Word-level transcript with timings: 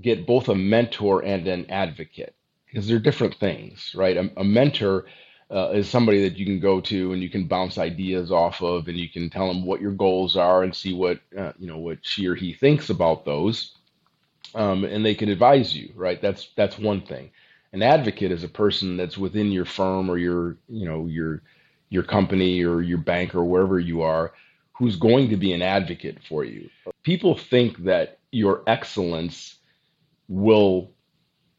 get 0.00 0.26
both 0.26 0.48
a 0.48 0.54
mentor 0.54 1.24
and 1.24 1.46
an 1.46 1.70
advocate 1.70 2.34
because 2.66 2.86
they're 2.86 2.98
different 2.98 3.34
things, 3.36 3.92
right? 3.94 4.16
A, 4.16 4.30
a 4.36 4.44
mentor 4.44 5.06
uh, 5.50 5.70
is 5.70 5.88
somebody 5.88 6.28
that 6.28 6.36
you 6.36 6.44
can 6.44 6.60
go 6.60 6.80
to 6.80 7.12
and 7.12 7.22
you 7.22 7.30
can 7.30 7.46
bounce 7.46 7.78
ideas 7.78 8.32
off 8.32 8.62
of, 8.62 8.88
and 8.88 8.96
you 8.98 9.08
can 9.08 9.30
tell 9.30 9.48
them 9.48 9.64
what 9.64 9.80
your 9.80 9.92
goals 9.92 10.36
are 10.36 10.62
and 10.62 10.74
see 10.74 10.92
what 10.92 11.20
uh, 11.38 11.52
you 11.58 11.66
know 11.66 11.78
what 11.78 11.98
she 12.02 12.26
or 12.26 12.34
he 12.34 12.52
thinks 12.52 12.90
about 12.90 13.24
those, 13.24 13.76
um, 14.54 14.84
and 14.84 15.04
they 15.04 15.14
can 15.14 15.28
advise 15.28 15.74
you, 15.74 15.92
right? 15.94 16.20
That's 16.20 16.48
that's 16.56 16.78
one 16.78 17.00
thing. 17.00 17.30
An 17.72 17.82
advocate 17.82 18.32
is 18.32 18.42
a 18.42 18.48
person 18.48 18.96
that's 18.96 19.18
within 19.18 19.52
your 19.52 19.64
firm 19.64 20.10
or 20.10 20.18
your 20.18 20.56
you 20.68 20.86
know 20.86 21.06
your 21.06 21.42
your 21.88 22.02
company 22.02 22.64
or 22.64 22.82
your 22.82 22.98
bank 22.98 23.34
or 23.34 23.44
wherever 23.44 23.78
you 23.78 24.02
are 24.02 24.32
who's 24.72 24.96
going 24.96 25.30
to 25.30 25.36
be 25.36 25.52
an 25.52 25.62
advocate 25.62 26.18
for 26.28 26.44
you. 26.44 26.68
People 27.02 27.36
think 27.36 27.78
that 27.84 28.18
your 28.30 28.62
excellence 28.66 29.55
will 30.28 30.90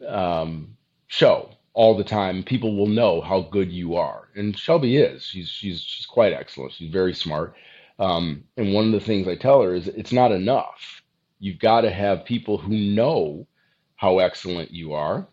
um, 0.07 0.75
show 1.07 1.49
all 1.73 1.95
the 1.95 2.03
time. 2.03 2.43
People 2.43 2.75
will 2.75 2.87
know 2.87 3.21
how 3.21 3.41
good 3.41 3.71
you 3.71 3.95
are, 3.95 4.29
and 4.35 4.57
Shelby 4.57 4.97
is. 4.97 5.23
She's 5.23 5.47
she's 5.47 5.81
she's 5.81 6.05
quite 6.05 6.33
excellent. 6.33 6.73
She's 6.73 6.91
very 6.91 7.13
smart. 7.13 7.55
Um, 7.99 8.43
and 8.57 8.73
one 8.73 8.85
of 8.85 8.91
the 8.91 8.99
things 8.99 9.27
I 9.27 9.35
tell 9.35 9.61
her 9.61 9.73
is 9.73 9.87
it's 9.87 10.11
not 10.11 10.31
enough. 10.31 11.01
You've 11.39 11.59
got 11.59 11.81
to 11.81 11.91
have 11.91 12.25
people 12.25 12.57
who 12.57 12.75
know 12.75 13.47
how 13.95 14.19
excellent 14.19 14.71
you 14.71 14.93
are 14.93 15.27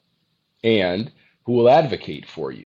and 0.62 1.10
who 1.44 1.52
will 1.52 1.68
advocate 1.68 2.26
for 2.26 2.52
you. 2.52 2.64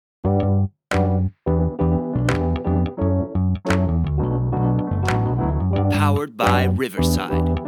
Powered 5.90 6.36
by 6.36 6.64
Riverside. 6.64 7.60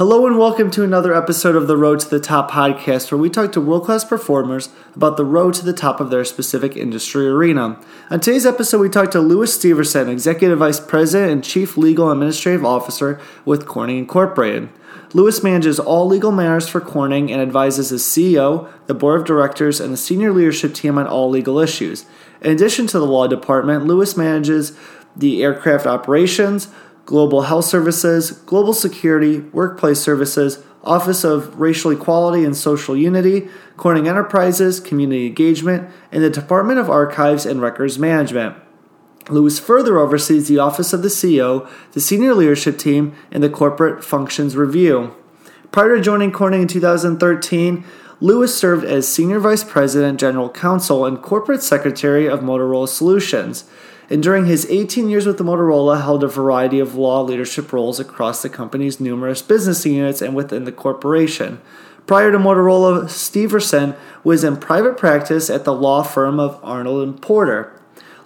Hello 0.00 0.26
and 0.26 0.38
welcome 0.38 0.70
to 0.70 0.82
another 0.82 1.14
episode 1.14 1.54
of 1.54 1.66
the 1.66 1.76
Road 1.76 2.00
to 2.00 2.08
the 2.08 2.18
Top 2.18 2.50
podcast, 2.50 3.12
where 3.12 3.18
we 3.20 3.28
talk 3.28 3.52
to 3.52 3.60
world 3.60 3.84
class 3.84 4.02
performers 4.02 4.70
about 4.94 5.18
the 5.18 5.26
road 5.26 5.52
to 5.52 5.62
the 5.62 5.74
top 5.74 6.00
of 6.00 6.08
their 6.08 6.24
specific 6.24 6.74
industry 6.74 7.28
arena. 7.28 7.78
On 8.08 8.18
today's 8.18 8.46
episode, 8.46 8.80
we 8.80 8.88
talk 8.88 9.10
to 9.10 9.20
Lewis 9.20 9.58
Steverson, 9.58 10.08
Executive 10.08 10.58
Vice 10.58 10.80
President 10.80 11.30
and 11.30 11.44
Chief 11.44 11.76
Legal 11.76 12.06
and 12.06 12.16
Administrative 12.16 12.64
Officer 12.64 13.20
with 13.44 13.66
Corning 13.66 13.98
Incorporated. 13.98 14.70
Lewis 15.12 15.42
manages 15.42 15.78
all 15.78 16.06
legal 16.06 16.32
matters 16.32 16.66
for 16.66 16.80
Corning 16.80 17.30
and 17.30 17.42
advises 17.42 17.90
the 17.90 17.96
CEO, 17.96 18.70
the 18.86 18.94
board 18.94 19.20
of 19.20 19.26
directors, 19.26 19.80
and 19.80 19.92
the 19.92 19.98
senior 19.98 20.32
leadership 20.32 20.72
team 20.72 20.96
on 20.96 21.06
all 21.06 21.28
legal 21.28 21.58
issues. 21.58 22.06
In 22.40 22.52
addition 22.52 22.86
to 22.86 22.98
the 22.98 23.04
law 23.04 23.26
department, 23.26 23.84
Lewis 23.84 24.16
manages 24.16 24.72
the 25.14 25.42
aircraft 25.42 25.86
operations, 25.86 26.68
Global 27.10 27.42
Health 27.42 27.64
Services, 27.64 28.30
Global 28.30 28.72
Security, 28.72 29.40
Workplace 29.40 29.98
Services, 29.98 30.62
Office 30.84 31.24
of 31.24 31.58
Racial 31.58 31.90
Equality 31.90 32.44
and 32.44 32.56
Social 32.56 32.96
Unity, 32.96 33.48
Corning 33.76 34.06
Enterprises, 34.06 34.78
Community 34.78 35.26
Engagement, 35.26 35.90
and 36.12 36.22
the 36.22 36.30
Department 36.30 36.78
of 36.78 36.88
Archives 36.88 37.46
and 37.46 37.60
Records 37.60 37.98
Management. 37.98 38.54
Lewis 39.28 39.58
further 39.58 39.98
oversees 39.98 40.46
the 40.46 40.60
Office 40.60 40.92
of 40.92 41.02
the 41.02 41.08
CEO, 41.08 41.68
the 41.94 42.00
Senior 42.00 42.32
Leadership 42.32 42.78
Team, 42.78 43.12
and 43.32 43.42
the 43.42 43.50
Corporate 43.50 44.04
Functions 44.04 44.54
Review. 44.54 45.12
Prior 45.72 45.96
to 45.96 46.00
joining 46.00 46.30
Corning 46.30 46.62
in 46.62 46.68
2013, 46.68 47.84
Lewis 48.20 48.56
served 48.56 48.84
as 48.84 49.08
Senior 49.08 49.40
Vice 49.40 49.64
President, 49.64 50.20
General 50.20 50.48
Counsel, 50.48 51.04
and 51.04 51.20
Corporate 51.20 51.64
Secretary 51.64 52.28
of 52.28 52.38
Motorola 52.38 52.86
Solutions 52.86 53.68
and 54.10 54.22
during 54.22 54.46
his 54.46 54.66
18 54.68 55.08
years 55.08 55.24
with 55.24 55.38
the 55.38 55.44
Motorola, 55.44 56.02
held 56.02 56.24
a 56.24 56.28
variety 56.28 56.80
of 56.80 56.96
law 56.96 57.22
leadership 57.22 57.72
roles 57.72 58.00
across 58.00 58.42
the 58.42 58.48
company's 58.48 58.98
numerous 58.98 59.40
business 59.40 59.86
units 59.86 60.20
and 60.20 60.34
within 60.34 60.64
the 60.64 60.72
corporation. 60.72 61.60
Prior 62.06 62.32
to 62.32 62.38
Motorola, 62.38 63.04
Steverson 63.04 63.96
was 64.24 64.42
in 64.42 64.56
private 64.56 64.96
practice 64.96 65.48
at 65.48 65.64
the 65.64 65.72
law 65.72 66.02
firm 66.02 66.40
of 66.40 66.58
Arnold 66.64 67.06
and 67.06 67.22
Porter. 67.22 67.72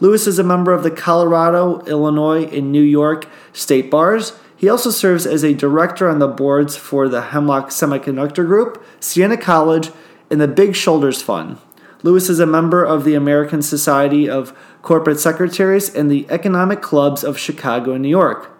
Lewis 0.01 0.27
is 0.27 0.39
a 0.39 0.43
member 0.43 0.73
of 0.73 0.83
the 0.83 0.91
Colorado, 0.91 1.81
Illinois, 1.85 2.47
and 2.47 2.73
New 2.73 2.83
York 2.83 3.29
state 3.53 3.91
bars. 3.91 4.33
He 4.57 4.71
also 4.71 4.89
serves 4.89 5.27
as 5.27 5.45
a 5.45 5.53
director 5.53 6.09
on 6.09 6.19
the 6.19 6.29
boards 6.29 6.77
for 6.77 7.09
the 7.11 7.21
Hemlock 7.21 7.69
Semiconductor 7.69 8.47
Group, 8.47 8.83
Siena 9.01 9.37
College, 9.37 9.91
and 10.31 10.41
the 10.41 10.49
Big 10.49 10.75
Shoulders 10.75 11.21
Fund. 11.21 11.59
Lewis 12.05 12.29
is 12.29 12.39
a 12.39 12.45
member 12.45 12.85
of 12.85 13.05
the 13.05 13.15
American 13.15 13.63
Society 13.63 14.29
of 14.29 14.55
Corporate 14.83 15.19
Secretaries 15.19 15.89
and 15.89 16.11
the 16.11 16.27
Economic 16.29 16.83
Clubs 16.83 17.25
of 17.25 17.39
Chicago 17.39 17.93
and 17.93 18.03
New 18.03 18.11
York. 18.11 18.55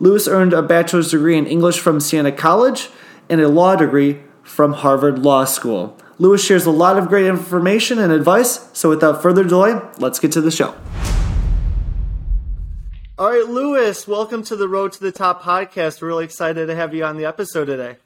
Lewis 0.00 0.28
earned 0.28 0.52
a 0.52 0.60
bachelor's 0.60 1.10
degree 1.10 1.38
in 1.38 1.46
English 1.46 1.80
from 1.80 1.98
Siena 1.98 2.30
College 2.30 2.90
and 3.30 3.40
a 3.40 3.48
law 3.48 3.74
degree 3.74 4.20
from 4.42 4.74
Harvard 4.74 5.20
Law 5.20 5.46
School. 5.46 5.98
Lewis 6.18 6.44
shares 6.44 6.66
a 6.66 6.70
lot 6.70 6.98
of 6.98 7.08
great 7.08 7.24
information 7.24 7.98
and 7.98 8.12
advice, 8.12 8.68
so 8.74 8.90
without 8.90 9.22
further 9.22 9.44
delay, 9.44 9.80
let's 9.96 10.18
get 10.18 10.30
to 10.32 10.42
the 10.42 10.50
show. 10.50 10.74
All 13.16 13.30
right, 13.30 13.48
Lewis, 13.48 14.06
welcome 14.06 14.42
to 14.42 14.56
the 14.56 14.68
Road 14.68 14.92
to 14.92 15.00
the 15.00 15.10
Top 15.10 15.40
podcast. 15.40 16.02
We're 16.02 16.08
really 16.08 16.24
excited 16.26 16.66
to 16.66 16.74
have 16.74 16.94
you 16.94 17.02
on 17.04 17.16
the 17.16 17.24
episode 17.24 17.64
today. 17.64 17.96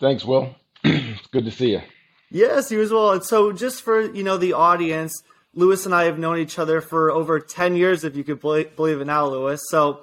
Thanks, 0.00 0.24
Will. 0.24 0.54
it's 0.84 1.26
good 1.26 1.44
to 1.44 1.50
see 1.50 1.72
you. 1.72 1.82
Yes, 2.30 2.70
you 2.70 2.80
as 2.82 2.90
well. 2.90 3.12
And 3.12 3.24
so, 3.24 3.52
just 3.52 3.82
for 3.82 4.00
you 4.00 4.22
know 4.22 4.36
the 4.36 4.52
audience, 4.52 5.22
Lewis 5.54 5.86
and 5.86 5.94
I 5.94 6.04
have 6.04 6.18
known 6.18 6.38
each 6.38 6.58
other 6.58 6.80
for 6.80 7.10
over 7.10 7.40
ten 7.40 7.74
years, 7.74 8.04
if 8.04 8.16
you 8.16 8.24
could 8.24 8.40
believe 8.40 9.00
it 9.00 9.06
now, 9.06 9.26
Lewis. 9.26 9.60
So, 9.70 10.00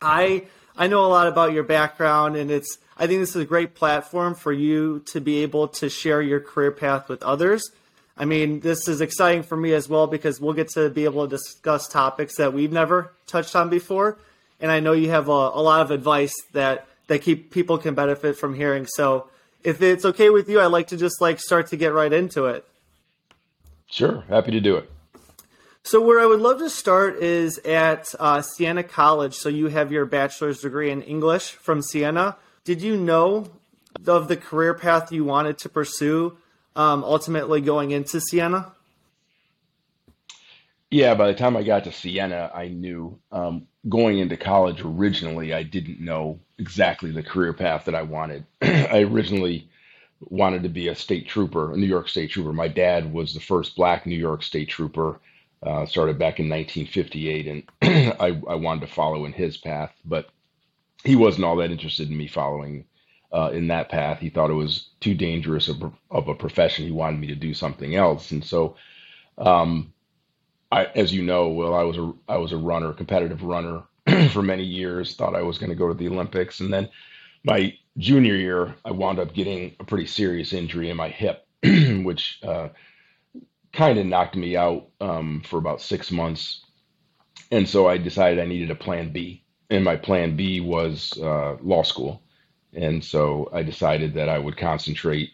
I 0.00 0.46
I 0.76 0.86
know 0.86 1.04
a 1.04 1.08
lot 1.08 1.26
about 1.26 1.52
your 1.52 1.64
background, 1.64 2.36
and 2.36 2.50
it's 2.50 2.78
I 2.96 3.06
think 3.06 3.20
this 3.20 3.36
is 3.36 3.42
a 3.42 3.44
great 3.44 3.74
platform 3.74 4.34
for 4.34 4.52
you 4.52 5.00
to 5.06 5.20
be 5.20 5.42
able 5.42 5.68
to 5.68 5.90
share 5.90 6.22
your 6.22 6.40
career 6.40 6.72
path 6.72 7.08
with 7.08 7.22
others. 7.22 7.70
I 8.16 8.24
mean, 8.24 8.60
this 8.60 8.88
is 8.88 9.00
exciting 9.00 9.42
for 9.44 9.56
me 9.56 9.74
as 9.74 9.88
well 9.88 10.06
because 10.06 10.40
we'll 10.40 10.54
get 10.54 10.70
to 10.70 10.88
be 10.88 11.04
able 11.04 11.28
to 11.28 11.36
discuss 11.36 11.86
topics 11.86 12.36
that 12.36 12.52
we've 12.52 12.72
never 12.72 13.12
touched 13.26 13.54
on 13.54 13.68
before, 13.68 14.18
and 14.58 14.70
I 14.70 14.80
know 14.80 14.92
you 14.92 15.10
have 15.10 15.28
a, 15.28 15.32
a 15.32 15.62
lot 15.62 15.82
of 15.82 15.90
advice 15.90 16.34
that 16.54 16.86
that 17.08 17.20
keep 17.20 17.50
people 17.50 17.76
can 17.76 17.94
benefit 17.94 18.38
from 18.38 18.54
hearing. 18.54 18.86
So 18.86 19.28
if 19.64 19.82
it's 19.82 20.04
okay 20.04 20.30
with 20.30 20.48
you, 20.48 20.60
I'd 20.60 20.66
like 20.66 20.88
to 20.88 20.96
just 20.96 21.20
like 21.20 21.40
start 21.40 21.68
to 21.68 21.76
get 21.76 21.92
right 21.92 22.12
into 22.12 22.46
it. 22.46 22.66
Sure, 23.86 24.24
happy 24.28 24.50
to 24.52 24.60
do 24.60 24.76
it. 24.76 24.90
So 25.82 26.00
where 26.00 26.20
I 26.20 26.26
would 26.26 26.40
love 26.40 26.58
to 26.58 26.68
start 26.68 27.16
is 27.16 27.58
at 27.58 28.14
uh, 28.18 28.42
Siena 28.42 28.82
College. 28.82 29.34
So 29.34 29.48
you 29.48 29.68
have 29.68 29.90
your 29.90 30.04
bachelor's 30.04 30.60
degree 30.60 30.90
in 30.90 31.00
English 31.02 31.52
from 31.52 31.80
Siena. 31.80 32.36
Did 32.64 32.82
you 32.82 32.96
know 32.96 33.50
of 34.06 34.28
the 34.28 34.36
career 34.36 34.74
path 34.74 35.10
you 35.10 35.24
wanted 35.24 35.56
to 35.58 35.68
pursue 35.68 36.36
um, 36.76 37.02
ultimately 37.04 37.60
going 37.60 37.90
into 37.90 38.20
Siena? 38.20 38.72
Yeah, 40.90 41.14
by 41.14 41.28
the 41.28 41.34
time 41.34 41.56
I 41.56 41.62
got 41.62 41.84
to 41.84 41.92
Siena, 41.92 42.50
I 42.54 42.68
knew 42.68 43.18
um, 43.32 43.66
going 43.88 44.18
into 44.18 44.36
college 44.36 44.82
originally, 44.82 45.54
I 45.54 45.62
didn't 45.62 46.00
know 46.00 46.38
exactly 46.58 47.10
the 47.10 47.22
career 47.22 47.52
path 47.52 47.84
that 47.84 47.94
I 47.94 48.02
wanted. 48.02 48.44
I 48.62 49.00
originally 49.00 49.68
wanted 50.20 50.62
to 50.64 50.68
be 50.68 50.88
a 50.88 50.94
state 50.94 51.28
trooper, 51.28 51.72
a 51.72 51.76
New 51.76 51.86
York 51.86 52.08
state 52.08 52.30
trooper. 52.30 52.52
My 52.52 52.68
dad 52.68 53.12
was 53.12 53.34
the 53.34 53.40
first 53.40 53.76
black 53.76 54.06
New 54.06 54.18
York 54.18 54.42
state 54.42 54.68
trooper, 54.68 55.20
uh, 55.62 55.86
started 55.86 56.18
back 56.18 56.40
in 56.40 56.48
1958, 56.48 57.46
and 57.46 57.62
I, 58.20 58.40
I, 58.48 58.54
wanted 58.54 58.86
to 58.86 58.92
follow 58.92 59.24
in 59.24 59.32
his 59.32 59.56
path, 59.56 59.92
but 60.04 60.30
he 61.04 61.16
wasn't 61.16 61.44
all 61.44 61.56
that 61.56 61.70
interested 61.70 62.10
in 62.10 62.16
me 62.16 62.26
following 62.26 62.84
uh, 63.32 63.50
in 63.52 63.68
that 63.68 63.88
path. 63.88 64.18
He 64.18 64.30
thought 64.30 64.50
it 64.50 64.54
was 64.54 64.90
too 65.00 65.14
dangerous 65.14 65.68
of, 65.68 65.92
of, 66.10 66.28
a 66.28 66.34
profession. 66.34 66.84
He 66.84 66.92
wanted 66.92 67.20
me 67.20 67.26
to 67.28 67.34
do 67.34 67.54
something 67.54 67.94
else, 67.94 68.30
and 68.30 68.44
so. 68.44 68.76
Um, 69.36 69.92
I, 70.70 70.84
as 70.94 71.12
you 71.12 71.22
know, 71.22 71.48
Will, 71.48 71.74
I 71.74 71.82
was 71.82 71.96
a 71.96 72.12
I 72.28 72.36
was 72.36 72.52
a 72.52 72.56
runner, 72.58 72.92
competitive 72.92 73.42
runner 73.42 73.82
for 74.32 74.42
many 74.42 74.64
years. 74.64 75.14
Thought 75.16 75.34
I 75.34 75.42
was 75.42 75.58
going 75.58 75.70
to 75.70 75.76
go 75.76 75.88
to 75.88 75.94
the 75.94 76.08
Olympics, 76.08 76.60
and 76.60 76.72
then 76.72 76.88
my 77.44 77.76
junior 77.96 78.34
year, 78.34 78.74
I 78.84 78.92
wound 78.92 79.18
up 79.18 79.34
getting 79.34 79.74
a 79.80 79.84
pretty 79.84 80.06
serious 80.06 80.52
injury 80.52 80.90
in 80.90 80.96
my 80.96 81.08
hip, 81.08 81.46
which 81.62 82.40
uh, 82.42 82.68
kind 83.72 83.98
of 83.98 84.06
knocked 84.06 84.36
me 84.36 84.56
out 84.56 84.88
um, 85.00 85.42
for 85.44 85.58
about 85.58 85.80
six 85.80 86.10
months. 86.10 86.64
And 87.50 87.68
so 87.68 87.88
I 87.88 87.96
decided 87.96 88.38
I 88.38 88.46
needed 88.46 88.70
a 88.70 88.74
plan 88.74 89.10
B, 89.10 89.42
and 89.70 89.84
my 89.84 89.96
plan 89.96 90.36
B 90.36 90.60
was 90.60 91.18
uh, 91.20 91.56
law 91.62 91.82
school. 91.82 92.22
And 92.74 93.02
so 93.02 93.48
I 93.52 93.62
decided 93.62 94.14
that 94.14 94.28
I 94.28 94.38
would 94.38 94.58
concentrate 94.58 95.30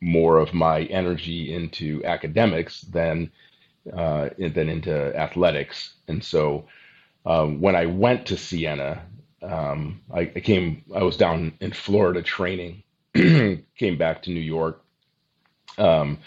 more 0.00 0.38
of 0.38 0.54
my 0.54 0.82
energy 0.84 1.52
into 1.52 2.02
academics 2.04 2.82
than 2.82 3.30
uh, 3.92 4.30
than 4.38 4.68
into 4.68 5.16
athletics. 5.16 5.94
And 6.08 6.22
so 6.22 6.66
um, 7.24 7.60
when 7.60 7.76
I 7.76 7.86
went 7.86 8.26
to 8.26 8.36
Siena, 8.36 9.02
um, 9.42 10.00
I, 10.12 10.20
I 10.20 10.40
came, 10.40 10.84
I 10.94 11.02
was 11.02 11.16
down 11.16 11.52
in 11.60 11.72
Florida 11.72 12.22
training, 12.22 12.82
came 13.14 13.98
back 13.98 14.22
to 14.22 14.30
New 14.30 14.40
York, 14.40 14.82
um, 15.76 16.18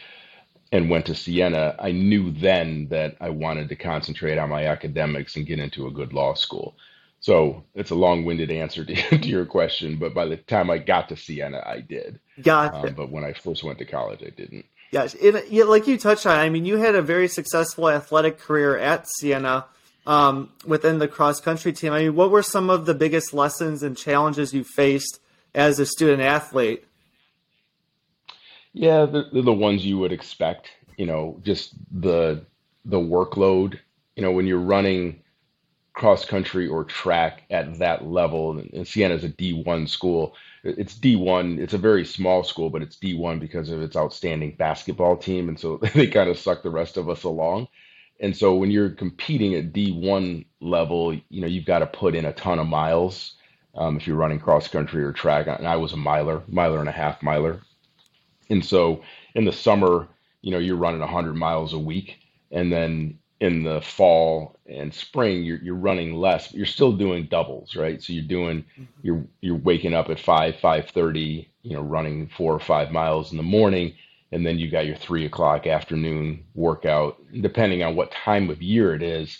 and 0.72 0.90
went 0.90 1.06
to 1.08 1.16
Siena. 1.16 1.76
I 1.80 1.92
knew 1.92 2.32
then 2.32 2.88
that 2.90 3.18
I 3.20 3.30
wanted 3.30 3.70
to 3.70 3.76
concentrate 3.76 4.38
on 4.38 4.50
my 4.50 4.66
academics 4.68 5.36
and 5.36 5.46
get 5.46 5.60
into 5.60 5.88
a 5.88 5.92
good 5.92 6.14
law 6.14 6.34
school. 6.34 6.76
So 7.20 7.64
it's 7.76 7.92
a 7.92 7.96
long-winded 7.96 8.50
answer 8.50 8.84
to, 8.84 8.96
to 9.18 9.28
your 9.28 9.46
question, 9.46 9.98
but 9.98 10.14
by 10.14 10.26
the 10.26 10.38
time 10.38 10.70
I 10.70 10.80
got 10.80 11.10
to 11.10 11.16
Siena, 11.16 11.64
I 11.66 11.82
did. 11.82 12.20
Gotcha. 12.42 12.88
Um, 12.88 12.94
but 12.96 13.12
when 13.12 13.24
I 13.24 13.34
first 13.34 13.64
went 13.64 13.78
to 13.80 13.86
college, 13.86 14.24
I 14.26 14.30
didn't. 14.30 14.66
Yes, 14.92 15.16
yeah, 15.50 15.64
like 15.64 15.88
you 15.88 15.98
touched 15.98 16.26
on, 16.26 16.38
I 16.38 16.50
mean, 16.50 16.66
you 16.66 16.76
had 16.76 16.96
a 16.96 17.02
very 17.02 17.30
successful 17.30 17.90
athletic 17.90 18.40
career 18.40 18.78
at 18.78 19.08
Siena 19.08 19.66
um, 20.06 20.52
within 20.66 21.00
the 21.00 21.08
cross 21.08 21.40
country 21.40 21.72
team. 21.72 21.94
I 21.94 22.04
mean, 22.04 22.16
what 22.16 22.30
were 22.30 22.44
some 22.44 22.70
of 22.70 22.86
the 22.86 22.94
biggest 22.94 23.34
lessons 23.34 23.84
and 23.84 23.96
challenges 23.96 24.54
you 24.54 24.66
faced 24.66 25.20
as 25.56 25.80
a 25.80 25.86
student 25.86 26.22
athlete? 26.22 26.84
Yeah, 28.74 29.06
they're 29.06 29.42
the 29.42 29.54
ones 29.54 29.86
you 29.86 29.98
would 29.98 30.12
expect. 30.12 30.70
You 30.98 31.06
know, 31.06 31.40
just 31.44 31.74
the 31.92 32.46
the 32.86 33.00
workload. 33.00 33.80
You 34.16 34.24
know, 34.24 34.32
when 34.32 34.46
you're 34.46 34.60
running 34.60 35.22
cross 35.94 36.26
country 36.26 36.68
or 36.68 36.84
track 36.84 37.44
at 37.50 37.80
that 37.80 38.08
level, 38.08 38.60
and 38.60 38.88
Siena 38.88 39.16
is 39.16 39.24
a 39.24 39.30
D1 39.30 39.90
school. 39.90 40.36
It's 40.64 40.96
D1. 40.96 41.60
It's 41.60 41.74
a 41.74 41.78
very 41.80 42.06
small 42.06 42.44
school, 42.44 42.70
but 42.70 42.82
it's 42.82 42.98
D1 42.98 43.40
because 43.40 43.70
of 43.70 43.82
its 43.82 43.96
outstanding 43.96 44.56
basketball 44.56 45.18
team, 45.18 45.50
and 45.50 45.60
so 45.60 45.78
they 45.96 46.08
kind 46.08 46.30
of 46.30 46.38
suck 46.38 46.64
the 46.64 46.70
rest 46.70 46.98
of 46.98 47.10
us 47.10 47.24
along. 47.24 47.68
And 48.20 48.38
so 48.38 48.56
when 48.56 48.70
you're 48.72 48.92
competing 48.92 49.56
at 49.56 49.74
D1 49.74 50.46
level, 50.62 51.14
you 51.14 51.42
know 51.42 51.48
you've 51.48 51.66
got 51.66 51.80
to 51.80 51.88
put 51.88 52.16
in 52.16 52.26
a 52.26 52.34
ton 52.34 52.60
of 52.60 52.68
miles 52.68 53.36
um, 53.76 53.98
if 53.98 54.08
you're 54.08 54.16
running 54.16 54.40
cross 54.40 54.68
country 54.68 55.04
or 55.04 55.12
track. 55.12 55.48
And 55.48 55.68
I 55.68 55.76
was 55.76 55.94
a 55.94 55.98
miler, 55.98 56.44
miler 56.48 56.80
and 56.80 56.90
a 56.90 56.94
half 56.94 57.22
miler, 57.24 57.60
and 58.50 58.64
so 58.64 59.04
in 59.36 59.46
the 59.46 59.52
summer, 59.54 60.08
you 60.42 60.52
know, 60.52 60.60
you're 60.60 60.78
running 60.78 61.02
100 61.02 61.36
miles 61.36 61.74
a 61.74 61.80
week, 61.80 62.18
and 62.52 62.72
then 62.72 63.20
in 63.42 63.64
the 63.64 63.82
fall 63.82 64.58
and 64.68 64.94
spring, 64.94 65.44
you're 65.44 65.60
you're 65.60 65.76
running 65.76 66.16
less, 66.16 66.50
but 66.50 66.58
you're 66.58 66.68
still 66.68 66.94
doing 66.94 67.26
doubles, 67.26 67.76
right? 67.76 68.04
So 68.04 68.14
you're 68.14 68.24
doing 68.24 68.66
you're 69.04 69.26
you're 69.42 69.58
waking 69.58 69.96
up 69.96 70.10
at 70.10 70.22
five, 70.22 70.58
five 70.58 70.90
thirty, 70.92 71.52
you 71.64 71.76
know, 71.76 71.84
running 71.84 72.30
four 72.30 72.54
or 72.56 72.62
five 72.62 72.92
miles 72.92 73.32
in 73.32 73.38
the 73.38 73.44
morning, 73.44 73.96
and 74.32 74.46
then 74.48 74.60
you 74.60 74.72
got 74.72 74.88
your 74.88 74.98
three 74.98 75.26
o'clock 75.26 75.68
afternoon 75.68 76.46
workout. 76.56 77.18
Depending 77.42 77.84
on 77.84 77.98
what 77.98 78.14
time 78.14 78.50
of 78.52 78.64
year 78.64 78.96
it 78.96 79.04
is, 79.04 79.40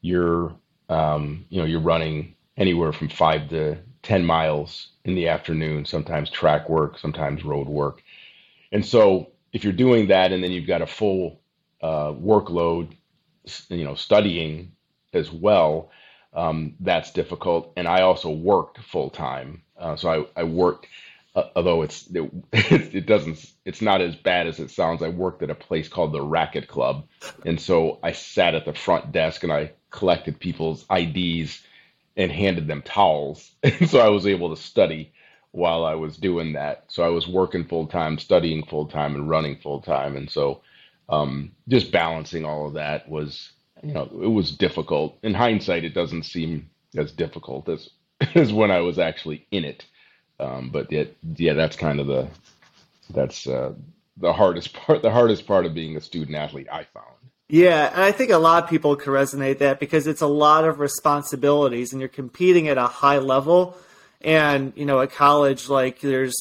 you're 0.00 0.54
um, 0.88 1.46
you 1.50 1.60
know 1.60 1.66
you're 1.66 1.80
running 1.80 2.36
anywhere 2.56 2.92
from 2.92 3.10
five 3.10 3.50
to 3.50 3.78
ten 4.02 4.24
miles 4.24 4.90
in 5.04 5.16
the 5.16 5.28
afternoon. 5.28 5.86
Sometimes 5.86 6.30
track 6.30 6.70
work, 6.70 6.98
sometimes 7.00 7.44
road 7.44 7.68
work, 7.68 8.02
and 8.72 8.86
so 8.86 9.32
if 9.52 9.64
you're 9.64 9.74
doing 9.74 10.08
that, 10.08 10.32
and 10.32 10.44
then 10.44 10.52
you've 10.52 10.68
got 10.68 10.82
a 10.82 10.88
full 10.88 11.40
uh, 11.82 12.12
workload, 12.12 12.96
you 13.68 13.84
know, 13.84 13.94
studying 13.94 14.72
as 15.12 15.30
well, 15.30 15.90
um, 16.32 16.74
that's 16.80 17.12
difficult. 17.12 17.72
And 17.76 17.88
I 17.88 18.02
also 18.02 18.30
worked 18.30 18.78
full 18.78 19.10
time, 19.10 19.62
uh, 19.78 19.96
so 19.96 20.28
I, 20.36 20.40
I 20.40 20.44
worked. 20.44 20.86
Uh, 21.32 21.44
although 21.54 21.82
it's 21.82 22.08
it, 22.12 22.28
it 22.52 23.06
doesn't 23.06 23.52
it's 23.64 23.80
not 23.80 24.00
as 24.00 24.16
bad 24.16 24.48
as 24.48 24.58
it 24.58 24.70
sounds. 24.70 25.02
I 25.02 25.08
worked 25.08 25.42
at 25.42 25.50
a 25.50 25.54
place 25.54 25.88
called 25.88 26.12
the 26.12 26.22
Racket 26.22 26.66
Club, 26.66 27.06
and 27.44 27.60
so 27.60 27.98
I 28.02 28.12
sat 28.12 28.54
at 28.54 28.64
the 28.64 28.74
front 28.74 29.12
desk 29.12 29.44
and 29.44 29.52
I 29.52 29.72
collected 29.90 30.40
people's 30.40 30.84
IDs 30.90 31.62
and 32.16 32.32
handed 32.32 32.66
them 32.66 32.82
towels, 32.82 33.52
and 33.62 33.88
so 33.88 34.00
I 34.00 34.08
was 34.08 34.26
able 34.26 34.54
to 34.54 34.60
study 34.60 35.12
while 35.52 35.84
I 35.84 35.94
was 35.94 36.16
doing 36.16 36.52
that. 36.52 36.84
So 36.88 37.02
I 37.02 37.08
was 37.08 37.26
working 37.28 37.64
full 37.64 37.86
time, 37.86 38.18
studying 38.18 38.64
full 38.64 38.86
time, 38.86 39.14
and 39.14 39.28
running 39.28 39.56
full 39.56 39.80
time. 39.80 40.16
And 40.16 40.30
so 40.30 40.62
um, 41.10 41.52
just 41.68 41.92
balancing 41.92 42.44
all 42.44 42.66
of 42.66 42.74
that 42.74 43.08
was, 43.08 43.50
you 43.82 43.92
know, 43.92 44.08
it 44.22 44.28
was 44.28 44.52
difficult. 44.52 45.18
In 45.22 45.34
hindsight, 45.34 45.84
it 45.84 45.94
doesn't 45.94 46.22
seem 46.22 46.70
as 46.96 47.12
difficult 47.12 47.68
as 47.68 47.90
as 48.34 48.52
when 48.52 48.70
I 48.70 48.80
was 48.80 48.98
actually 48.98 49.46
in 49.50 49.64
it. 49.64 49.84
Um, 50.38 50.70
but 50.70 50.90
yet, 50.90 51.14
yeah, 51.36 51.52
that's 51.52 51.76
kind 51.76 52.00
of 52.00 52.06
the 52.06 52.28
that's 53.10 53.46
uh, 53.46 53.72
the 54.16 54.32
hardest 54.32 54.72
part. 54.74 55.02
The 55.02 55.10
hardest 55.10 55.46
part 55.46 55.66
of 55.66 55.74
being 55.74 55.96
a 55.96 56.00
student 56.00 56.36
athlete, 56.36 56.68
I 56.70 56.84
found. 56.84 57.06
Yeah, 57.48 57.90
and 57.92 58.02
I 58.02 58.12
think 58.12 58.30
a 58.30 58.38
lot 58.38 58.62
of 58.62 58.70
people 58.70 58.94
can 58.94 59.12
resonate 59.12 59.58
that 59.58 59.80
because 59.80 60.06
it's 60.06 60.20
a 60.20 60.28
lot 60.28 60.64
of 60.64 60.78
responsibilities, 60.78 61.92
and 61.92 62.00
you're 62.00 62.08
competing 62.08 62.68
at 62.68 62.78
a 62.78 62.86
high 62.86 63.18
level 63.18 63.76
and 64.20 64.72
you 64.76 64.84
know 64.84 65.00
at 65.00 65.10
college 65.12 65.68
like 65.68 66.00
there's 66.00 66.34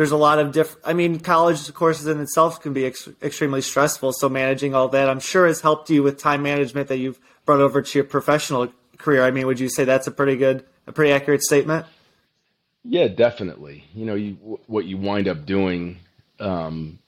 there's 0.00 0.12
a 0.12 0.16
lot 0.16 0.38
of 0.38 0.50
different 0.50 0.80
i 0.86 0.94
mean 0.94 1.18
college 1.20 1.72
courses 1.74 2.06
in 2.06 2.20
itself 2.20 2.62
can 2.62 2.72
be 2.72 2.86
ex- 2.86 3.06
extremely 3.22 3.60
stressful 3.60 4.14
so 4.14 4.30
managing 4.30 4.74
all 4.74 4.88
that 4.88 5.10
i'm 5.10 5.20
sure 5.20 5.46
has 5.46 5.60
helped 5.60 5.90
you 5.90 6.02
with 6.02 6.16
time 6.16 6.42
management 6.42 6.88
that 6.88 6.96
you've 6.96 7.20
brought 7.44 7.60
over 7.60 7.82
to 7.82 7.98
your 7.98 8.04
professional 8.04 8.72
career. 8.96 9.22
I 9.22 9.30
mean 9.30 9.46
would 9.46 9.60
you 9.60 9.68
say 9.68 9.84
that's 9.84 10.06
a 10.06 10.10
pretty 10.10 10.36
good 10.36 10.64
a 10.86 10.92
pretty 10.92 11.12
accurate 11.12 11.42
statement? 11.42 11.84
Yeah 12.82 13.08
definitely. 13.08 13.84
You 13.94 14.06
know 14.06 14.14
you 14.14 14.34
what 14.66 14.86
you 14.86 14.96
wind 14.96 15.28
up 15.28 15.44
doing 15.44 15.98
um, 16.38 16.98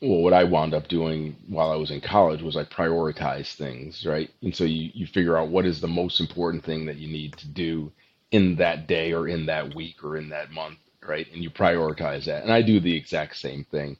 well, 0.00 0.20
what 0.20 0.32
I 0.32 0.44
wound 0.44 0.74
up 0.74 0.86
doing 0.86 1.34
while 1.48 1.72
I 1.72 1.76
was 1.76 1.90
in 1.90 2.00
college 2.00 2.42
was 2.42 2.56
I 2.56 2.62
prioritize 2.62 3.54
things, 3.54 4.06
right? 4.06 4.30
And 4.42 4.54
so 4.54 4.62
you, 4.62 4.90
you 4.94 5.06
figure 5.08 5.36
out 5.36 5.48
what 5.48 5.66
is 5.66 5.80
the 5.80 5.88
most 5.88 6.20
important 6.20 6.62
thing 6.62 6.86
that 6.86 6.98
you 6.98 7.08
need 7.08 7.36
to 7.38 7.48
do 7.48 7.90
in 8.30 8.56
that 8.56 8.86
day 8.86 9.12
or 9.12 9.26
in 9.26 9.46
that 9.46 9.74
week 9.74 10.04
or 10.04 10.16
in 10.16 10.28
that 10.28 10.52
month, 10.52 10.78
right? 11.06 11.26
And 11.32 11.42
you 11.42 11.50
prioritize 11.50 12.24
that. 12.26 12.42
And 12.42 12.52
I 12.52 12.62
do 12.62 12.80
the 12.80 12.96
exact 12.96 13.36
same 13.36 13.64
thing. 13.64 13.96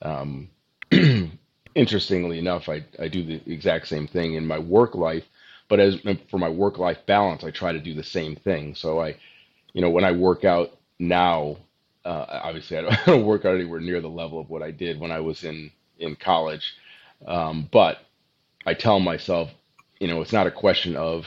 Um, 0.00 0.50
interestingly 1.74 2.38
enough, 2.38 2.68
I, 2.68 2.84
I 2.98 3.08
do 3.08 3.24
the 3.24 3.40
exact 3.50 3.88
same 3.88 4.06
thing 4.06 4.34
in 4.34 4.46
my 4.46 4.58
work 4.58 4.94
life, 4.94 5.24
but 5.68 5.80
as 5.80 5.98
for 6.30 6.38
my 6.38 6.48
work 6.48 6.78
life 6.78 6.98
balance, 7.06 7.44
I 7.44 7.50
try 7.50 7.72
to 7.72 7.80
do 7.80 7.94
the 7.94 8.04
same 8.04 8.36
thing. 8.36 8.74
So 8.74 9.00
I, 9.00 9.16
you 9.72 9.80
know, 9.80 9.90
when 9.90 10.04
I 10.04 10.12
work 10.12 10.44
out 10.44 10.76
now, 10.98 11.56
uh, 12.04 12.26
obviously 12.28 12.78
I 12.78 12.80
don't, 12.82 12.92
I 12.92 13.04
don't, 13.06 13.24
work 13.24 13.44
out 13.44 13.54
anywhere 13.54 13.80
near 13.80 14.00
the 14.00 14.08
level 14.08 14.40
of 14.40 14.50
what 14.50 14.62
I 14.62 14.70
did 14.70 15.00
when 15.00 15.12
I 15.12 15.20
was 15.20 15.44
in, 15.44 15.70
in 15.98 16.16
college. 16.16 16.74
Um, 17.26 17.68
but 17.70 17.98
I 18.66 18.74
tell 18.74 19.00
myself, 19.00 19.50
you 20.00 20.08
know, 20.08 20.20
it's 20.20 20.32
not 20.32 20.46
a 20.46 20.50
question 20.50 20.96
of, 20.96 21.26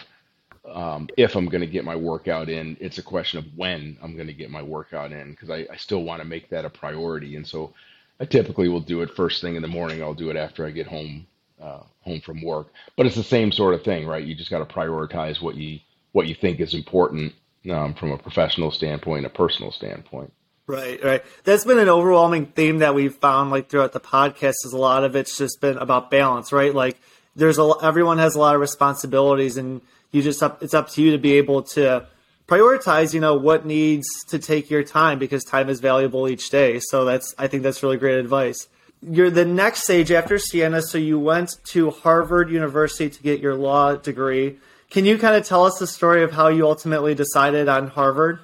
um, 0.71 1.09
if 1.17 1.35
I'm 1.35 1.47
going 1.47 1.61
to 1.61 1.67
get 1.67 1.85
my 1.85 1.95
workout 1.95 2.49
in. 2.49 2.77
It's 2.79 2.97
a 2.97 3.03
question 3.03 3.39
of 3.39 3.45
when 3.55 3.97
I'm 4.01 4.15
going 4.15 4.27
to 4.27 4.33
get 4.33 4.49
my 4.49 4.61
workout 4.61 5.11
in 5.11 5.31
because 5.31 5.49
I, 5.49 5.67
I 5.71 5.77
still 5.77 6.03
want 6.03 6.21
to 6.21 6.27
make 6.27 6.49
that 6.49 6.65
a 6.65 6.69
priority. 6.69 7.35
And 7.35 7.47
so 7.47 7.73
I 8.19 8.25
typically 8.25 8.69
will 8.69 8.79
do 8.79 9.01
it 9.01 9.15
first 9.15 9.41
thing 9.41 9.55
in 9.55 9.61
the 9.61 9.67
morning. 9.67 10.01
I'll 10.01 10.13
do 10.13 10.29
it 10.29 10.37
after 10.37 10.65
I 10.65 10.71
get 10.71 10.87
home 10.87 11.27
uh, 11.61 11.81
home 12.01 12.21
from 12.21 12.41
work. 12.41 12.67
But 12.97 13.05
it's 13.05 13.15
the 13.15 13.23
same 13.23 13.51
sort 13.51 13.73
of 13.73 13.83
thing, 13.83 14.07
right? 14.07 14.23
You 14.23 14.35
just 14.35 14.49
got 14.49 14.59
to 14.59 14.73
prioritize 14.73 15.41
what 15.41 15.55
you 15.55 15.79
what 16.11 16.27
you 16.27 16.35
think 16.35 16.59
is 16.59 16.73
important 16.73 17.33
um, 17.69 17.93
from 17.93 18.11
a 18.11 18.17
professional 18.17 18.71
standpoint, 18.71 19.25
a 19.25 19.29
personal 19.29 19.71
standpoint. 19.71 20.31
Right, 20.67 21.03
right. 21.03 21.23
That's 21.43 21.63
been 21.63 21.77
an 21.77 21.89
overwhelming 21.89 22.47
theme 22.47 22.79
that 22.79 22.95
we've 22.95 23.13
found 23.13 23.51
like 23.51 23.69
throughout 23.69 23.93
the 23.93 23.99
podcast. 23.99 24.65
Is 24.65 24.73
a 24.73 24.77
lot 24.77 25.03
of 25.03 25.15
it's 25.15 25.37
just 25.37 25.61
been 25.61 25.77
about 25.77 26.09
balance, 26.09 26.51
right? 26.51 26.73
Like 26.73 26.99
there's 27.35 27.59
a 27.59 27.73
everyone 27.83 28.17
has 28.17 28.35
a 28.35 28.39
lot 28.39 28.55
of 28.55 28.61
responsibilities 28.61 29.57
and 29.57 29.81
you 30.15 30.21
just 30.21 30.41
up, 30.41 30.63
it's 30.63 30.73
up 30.73 30.89
to 30.91 31.01
you 31.01 31.11
to 31.11 31.17
be 31.17 31.33
able 31.33 31.61
to 31.61 32.07
prioritize 32.47 33.13
you 33.13 33.19
know 33.19 33.35
what 33.35 33.65
needs 33.65 34.07
to 34.25 34.39
take 34.39 34.69
your 34.69 34.83
time 34.83 35.19
because 35.19 35.43
time 35.43 35.69
is 35.69 35.79
valuable 35.79 36.27
each 36.27 36.49
day. 36.49 36.79
So 36.79 37.05
that's 37.05 37.35
i 37.37 37.47
think 37.47 37.63
that's 37.63 37.83
really 37.83 37.97
great 37.97 38.17
advice. 38.17 38.67
You're 39.01 39.29
the 39.29 39.45
next 39.45 39.83
stage 39.83 40.11
after 40.11 40.39
siena 40.39 40.81
so 40.81 40.97
you 40.97 41.19
went 41.19 41.51
to 41.71 41.91
harvard 41.91 42.49
university 42.49 43.09
to 43.09 43.21
get 43.21 43.39
your 43.39 43.55
law 43.55 43.95
degree. 43.95 44.57
Can 44.89 45.05
you 45.05 45.17
kind 45.17 45.35
of 45.35 45.45
tell 45.45 45.65
us 45.65 45.77
the 45.77 45.87
story 45.87 46.23
of 46.23 46.31
how 46.31 46.47
you 46.47 46.65
ultimately 46.65 47.13
decided 47.13 47.67
on 47.67 47.87
harvard? 47.87 48.39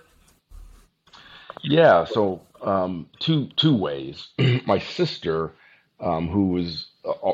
Yeah 1.63 2.05
so 2.05 2.41
um, 2.61 3.09
two 3.19 3.47
two 3.55 3.75
ways. 3.75 4.27
My 4.65 4.79
sister 4.79 5.53
um, 5.99 6.27
who 6.27 6.47
was 6.47 6.87
uh, 7.05 7.33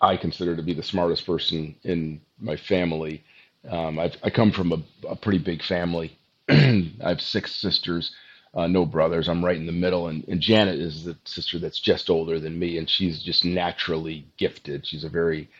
i 0.00 0.16
consider 0.16 0.56
to 0.56 0.62
be 0.62 0.74
the 0.74 0.82
smartest 0.82 1.26
person 1.26 1.74
in 1.84 2.20
my 2.40 2.56
family 2.56 3.22
um, 3.68 3.98
i 3.98 4.30
come 4.30 4.52
from 4.52 4.72
a, 4.72 5.08
a, 5.08 5.16
pretty 5.16 5.38
big 5.38 5.62
family. 5.62 6.16
I 6.48 6.90
have 7.00 7.20
six 7.20 7.54
sisters, 7.54 8.12
uh, 8.54 8.66
no 8.66 8.86
brothers. 8.86 9.28
I'm 9.28 9.44
right 9.44 9.56
in 9.56 9.66
the 9.66 9.72
middle, 9.72 10.08
and, 10.08 10.26
and, 10.28 10.40
Janet 10.40 10.78
is 10.78 11.04
the 11.04 11.16
sister 11.24 11.58
that's 11.58 11.78
just 11.78 12.08
older 12.08 12.40
than 12.40 12.58
me, 12.58 12.78
and 12.78 12.88
she's 12.88 13.22
just 13.22 13.44
naturally 13.44 14.26
gifted. 14.38 14.86
She's 14.86 15.04
a 15.04 15.10
very, 15.10 15.50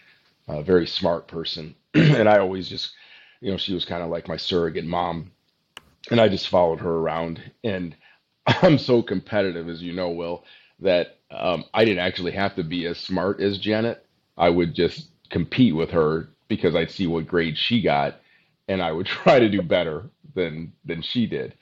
uh, 0.48 0.62
very 0.62 0.86
smart 0.86 1.28
person, 1.28 1.74
and 1.94 2.28
I 2.28 2.38
always 2.38 2.68
just, 2.68 2.92
you 3.40 3.50
know, 3.50 3.58
she 3.58 3.74
was 3.74 3.84
kind 3.84 4.02
of 4.02 4.08
like 4.08 4.28
my 4.28 4.36
surrogate 4.36 4.86
mom, 4.86 5.32
and 6.10 6.20
I 6.20 6.28
just 6.28 6.48
followed 6.48 6.80
her 6.80 6.96
around. 6.96 7.42
And 7.62 7.94
I'm 8.46 8.78
so 8.78 9.02
competitive, 9.02 9.68
as 9.68 9.82
you 9.82 9.92
know, 9.92 10.10
Will, 10.10 10.44
that 10.80 11.18
um, 11.30 11.64
I 11.74 11.84
didn't 11.84 12.04
actually 12.04 12.32
have 12.32 12.56
to 12.56 12.64
be 12.64 12.86
as 12.86 12.98
smart 12.98 13.40
as 13.40 13.58
Janet. 13.58 14.04
I 14.38 14.48
would 14.48 14.74
just 14.74 15.06
compete 15.28 15.76
with 15.76 15.90
her 15.90 16.28
because 16.50 16.74
I'd 16.74 16.90
see 16.90 17.06
what 17.06 17.26
grade 17.26 17.56
she 17.56 17.80
got, 17.80 18.20
and 18.68 18.82
I 18.82 18.92
would 18.92 19.06
try 19.06 19.38
to 19.38 19.48
do 19.48 19.62
better 19.62 20.10
than 20.34 20.74
than 20.84 21.00
she 21.00 21.26
did. 21.26 21.54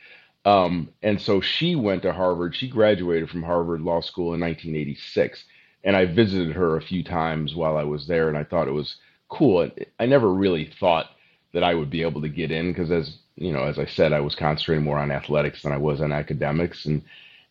Um, 0.44 0.88
and 1.02 1.20
so 1.20 1.40
she 1.40 1.76
went 1.76 2.02
to 2.02 2.12
Harvard. 2.12 2.56
She 2.56 2.68
graduated 2.68 3.30
from 3.30 3.44
Harvard 3.44 3.82
Law 3.82 4.00
School 4.00 4.34
in 4.34 4.40
1986, 4.40 5.44
and 5.84 5.94
I 5.94 6.06
visited 6.06 6.56
her 6.56 6.76
a 6.76 6.82
few 6.82 7.04
times 7.04 7.54
while 7.54 7.76
I 7.76 7.84
was 7.84 8.08
there, 8.08 8.28
and 8.28 8.36
I 8.38 8.44
thought 8.44 8.66
it 8.68 8.72
was 8.72 8.96
cool. 9.28 9.70
I 10.00 10.06
never 10.06 10.32
really 10.32 10.72
thought 10.80 11.10
that 11.52 11.62
I 11.62 11.74
would 11.74 11.90
be 11.90 12.02
able 12.02 12.22
to 12.22 12.28
get 12.28 12.50
in 12.50 12.72
because, 12.72 12.90
as 12.90 13.18
you 13.36 13.52
know, 13.52 13.64
as 13.64 13.78
I 13.78 13.86
said, 13.86 14.12
I 14.12 14.20
was 14.20 14.34
concentrating 14.34 14.84
more 14.84 14.98
on 14.98 15.12
athletics 15.12 15.62
than 15.62 15.72
I 15.72 15.78
was 15.78 16.00
on 16.00 16.12
academics, 16.12 16.86
and 16.86 17.02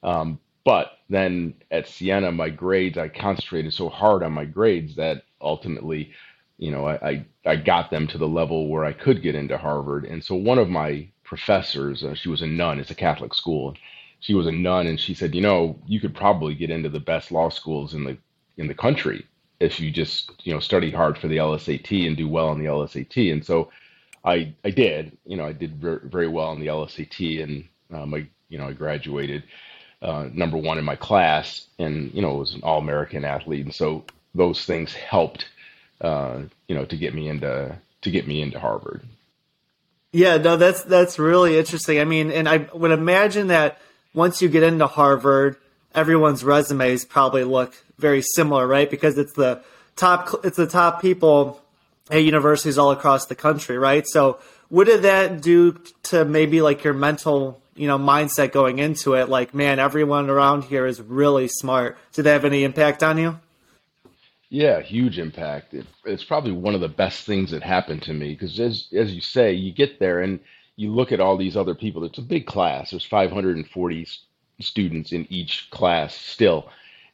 um, 0.03 0.39
but 0.65 0.97
then 1.09 1.53
at 1.71 1.87
Siena, 1.87 2.31
my 2.31 2.49
grades, 2.49 2.97
I 2.97 3.07
concentrated 3.07 3.73
so 3.73 3.89
hard 3.89 4.23
on 4.23 4.33
my 4.33 4.45
grades 4.45 4.95
that 4.97 5.23
ultimately, 5.39 6.11
you 6.57 6.71
know, 6.71 6.87
I, 6.87 7.09
I, 7.09 7.25
I 7.45 7.55
got 7.55 7.91
them 7.91 8.07
to 8.07 8.17
the 8.17 8.27
level 8.27 8.67
where 8.67 8.85
I 8.85 8.93
could 8.93 9.21
get 9.21 9.35
into 9.35 9.57
Harvard. 9.57 10.05
And 10.05 10.23
so 10.23 10.35
one 10.35 10.57
of 10.57 10.69
my 10.69 11.07
professors, 11.23 12.03
uh, 12.03 12.15
she 12.15 12.29
was 12.29 12.41
a 12.41 12.47
nun, 12.47 12.79
it's 12.79 12.91
a 12.91 12.95
Catholic 12.95 13.33
school. 13.33 13.75
She 14.19 14.33
was 14.33 14.47
a 14.47 14.51
nun, 14.51 14.87
and 14.87 14.99
she 14.99 15.13
said, 15.13 15.35
you 15.35 15.41
know, 15.41 15.79
you 15.85 15.99
could 15.99 16.15
probably 16.15 16.55
get 16.55 16.71
into 16.71 16.89
the 16.89 16.99
best 16.99 17.31
law 17.31 17.49
schools 17.49 17.93
in 17.93 18.03
the 18.03 18.17
in 18.57 18.67
the 18.67 18.73
country 18.73 19.25
if 19.59 19.79
you 19.79 19.91
just 19.91 20.31
you 20.43 20.53
know 20.53 20.59
study 20.59 20.91
hard 20.91 21.17
for 21.17 21.27
the 21.27 21.37
LSAT 21.37 22.07
and 22.07 22.17
do 22.17 22.27
well 22.27 22.49
on 22.49 22.59
the 22.59 22.65
LSAT. 22.65 23.31
And 23.31 23.45
so 23.45 23.71
I 24.23 24.53
I 24.63 24.71
did, 24.71 25.17
you 25.25 25.37
know, 25.37 25.45
I 25.45 25.53
did 25.53 25.75
very, 25.77 25.99
very 26.03 26.27
well 26.27 26.47
on 26.47 26.59
the 26.59 26.67
LSAT, 26.67 27.43
and 27.43 27.65
um, 27.93 28.13
I 28.13 28.27
you 28.49 28.57
know 28.57 28.67
I 28.67 28.73
graduated 28.73 29.43
uh, 30.01 30.29
number 30.33 30.57
one 30.57 30.77
in 30.77 30.85
my 30.85 30.95
class, 30.95 31.67
and 31.79 32.13
you 32.13 32.21
know 32.21 32.35
was 32.35 32.53
an 32.53 32.61
all 32.63 32.79
American 32.79 33.25
athlete, 33.25 33.65
and 33.65 33.73
so 33.73 34.03
those 34.35 34.65
things 34.65 34.93
helped, 34.93 35.45
uh, 36.01 36.41
you 36.67 36.75
know, 36.75 36.85
to 36.85 36.97
get 36.97 37.13
me 37.13 37.27
into 37.27 37.77
to 38.01 38.11
get 38.11 38.27
me 38.27 38.41
into 38.41 38.59
Harvard. 38.59 39.01
Yeah, 40.11 40.37
no, 40.37 40.57
that's 40.57 40.83
that's 40.83 41.19
really 41.19 41.57
interesting. 41.57 41.99
I 41.99 42.05
mean, 42.05 42.31
and 42.31 42.47
I 42.47 42.67
would 42.73 42.91
imagine 42.91 43.47
that 43.47 43.79
once 44.13 44.41
you 44.41 44.49
get 44.49 44.63
into 44.63 44.87
Harvard, 44.87 45.57
everyone's 45.93 46.43
resumes 46.43 47.05
probably 47.05 47.43
look 47.43 47.75
very 47.97 48.21
similar, 48.21 48.65
right? 48.67 48.89
Because 48.89 49.17
it's 49.17 49.33
the 49.33 49.61
top 49.95 50.29
it's 50.43 50.57
the 50.57 50.67
top 50.67 51.01
people 51.01 51.61
at 52.09 52.23
universities 52.23 52.77
all 52.77 52.91
across 52.91 53.25
the 53.25 53.35
country, 53.35 53.77
right? 53.77 54.07
So, 54.07 54.39
what 54.69 54.87
did 54.87 55.01
that 55.01 55.41
do 55.41 55.79
to 56.03 56.23
maybe 56.25 56.61
like 56.61 56.83
your 56.83 56.93
mental 56.93 57.61
you 57.75 57.87
know 57.87 57.99
mindset 57.99 58.51
going 58.51 58.79
into 58.79 59.13
it 59.13 59.29
like 59.29 59.53
man 59.53 59.77
everyone 59.77 60.31
around 60.31 60.63
here 60.63 60.87
is 60.87 60.99
really 60.99 61.47
smart 61.47 61.95
did 62.13 62.23
that 62.23 62.33
have 62.33 62.45
any 62.45 62.63
impact 62.63 63.03
on 63.03 63.19
you 63.19 63.39
yeah 64.49 64.81
huge 64.81 65.19
impact 65.19 65.73
it, 65.75 65.87
it's 66.05 66.25
probably 66.25 66.53
one 66.53 66.75
of 66.75 66.81
the 66.81 66.89
best 66.89 67.25
things 67.25 67.51
that 67.51 67.63
happened 67.63 68.01
to 68.03 68.13
me 68.13 68.33
because 68.33 68.59
as 68.59 68.87
as 68.93 69.13
you 69.13 69.21
say 69.21 69.53
you 69.53 69.73
get 69.73 69.99
there 69.99 70.21
and 70.21 70.39
you 70.77 70.93
look 70.93 71.11
at 71.11 71.21
all 71.21 71.37
these 71.37 71.57
other 71.57 71.75
people 71.75 72.05
it's 72.05 72.19
a 72.19 72.23
big 72.23 72.47
class 72.47 72.91
there's 72.91 73.05
540 73.05 74.07
students 74.61 75.13
in 75.13 75.27
each 75.31 75.69
class 75.71 76.15
still 76.15 76.69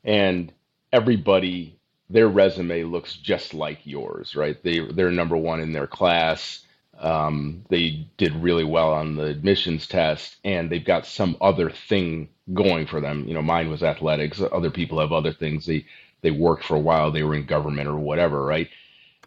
and 0.06 0.54
everybody 0.94 1.78
their 2.10 2.30
resume 2.30 2.84
looks 2.84 3.16
just 3.16 3.54
like 3.56 3.80
yours 3.86 4.36
right 4.36 4.64
they 4.64 4.82
they're 4.94 5.12
number 5.12 5.38
one 5.38 5.62
in 5.62 5.74
their 5.74 5.88
class 5.88 6.62
um, 7.00 7.66
they 7.70 8.08
did 8.18 8.36
really 8.36 8.66
well 8.66 8.94
on 8.94 9.16
the 9.16 9.26
admissions 9.26 9.88
test, 9.88 10.38
and 10.46 10.70
they've 10.72 10.86
got 10.86 11.08
some 11.08 11.38
other 11.42 11.72
thing 11.72 12.30
going 12.54 12.88
for 12.88 13.02
them. 13.02 13.28
You 13.28 13.34
know, 13.36 13.42
mine 13.42 13.70
was 13.70 13.84
athletics. 13.84 14.42
Other 14.54 14.72
people 14.72 15.00
have 15.00 15.12
other 15.12 15.34
things. 15.34 15.66
They 15.66 15.86
they 16.24 16.32
worked 16.32 16.66
for 16.66 16.76
a 16.78 16.82
while. 16.82 17.12
They 17.12 17.24
were 17.24 17.36
in 17.36 17.46
government 17.48 17.90
or 17.90 17.98
whatever, 17.98 18.46
right? 18.46 18.70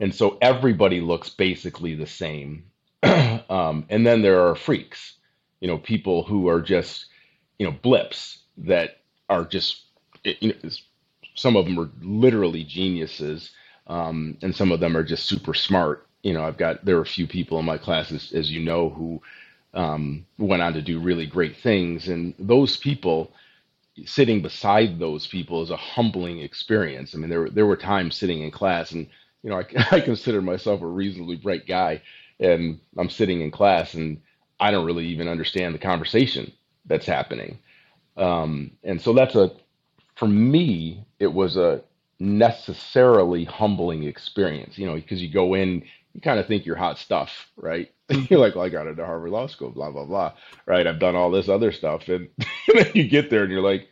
And 0.00 0.14
so 0.14 0.38
everybody 0.42 1.02
looks 1.02 1.30
basically 1.30 1.96
the 1.96 2.08
same. 2.08 2.66
um, 3.04 3.86
and 3.90 4.06
then 4.06 4.22
there 4.22 4.48
are 4.48 4.56
freaks, 4.56 5.14
you 5.60 5.68
know, 5.68 5.78
people 5.78 6.24
who 6.24 6.48
are 6.48 6.62
just, 6.62 7.06
you 7.60 7.66
know, 7.66 7.72
blips 7.82 8.40
that 8.58 8.98
are 9.30 9.44
just, 9.46 9.82
you 10.24 10.50
know, 10.50 10.70
some 11.36 11.56
of 11.56 11.66
them 11.66 11.80
are 11.80 11.90
literally 12.02 12.64
geniuses, 12.64 13.52
um, 13.88 14.38
and 14.42 14.56
some 14.56 14.72
of 14.72 14.80
them 14.80 14.96
are 14.96 15.04
just 15.04 15.26
super 15.26 15.54
smart 15.54 16.06
you 16.26 16.32
know, 16.32 16.44
I've 16.44 16.58
got 16.58 16.84
there 16.84 16.98
are 16.98 17.02
a 17.02 17.06
few 17.06 17.28
people 17.28 17.60
in 17.60 17.64
my 17.64 17.78
classes, 17.78 18.32
as 18.32 18.50
you 18.50 18.60
know, 18.60 18.90
who 18.90 19.22
um, 19.74 20.26
went 20.38 20.62
on 20.62 20.72
to 20.74 20.82
do 20.82 20.98
really 20.98 21.26
great 21.26 21.56
things, 21.58 22.08
and 22.08 22.34
those 22.36 22.76
people 22.76 23.32
sitting 24.04 24.42
beside 24.42 24.98
those 24.98 25.26
people 25.26 25.62
is 25.62 25.70
a 25.70 25.76
humbling 25.76 26.40
experience. 26.40 27.14
I 27.14 27.18
mean, 27.18 27.30
there 27.30 27.40
were, 27.40 27.50
there 27.50 27.66
were 27.66 27.76
times 27.76 28.16
sitting 28.16 28.42
in 28.42 28.50
class, 28.50 28.92
and 28.92 29.06
you 29.42 29.50
know, 29.50 29.58
I, 29.58 29.86
I 29.96 30.00
consider 30.00 30.42
myself 30.42 30.82
a 30.82 30.86
reasonably 30.86 31.36
bright 31.36 31.66
guy, 31.66 32.02
and 32.40 32.80
I'm 32.98 33.10
sitting 33.10 33.40
in 33.40 33.50
class, 33.50 33.94
and 33.94 34.20
I 34.60 34.70
don't 34.70 34.86
really 34.86 35.06
even 35.06 35.28
understand 35.28 35.74
the 35.74 35.78
conversation 35.78 36.52
that's 36.86 37.06
happening. 37.06 37.58
Um, 38.16 38.72
and 38.84 39.00
so 39.00 39.12
that's 39.12 39.34
a, 39.34 39.52
for 40.16 40.28
me, 40.28 41.04
it 41.18 41.32
was 41.32 41.56
a 41.56 41.82
necessarily 42.18 43.44
humbling 43.44 44.04
experience, 44.04 44.78
you 44.78 44.86
know, 44.86 44.94
because 44.94 45.22
you 45.22 45.30
go 45.30 45.54
in, 45.54 45.84
you 46.14 46.20
kind 46.22 46.40
of 46.40 46.46
think 46.46 46.66
you're 46.66 46.76
hot 46.76 46.98
stuff, 46.98 47.48
right? 47.56 47.90
you're 48.30 48.40
like, 48.40 48.54
well, 48.54 48.64
I 48.64 48.68
got 48.68 48.86
into 48.86 49.04
Harvard 49.04 49.30
Law 49.30 49.46
School, 49.46 49.70
blah 49.70 49.90
blah 49.90 50.04
blah, 50.04 50.32
right? 50.66 50.86
I've 50.86 50.98
done 50.98 51.16
all 51.16 51.30
this 51.30 51.48
other 51.48 51.72
stuff, 51.72 52.08
and, 52.08 52.28
then 52.74 52.90
you 52.94 53.08
get 53.08 53.30
there 53.30 53.42
and 53.42 53.52
you're 53.52 53.62
like, 53.62 53.88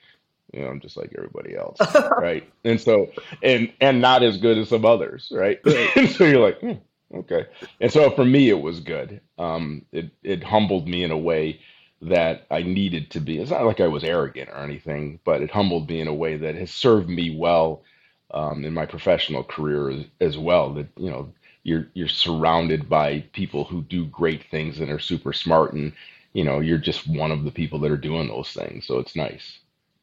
you 0.52 0.62
know, 0.62 0.68
I'm 0.68 0.80
just 0.80 0.97
like 0.97 1.12
everybody 1.16 1.56
else, 1.56 1.78
right? 2.18 2.49
And 2.64 2.80
so, 2.80 3.11
and 3.42 3.73
and 3.80 4.00
not 4.00 4.23
as 4.23 4.38
good 4.38 4.59
as 4.59 4.68
some 4.68 4.85
others, 4.85 5.33
right? 5.35 5.59
and 5.97 6.09
so 6.11 6.25
you're 6.25 6.44
like, 6.44 6.61
hmm, 6.61 6.73
okay. 7.14 7.47
And 7.80 7.92
so 7.92 8.11
for 8.11 8.25
me, 8.25 8.50
it 8.50 8.61
was 8.61 8.80
good. 8.80 9.21
Um, 9.38 9.85
it 9.90 10.11
it 10.23 10.44
humbled 10.44 10.87
me 10.87 11.02
in 11.02 11.11
a 11.11 11.18
way 11.18 11.61
that 12.02 12.47
I 12.50 12.62
needed 12.62 13.11
to 13.12 13.21
be. 13.21 13.38
It's 13.38 13.50
not 13.50 13.64
like 13.64 13.80
I 13.80 13.88
was 13.88 14.04
arrogant 14.04 14.50
or 14.50 14.59
anything, 14.59 15.18
but 15.25 15.42
it 15.42 15.50
humbled 15.50 15.88
me 15.88 16.00
in 16.00 16.09
a 16.09 16.14
way 16.14 16.37
that 16.37 16.54
has 16.54 16.71
served 16.71 17.09
me 17.09 17.35
well 17.37 17.83
um, 18.30 18.64
in 18.64 18.75
my 18.75 18.87
professional 18.87 19.42
career 19.42 19.90
as, 19.90 20.04
as 20.21 20.38
well. 20.38 20.75
That 20.75 20.88
you 20.97 21.11
know 21.11 21.33
you're 21.64 21.88
you're 21.94 22.09
surrounded 22.09 22.88
by 22.88 23.25
people 23.33 23.64
who 23.64 23.83
do 23.83 24.04
great 24.06 24.44
things 24.50 24.78
and 24.78 24.90
are 24.90 25.00
super 25.00 25.33
smart 25.33 25.73
and 25.73 25.92
you 26.33 26.44
know 26.44 26.61
you're 26.61 26.78
just 26.78 27.09
one 27.09 27.33
of 27.33 27.42
the 27.42 27.50
people 27.50 27.80
that 27.80 27.90
are 27.90 27.97
doing 27.97 28.28
those 28.28 28.52
things 28.52 28.87
so 28.87 28.99
it's 28.99 29.16
nice. 29.16 29.59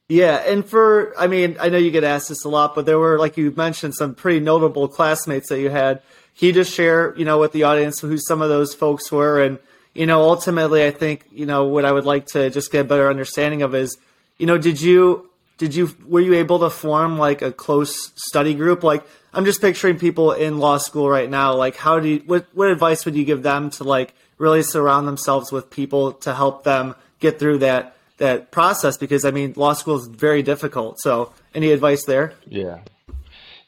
Yeah 0.10 0.38
and 0.46 0.66
for 0.66 1.14
i 1.18 1.28
mean 1.28 1.56
i 1.62 1.70
know 1.70 1.78
you 1.78 1.92
get 1.92 2.04
asked 2.04 2.28
this 2.30 2.44
a 2.44 2.50
lot 2.50 2.76
but 2.76 2.86
there 2.86 3.00
were 3.00 3.18
like 3.18 3.38
you 3.38 3.54
mentioned 3.56 3.96
some 3.96 4.14
pretty 4.14 4.42
notable 4.42 4.90
classmates 4.90 5.48
that 5.50 5.62
you 5.62 5.70
had. 5.70 6.02
You 6.38 6.52
just 6.52 6.74
share 6.74 7.16
you 7.18 7.24
know 7.24 7.38
with 7.38 7.54
the 7.54 7.64
audience 7.64 8.02
who 8.02 8.18
some 8.18 8.42
of 8.42 8.50
those 8.50 8.74
folks 8.74 9.12
were? 9.12 9.42
And 9.42 9.60
you 9.94 10.06
know 10.06 10.22
ultimately 10.22 10.86
i 10.86 10.92
think 10.92 11.26
you 11.34 11.46
know 11.46 11.66
what 11.66 11.84
i 11.84 11.92
would 11.92 12.06
like 12.06 12.26
to 12.26 12.50
just 12.50 12.72
get 12.72 12.86
a 12.86 12.88
better 12.88 13.10
understanding 13.10 13.62
of 13.62 13.76
is 13.76 13.98
you 14.38 14.46
know 14.46 14.58
did 14.58 14.80
you 14.80 15.30
did 15.62 15.76
you 15.76 15.96
were 16.08 16.20
you 16.20 16.34
able 16.34 16.58
to 16.58 16.72
form 16.72 17.20
like 17.20 17.44
a 17.44 17.52
close 17.52 18.12
study 18.16 18.56
group? 18.56 18.84
Like 18.84 19.04
I'm 19.34 19.46
just 19.46 19.62
picturing 19.62 19.98
people 19.98 20.34
in 20.34 20.58
law 20.58 20.78
school 20.78 21.10
right 21.10 21.30
now. 21.30 21.54
Like, 21.56 21.76
how 21.76 22.00
do 22.00 22.10
you, 22.10 22.20
what, 22.26 22.48
what 22.54 22.70
advice 22.70 23.06
would 23.06 23.16
you 23.16 23.24
give 23.24 23.44
them 23.44 23.70
to 23.72 23.84
like 23.84 24.14
really 24.38 24.64
surround 24.64 25.08
themselves 25.08 25.52
with 25.52 25.70
people 25.70 26.14
to 26.14 26.34
help 26.34 26.64
them 26.64 26.96
get 27.20 27.40
through 27.40 27.60
that, 27.60 27.96
that 28.18 28.52
process? 28.52 28.98
Because 28.98 29.24
I 29.24 29.32
mean, 29.32 29.54
law 29.56 29.74
school 29.74 29.96
is 29.98 30.08
very 30.08 30.44
difficult. 30.44 31.00
So 31.00 31.32
any 31.56 31.72
advice 31.72 32.04
there? 32.06 32.34
Yeah. 32.46 32.80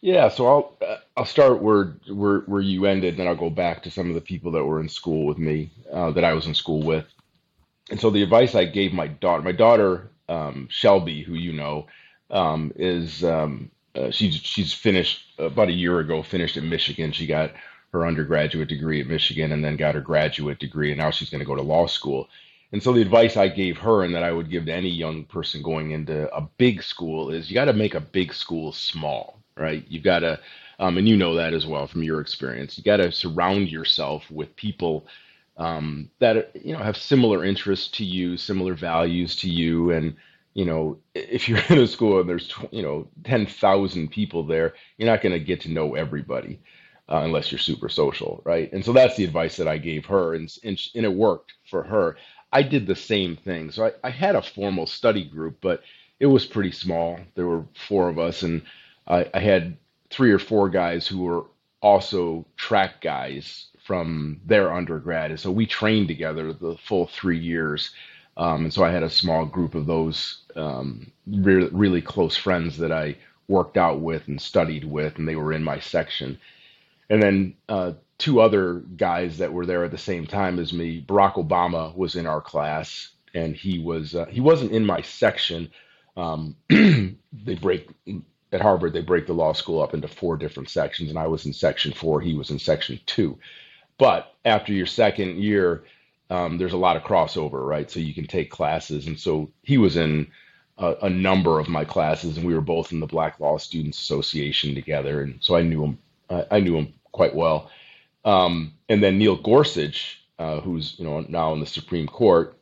Yeah. 0.01 0.27
So 0.27 0.47
I'll, 0.47 0.77
uh, 0.85 0.97
I'll 1.15 1.25
start 1.25 1.61
where, 1.61 1.95
where, 2.09 2.39
where 2.39 2.61
you 2.61 2.85
ended, 2.85 3.13
and 3.13 3.19
then 3.19 3.27
I'll 3.27 3.35
go 3.35 3.49
back 3.49 3.83
to 3.83 3.91
some 3.91 4.09
of 4.09 4.15
the 4.15 4.21
people 4.21 4.51
that 4.51 4.65
were 4.65 4.81
in 4.81 4.89
school 4.89 5.25
with 5.25 5.37
me, 5.37 5.71
uh, 5.91 6.11
that 6.11 6.25
I 6.25 6.33
was 6.33 6.45
in 6.45 6.55
school 6.55 6.83
with. 6.83 7.05
And 7.89 7.99
so 7.99 8.09
the 8.09 8.23
advice 8.23 8.55
I 8.55 8.65
gave 8.65 8.91
my 8.91 9.07
daughter, 9.07 9.43
my 9.43 9.51
daughter, 9.53 10.09
um, 10.27 10.67
Shelby, 10.69 11.21
who 11.21 11.35
you 11.35 11.53
know, 11.53 11.87
um, 12.31 12.73
is 12.75 13.23
um, 13.23 13.69
uh, 13.95 14.11
she's 14.11 14.35
she's 14.35 14.73
finished 14.73 15.33
about 15.37 15.69
a 15.69 15.73
year 15.73 15.99
ago. 15.99 16.23
Finished 16.23 16.57
at 16.57 16.63
Michigan. 16.63 17.11
She 17.11 17.27
got 17.27 17.51
her 17.91 18.07
undergraduate 18.07 18.69
degree 18.69 18.99
at 19.01 19.07
Michigan 19.07 19.51
and 19.51 19.63
then 19.63 19.77
got 19.77 19.95
her 19.95 20.01
graduate 20.01 20.59
degree, 20.59 20.91
and 20.91 20.99
now 20.99 21.11
she's 21.11 21.29
going 21.29 21.39
to 21.39 21.45
go 21.45 21.55
to 21.55 21.61
law 21.61 21.85
school. 21.85 22.27
And 22.71 22.81
so 22.81 22.91
the 22.91 23.01
advice 23.01 23.37
I 23.37 23.49
gave 23.49 23.77
her, 23.77 24.03
and 24.03 24.15
that 24.15 24.23
I 24.23 24.31
would 24.31 24.49
give 24.49 24.65
to 24.65 24.73
any 24.73 24.89
young 24.89 25.25
person 25.25 25.61
going 25.61 25.91
into 25.91 26.33
a 26.35 26.41
big 26.57 26.81
school, 26.81 27.29
is 27.29 27.49
you 27.49 27.53
got 27.53 27.65
to 27.65 27.73
make 27.73 27.93
a 27.93 27.99
big 27.99 28.33
school 28.33 28.71
small, 28.71 29.39
right? 29.55 29.85
You've 29.87 30.03
got 30.03 30.19
to, 30.19 30.39
um, 30.79 30.97
and 30.97 31.07
you 31.07 31.15
know 31.15 31.35
that 31.35 31.53
as 31.53 31.67
well 31.67 31.85
from 31.85 32.01
your 32.01 32.19
experience. 32.19 32.75
You 32.75 32.83
got 32.83 32.97
to 32.97 33.11
surround 33.11 33.69
yourself 33.69 34.29
with 34.31 34.55
people 34.55 35.05
um, 35.57 36.09
that 36.17 36.51
you 36.55 36.73
know 36.73 36.79
have 36.79 36.97
similar 36.97 37.45
interests 37.45 37.89
to 37.89 38.03
you, 38.03 38.37
similar 38.37 38.73
values 38.73 39.35
to 39.37 39.49
you, 39.49 39.91
and 39.91 40.15
you 40.53 40.65
know, 40.65 40.97
if 41.15 41.49
you're 41.49 41.59
in 41.69 41.79
a 41.79 41.87
school 41.87 42.19
and 42.19 42.29
there's, 42.29 42.53
you 42.71 42.83
know, 42.83 43.07
10,000 43.23 44.09
people 44.09 44.43
there, 44.43 44.73
you're 44.97 45.09
not 45.09 45.21
going 45.21 45.33
to 45.33 45.39
get 45.39 45.61
to 45.61 45.71
know 45.71 45.95
everybody 45.95 46.59
uh, 47.09 47.21
unless 47.23 47.51
you're 47.51 47.59
super 47.59 47.89
social, 47.89 48.41
right? 48.45 48.71
And 48.71 48.83
so 48.83 48.93
that's 48.93 49.15
the 49.15 49.25
advice 49.25 49.57
that 49.57 49.67
I 49.67 49.77
gave 49.77 50.05
her, 50.05 50.33
and, 50.35 50.51
and, 50.63 50.79
and 50.95 51.05
it 51.05 51.13
worked 51.13 51.53
for 51.69 51.83
her. 51.83 52.17
I 52.51 52.63
did 52.63 52.87
the 52.87 52.95
same 52.95 53.35
thing. 53.35 53.71
So 53.71 53.87
I, 53.87 53.91
I 54.03 54.09
had 54.09 54.35
a 54.35 54.41
formal 54.41 54.85
study 54.85 55.25
group, 55.25 55.57
but 55.61 55.83
it 56.19 56.27
was 56.27 56.45
pretty 56.45 56.71
small. 56.71 57.19
There 57.35 57.47
were 57.47 57.65
four 57.87 58.09
of 58.09 58.19
us, 58.19 58.43
and 58.43 58.61
I, 59.07 59.29
I 59.33 59.39
had 59.39 59.77
three 60.09 60.31
or 60.31 60.39
four 60.39 60.69
guys 60.69 61.07
who 61.07 61.23
were 61.23 61.45
also 61.81 62.45
track 62.55 63.01
guys 63.01 63.67
from 63.85 64.39
their 64.45 64.71
undergrad, 64.71 65.31
and 65.31 65.39
so 65.39 65.51
we 65.51 65.65
trained 65.65 66.07
together 66.07 66.53
the 66.53 66.77
full 66.77 67.07
three 67.07 67.39
years. 67.39 67.91
Um, 68.37 68.65
and 68.65 68.73
so 68.73 68.83
I 68.83 68.91
had 68.91 69.03
a 69.03 69.09
small 69.09 69.45
group 69.45 69.75
of 69.75 69.85
those 69.85 70.43
um, 70.55 71.11
re- 71.27 71.69
really 71.71 72.01
close 72.01 72.35
friends 72.35 72.77
that 72.77 72.91
I 72.91 73.17
worked 73.47 73.77
out 73.77 73.99
with 73.99 74.27
and 74.27 74.41
studied 74.41 74.85
with, 74.85 75.17
and 75.17 75.27
they 75.27 75.35
were 75.35 75.53
in 75.53 75.63
my 75.63 75.79
section. 75.79 76.39
And 77.09 77.21
then 77.21 77.55
uh, 77.69 77.93
two 78.17 78.41
other 78.41 78.81
guys 78.97 79.37
that 79.37 79.53
were 79.53 79.65
there 79.65 79.83
at 79.83 79.91
the 79.91 79.97
same 79.97 80.25
time 80.25 80.59
as 80.59 80.73
me. 80.73 81.03
Barack 81.07 81.33
Obama 81.35 81.95
was 81.95 82.15
in 82.15 82.25
our 82.25 82.41
class, 82.41 83.09
and 83.33 83.55
he 83.55 83.79
was 83.79 84.15
uh, 84.15 84.25
he 84.25 84.41
wasn't 84.41 84.71
in 84.71 84.85
my 84.85 85.01
section. 85.01 85.69
Um, 86.17 86.55
they 86.69 87.55
break 87.61 87.89
at 88.51 88.61
Harvard. 88.61 88.93
They 88.93 89.01
break 89.01 89.27
the 89.27 89.33
law 89.33 89.53
school 89.53 89.81
up 89.81 89.93
into 89.93 90.07
four 90.07 90.37
different 90.37 90.69
sections, 90.69 91.09
and 91.09 91.19
I 91.19 91.27
was 91.27 91.45
in 91.45 91.53
section 91.53 91.91
four. 91.93 92.21
He 92.21 92.33
was 92.33 92.49
in 92.49 92.59
section 92.59 92.99
two. 93.05 93.37
But 93.97 94.33
after 94.45 94.73
your 94.73 94.85
second 94.87 95.37
year, 95.37 95.83
um, 96.29 96.57
there's 96.57 96.73
a 96.73 96.77
lot 96.77 96.97
of 96.97 97.03
crossover, 97.03 97.65
right? 97.65 97.89
So 97.89 97.99
you 97.99 98.13
can 98.13 98.27
take 98.27 98.49
classes, 98.49 99.07
and 99.07 99.19
so 99.19 99.51
he 99.61 99.77
was 99.77 99.95
in 99.95 100.27
a, 100.77 100.95
a, 101.03 101.09
number 101.09 101.59
of 101.59 101.69
my 101.69 101.85
classes, 101.85 102.37
and 102.37 102.45
we 102.45 102.53
were 102.53 102.61
both 102.61 102.91
in 102.91 102.99
the 102.99 103.05
Black 103.07 103.39
Law 103.39 103.57
Students 103.57 103.99
Association 103.99 104.73
together, 104.73 105.21
and 105.21 105.37
so 105.41 105.55
I 105.55 105.61
knew 105.61 105.83
him. 105.83 105.99
I, 106.49 106.61
knew 106.61 106.75
him 106.77 106.93
quite 107.11 107.35
well. 107.35 107.69
Um, 108.25 108.73
and 108.89 109.03
then 109.03 109.19
Neil 109.19 109.35
Gorsuch, 109.35 110.23
uh, 110.39 110.61
who's 110.61 110.95
you 110.97 111.05
know 111.05 111.21
now 111.21 111.53
in 111.53 111.59
the 111.59 111.65
Supreme 111.65 112.07
Court, 112.07 112.57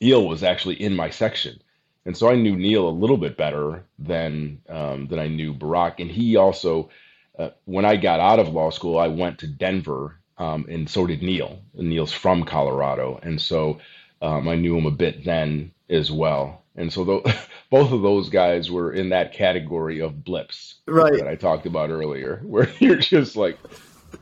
Neil 0.00 0.26
was 0.26 0.42
actually 0.42 0.82
in 0.82 0.96
my 0.96 1.10
section, 1.10 1.60
and 2.04 2.16
so 2.16 2.28
I 2.28 2.34
knew 2.34 2.56
Neil 2.56 2.88
a 2.88 2.90
little 2.90 3.18
bit 3.18 3.36
better 3.36 3.84
than 3.98 4.60
um, 4.68 5.06
than 5.06 5.18
I 5.18 5.28
knew 5.28 5.54
Barack. 5.54 6.00
And 6.00 6.10
he 6.10 6.36
also, 6.36 6.90
uh, 7.38 7.50
when 7.66 7.84
I 7.84 7.96
got 7.96 8.18
out 8.18 8.40
of 8.40 8.48
law 8.48 8.70
school, 8.70 8.98
I 8.98 9.08
went 9.08 9.38
to 9.40 9.46
Denver, 9.46 10.18
um, 10.38 10.66
and 10.68 10.88
so 10.88 11.06
did 11.06 11.22
Neil. 11.22 11.58
And 11.76 11.88
Neil's 11.88 12.12
from 12.12 12.44
Colorado, 12.44 13.20
and 13.22 13.40
so 13.40 13.78
um, 14.22 14.48
I 14.48 14.54
knew 14.54 14.76
him 14.76 14.86
a 14.86 14.90
bit 14.90 15.24
then 15.24 15.72
as 15.90 16.10
well. 16.10 16.62
And 16.76 16.92
so 16.92 17.04
th- 17.04 17.36
both 17.70 17.92
of 17.92 18.02
those 18.02 18.28
guys 18.28 18.70
were 18.70 18.92
in 18.92 19.08
that 19.10 19.32
category 19.32 20.00
of 20.00 20.24
blips 20.24 20.76
right. 20.86 21.12
that 21.12 21.28
I 21.28 21.34
talked 21.34 21.66
about 21.66 21.90
earlier, 21.90 22.40
where 22.44 22.70
you're 22.78 22.96
just 22.96 23.36
like, 23.36 23.58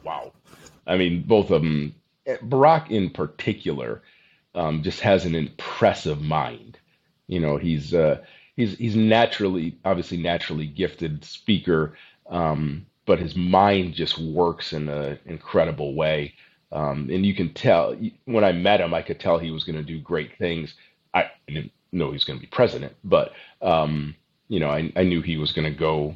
wow. 0.03 0.33
I 0.87 0.97
mean, 0.97 1.23
both 1.23 1.51
of 1.51 1.63
them. 1.63 1.95
Barack 2.27 2.91
in 2.91 3.11
particular 3.11 4.03
um, 4.57 4.83
just 4.83 5.01
has 5.01 5.25
an 5.25 5.37
impressive 5.37 6.21
mind. 6.21 6.79
You 7.29 7.39
know, 7.39 7.57
he's 7.57 7.95
uh, 7.95 8.23
he's 8.57 8.77
he's 8.79 8.97
naturally, 8.97 9.77
obviously, 9.85 10.17
naturally 10.17 10.67
gifted 10.67 11.25
speaker, 11.25 11.97
um, 12.29 12.87
but 13.07 13.19
his 13.19 13.37
mind 13.37 13.95
just 13.95 14.19
works 14.19 14.73
in 14.73 14.89
an 14.89 15.19
incredible 15.25 15.95
way. 15.95 16.35
Um, 16.73 17.09
and 17.11 17.25
you 17.25 17.35
can 17.35 17.55
tell 17.55 17.97
when 18.25 18.45
I 18.45 18.53
met 18.53 18.81
him, 18.81 18.93
I 18.93 19.03
could 19.03 19.21
tell 19.21 19.39
he 19.39 19.53
was 19.53 19.65
going 19.65 19.77
to 19.77 19.85
do 19.85 20.01
great 20.01 20.37
things. 20.39 20.75
I 21.15 21.31
didn't 21.47 21.71
know 21.93 22.09
he 22.09 22.15
was 22.15 22.25
going 22.25 22.39
to 22.39 22.45
be 22.45 22.51
president, 22.51 22.95
but 23.05 23.33
um, 23.63 24.15
you 24.49 24.61
know, 24.61 24.71
I, 24.71 24.93
I 24.97 25.05
knew 25.05 25.23
he 25.23 25.37
was 25.37 25.53
going 25.53 25.73
to 25.73 25.79
go. 25.79 26.15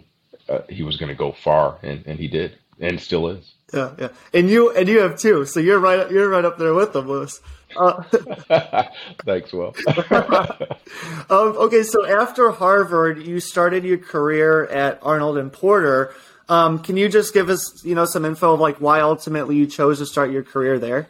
Uh, 0.48 0.60
he 0.68 0.82
was 0.82 0.96
going 0.96 1.08
to 1.08 1.14
go 1.14 1.32
far, 1.32 1.78
and, 1.82 2.04
and 2.06 2.18
he 2.18 2.26
did, 2.26 2.58
and 2.80 3.00
still 3.00 3.28
is. 3.28 3.52
Yeah, 3.72 3.92
yeah, 3.98 4.08
and 4.34 4.50
you 4.50 4.70
and 4.72 4.88
you 4.88 4.98
have 5.00 5.16
too. 5.18 5.44
So 5.44 5.60
you're 5.60 5.78
right. 5.78 6.10
You're 6.10 6.28
right 6.28 6.44
up 6.44 6.58
there 6.58 6.74
with 6.74 6.92
them, 6.92 7.06
Lewis. 7.06 7.40
Uh, 7.76 8.02
Thanks, 9.24 9.52
Will. 9.52 9.74
um, 10.10 11.56
okay, 11.56 11.84
so 11.84 12.04
after 12.04 12.50
Harvard, 12.50 13.24
you 13.24 13.38
started 13.38 13.84
your 13.84 13.98
career 13.98 14.66
at 14.66 14.98
Arnold 15.02 15.38
and 15.38 15.52
Porter. 15.52 16.12
Um, 16.50 16.80
can 16.80 16.96
you 16.96 17.08
just 17.08 17.32
give 17.32 17.48
us, 17.48 17.84
you 17.84 17.94
know, 17.94 18.04
some 18.04 18.24
info 18.24 18.54
of 18.54 18.60
like 18.60 18.78
why 18.78 19.00
ultimately 19.00 19.54
you 19.54 19.66
chose 19.66 19.98
to 19.98 20.06
start 20.06 20.32
your 20.32 20.42
career 20.42 20.80
there? 20.80 21.08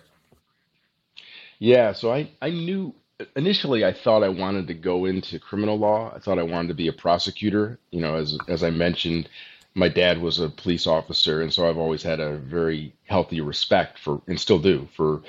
Yeah, 1.59 1.93
so 1.93 2.13
I 2.13 2.31
I 2.43 2.51
knew 2.51 2.95
initially 3.35 3.85
I 3.85 3.93
thought 3.93 4.23
I 4.23 4.29
wanted 4.29 4.67
to 4.69 4.75
go 4.75 5.07
into 5.07 5.39
criminal 5.39 5.79
law. 5.79 6.13
I 6.15 6.19
thought 6.19 6.39
I 6.39 6.43
wanted 6.43 6.69
to 6.69 6.75
be 6.75 6.89
a 6.89 6.93
prosecutor. 6.93 7.79
You 7.91 8.03
know, 8.03 8.17
as 8.17 8.37
as 8.49 8.63
I 8.63 8.71
mentioned, 8.71 9.31
my 9.75 9.89
dad 9.89 10.21
was 10.21 10.39
a 10.39 10.51
police 10.51 10.87
officer, 10.87 11.41
and 11.41 11.53
so 11.53 11.69
I've 11.69 11.79
always 11.79 12.03
had 12.03 12.21
a 12.21 12.37
very 12.37 12.93
healthy 13.07 13.41
respect 13.41 13.99
for, 13.99 14.21
and 14.27 14.39
still 14.39 14.59
do, 14.59 14.89
for 14.95 15.23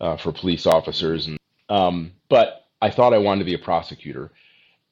uh, 0.00 0.16
for 0.16 0.30
police 0.30 0.66
officers. 0.66 1.26
And 1.26 1.38
um, 1.68 2.12
but 2.28 2.66
I 2.80 2.90
thought 2.90 3.12
I 3.12 3.18
wanted 3.18 3.40
to 3.40 3.44
be 3.46 3.54
a 3.54 3.58
prosecutor, 3.58 4.30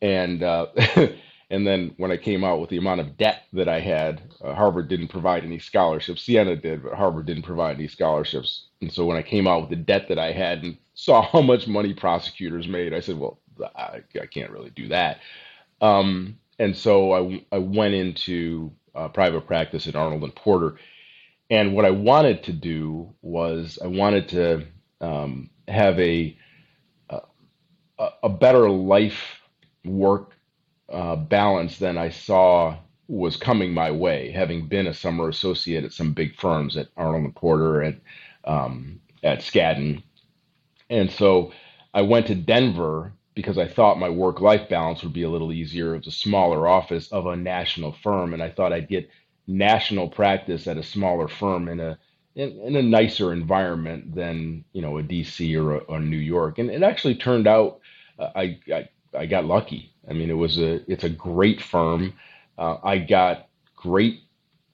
and 0.02 0.42
uh, 0.42 0.66
and 1.50 1.66
then 1.66 1.94
when 1.96 2.11
I 2.11 2.16
came 2.16 2.42
out 2.42 2.61
with 2.61 2.70
the 2.70 2.76
amount 2.76 3.00
of 3.00 3.16
debt 3.16 3.44
that 3.52 3.68
I 3.68 3.78
had, 3.78 4.22
uh, 4.42 4.54
Harvard 4.54 4.88
didn't 4.88 5.09
provide 5.09 5.44
any 5.44 5.61
scholarships. 5.61 6.22
Siena 6.22 6.56
did, 6.56 6.82
but 6.82 6.94
Harvard 6.94 7.26
didn't 7.26 7.44
provide 7.44 7.76
any 7.76 7.87
scholarships. 7.87 8.66
And 8.80 8.92
so 8.92 9.06
when 9.06 9.16
I 9.16 9.22
came 9.22 9.46
out 9.46 9.61
with 9.62 9.70
the 9.70 9.76
debt 9.76 10.09
that 10.09 10.18
I 10.18 10.32
had 10.32 10.64
and 10.64 10.76
saw 10.94 11.22
how 11.22 11.40
much 11.42 11.68
money 11.68 11.94
prosecutors 11.94 12.66
made, 12.66 12.92
I 12.92 13.00
said, 13.00 13.18
well, 13.18 13.38
I, 13.76 14.02
I 14.20 14.26
can't 14.26 14.50
really 14.50 14.70
do 14.70 14.88
that. 14.88 15.20
Um, 15.80 16.38
and 16.59 16.76
so 16.76 17.12
I, 17.12 17.44
I 17.52 17.59
went 17.59 17.94
into 17.94 18.72
uh, 18.94 19.09
private 19.09 19.46
practice 19.46 19.87
at 19.87 19.94
Arnold 19.94 20.24
and 20.24 20.35
Porter. 20.35 20.76
And 21.48 21.74
what 21.74 21.85
I 21.85 21.90
wanted 21.90 22.42
to 22.44 22.52
do 22.52 23.14
was 23.22 23.78
I 23.82 23.87
wanted 23.87 24.28
to 24.30 24.66
um, 25.00 25.50
have 25.68 25.98
a, 26.00 26.37
a, 27.09 28.09
a 28.24 28.28
better 28.28 28.68
life 28.68 29.40
work 29.85 30.36
uh, 30.90 31.16
balance 31.16 31.79
than 31.79 31.99
I 31.99 32.11
saw 32.11 32.79
was 33.09 33.37
coming 33.37 33.72
my 33.72 33.90
way, 33.90 34.31
having 34.31 34.66
been 34.68 34.87
a 34.87 34.94
summer 34.94 35.29
associate 35.29 35.85
at 35.85 35.92
some 35.92 36.12
big 36.12 36.37
firms 36.37 36.77
at 36.77 36.88
Arnold 36.96 37.25
and 37.25 37.35
Porter 37.37 37.81
and 37.83 38.01
um, 38.44 39.01
at 39.22 39.40
Skadden. 39.40 40.03
And 40.90 41.11
so 41.11 41.53
I 41.94 42.03
went 42.03 42.27
to 42.29 42.35
Denver 42.35 43.12
because 43.35 43.59
I 43.59 43.68
thought 43.68 43.99
my 43.99 44.09
work 44.11 44.40
life 44.40 44.68
balance 44.68 45.03
would 45.03 45.12
be 45.12 45.22
a 45.22 45.31
little 45.31 45.53
easier. 45.53 45.94
It 45.94 45.99
was 45.99 46.07
a 46.09 46.12
smaller 46.12 46.66
office 46.66 47.12
of 47.12 47.27
a 47.27 47.37
national 47.37 47.92
firm, 47.92 48.33
and 48.33 48.42
I 48.42 48.51
thought 48.51 48.72
I'd 48.72 48.88
get 48.88 49.11
national 49.46 50.09
practice 50.09 50.66
at 50.66 50.79
a 50.79 50.83
smaller 50.83 51.29
firm 51.29 51.68
in 51.68 51.81
a 51.81 51.99
in, 52.35 52.59
in 52.61 52.77
a 52.77 52.83
nicer 52.83 53.33
environment 53.33 54.14
than 54.14 54.64
you 54.72 54.83
know 54.83 54.99
a 54.99 55.03
DC 55.03 55.57
or 55.62 55.94
a, 55.94 56.01
New 56.01 56.16
York. 56.16 56.59
And 56.59 56.70
it 56.70 56.83
actually 56.83 57.14
turned 57.16 57.46
out 57.46 57.81
uh, 58.18 58.31
I, 58.35 58.59
I 58.72 58.88
I 59.16 59.27
got 59.27 59.44
lucky. 59.44 59.92
I 60.09 60.12
mean, 60.12 60.31
it 60.31 60.35
was 60.35 60.59
a 60.59 60.90
it's 60.90 61.05
a 61.05 61.11
great 61.11 61.62
firm. 61.62 62.14
Uh, 62.59 62.79
I 62.83 62.99
got 62.99 63.49
great 63.77 64.23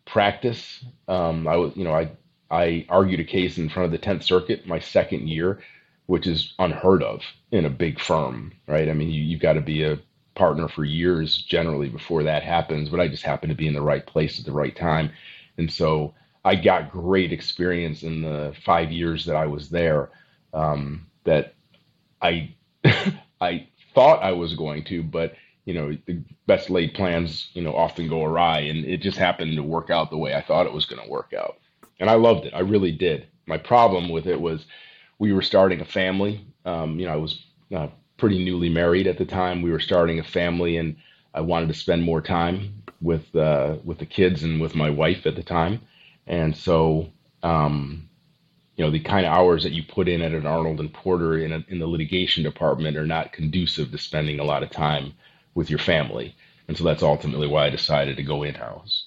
practice. 0.07 0.85
Um, 1.09 1.49
I 1.49 1.57
was 1.57 1.77
you 1.77 1.85
know 1.85 1.95
I 1.95 2.11
I 2.51 2.87
argued 2.89 3.21
a 3.21 3.25
case 3.25 3.59
in 3.59 3.69
front 3.69 3.87
of 3.87 3.93
the 3.93 3.99
Tenth 3.99 4.25
Circuit 4.25 4.67
my 4.67 4.79
second 4.79 5.29
year 5.29 5.61
which 6.07 6.27
is 6.27 6.53
unheard 6.59 7.03
of 7.03 7.23
in 7.53 7.65
a 7.65 7.71
big 7.71 7.99
firm, 8.01 8.53
right? 8.67 8.89
I 8.89 8.93
mean, 8.93 9.09
you, 9.11 9.23
you've 9.23 9.41
got 9.41 9.55
to 9.55 9.61
be 9.61 9.85
a 9.85 9.99
partner 10.35 10.69
for 10.69 10.85
years 10.85 11.37
generally 11.37 11.89
before 11.89 12.23
that 12.25 12.43
happens, 12.43 12.89
but 12.89 13.01
I 13.01 13.09
just 13.09 13.23
happened 13.23 13.51
to 13.51 13.57
be 13.57 13.67
in 13.67 13.75
the 13.75 13.83
right 13.83 14.05
place 14.05 14.39
at 14.39 14.45
the 14.45 14.53
right 14.53 14.75
time. 14.75 15.11
And 15.59 15.71
so 15.71 16.15
I 16.45 16.57
got 16.57 16.91
great 16.91 17.33
experience 17.33 18.03
in 18.03 18.23
the 18.23 18.55
five 18.65 18.91
years 18.91 19.25
that 19.27 19.37
I 19.37 19.47
was 19.47 19.71
there 19.71 20.11
um, 20.53 21.07
that 21.25 21.55
I 22.21 22.55
I 23.41 23.69
thought 23.95 24.23
I 24.23 24.33
was 24.33 24.55
going 24.55 24.85
to, 24.85 25.03
but 25.03 25.35
you 25.65 25.75
know, 25.75 25.97
the 26.07 26.23
best 26.47 26.71
laid 26.71 26.95
plans, 26.95 27.49
you 27.55 27.63
know, 27.63 27.75
often 27.75 28.09
go 28.09 28.25
awry, 28.25 28.61
and 28.61 28.85
it 28.85 28.99
just 28.99 29.17
happened 29.19 29.57
to 29.57 29.63
work 29.63 29.91
out 29.91 30.11
the 30.11 30.19
way 30.19 30.35
I 30.35 30.41
thought 30.41 30.67
it 30.67 30.73
was 30.73 30.87
going 30.87 31.03
to 31.03 31.09
work 31.11 31.33
out. 31.39 31.59
And 32.01 32.11
I 32.11 32.15
loved 32.15 32.47
it. 32.47 32.55
I 32.55 32.61
really 32.61 32.91
did. 32.91 33.29
My 33.47 33.59
problem 33.59 34.09
with 34.09 34.27
it 34.27 34.41
was 34.41 34.67
we 35.19 35.33
were 35.33 35.43
starting 35.43 35.81
a 35.81 35.85
family. 35.85 36.45
Um, 36.65 36.99
you 36.99 37.07
know, 37.07 37.13
I 37.13 37.17
was 37.17 37.45
uh, 37.75 37.89
pretty 38.17 38.45
newly 38.45 38.69
married 38.69 39.07
at 39.07 39.19
the 39.19 39.25
time. 39.25 39.63
We 39.63 39.71
were 39.71 39.81
starting 39.81 40.19
a 40.19 40.25
family, 40.25 40.79
and 40.79 40.97
I 41.33 41.43
wanted 41.43 41.69
to 41.69 41.75
spend 41.75 42.03
more 42.03 42.21
time 42.21 42.83
with 43.01 43.35
uh, 43.37 43.77
with 43.85 43.99
the 43.99 44.07
kids 44.07 44.43
and 44.43 44.61
with 44.61 44.75
my 44.75 44.91
wife 44.91 45.27
at 45.27 45.37
the 45.37 45.43
time. 45.43 45.81
And 46.27 46.57
so, 46.57 47.09
um, 47.43 48.09
you 48.77 48.85
know, 48.85 48.91
the 48.91 49.01
kind 49.01 49.27
of 49.27 49.33
hours 49.33 49.63
that 49.65 49.73
you 49.73 49.83
put 49.83 50.09
in 50.09 50.23
at 50.23 50.33
an 50.33 50.47
Arnold 50.47 50.81
and 50.81 50.93
Porter 50.93 51.39
in, 51.39 51.53
a, 51.53 51.65
in 51.69 51.79
the 51.79 51.87
litigation 51.87 52.43
department 52.43 52.97
are 52.97 53.07
not 53.07 53.33
conducive 53.33 53.91
to 53.91 53.99
spending 53.99 54.41
a 54.41 54.45
lot 54.45 54.63
of 54.63 54.71
time 54.71 55.13
with 55.55 55.69
your 55.69 55.79
family. 55.79 56.35
And 56.69 56.77
so 56.77 56.85
that's 56.85 57.03
ultimately 57.03 57.47
why 57.47 57.67
I 57.67 57.71
decided 57.71 58.17
to 58.17 58.23
go 58.23 58.43
in 58.43 58.55
house. 58.55 59.07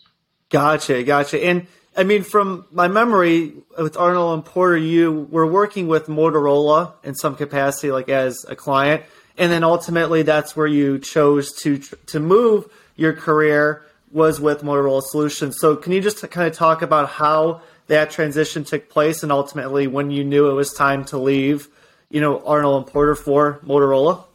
Gotcha, 0.50 1.04
gotcha. 1.04 1.44
And 1.44 1.68
I 1.98 2.04
mean, 2.04 2.24
from 2.24 2.66
my 2.72 2.88
memory 2.88 3.54
with 3.78 3.98
Arnold 3.98 4.34
and 4.36 4.46
Porter, 4.46 4.78
you 4.78 5.28
were 5.32 5.48
working 5.48 5.88
with 5.88 6.08
Motorola 6.08 6.94
in 7.04 7.16
some 7.16 7.36
capacity, 7.36 7.92
like 7.92 8.10
as 8.10 8.46
a 8.48 8.56
client, 8.56 9.04
and 9.38 9.52
then 9.52 9.64
ultimately 9.64 10.22
that's 10.22 10.56
where 10.56 10.68
you 10.68 11.00
chose 11.00 11.54
to 11.62 11.78
to 11.78 12.20
move 12.20 12.70
your 12.96 13.14
career 13.14 13.84
was 14.12 14.40
with 14.40 14.62
Motorola 14.62 15.02
Solutions. 15.02 15.58
So, 15.60 15.76
can 15.76 15.92
you 15.92 16.02
just 16.02 16.30
kind 16.30 16.48
of 16.48 16.54
talk 16.54 16.82
about 16.82 17.10
how 17.10 17.62
that 17.88 18.12
transition 18.12 18.64
took 18.64 18.90
place, 18.90 19.24
and 19.24 19.32
ultimately 19.32 19.88
when 19.88 20.12
you 20.12 20.24
knew 20.24 20.50
it 20.50 20.54
was 20.54 20.74
time 20.74 21.06
to 21.06 21.18
leave, 21.18 21.68
you 22.10 22.22
know, 22.22 22.44
Arnold 22.46 22.84
and 22.84 22.92
Porter 22.92 23.16
for 23.16 23.60
Motorola? 23.66 24.26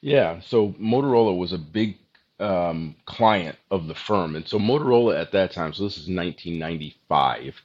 Yeah. 0.00 0.40
So 0.40 0.70
Motorola 0.72 1.36
was 1.36 1.52
a 1.52 1.58
big 1.58 1.98
um, 2.40 2.96
client 3.06 3.56
of 3.70 3.86
the 3.86 3.94
firm. 3.94 4.36
And 4.36 4.46
so 4.46 4.58
Motorola 4.58 5.18
at 5.18 5.32
that 5.32 5.52
time, 5.52 5.72
so 5.72 5.84
this 5.84 5.94
is 5.94 6.08
1995. 6.08 7.62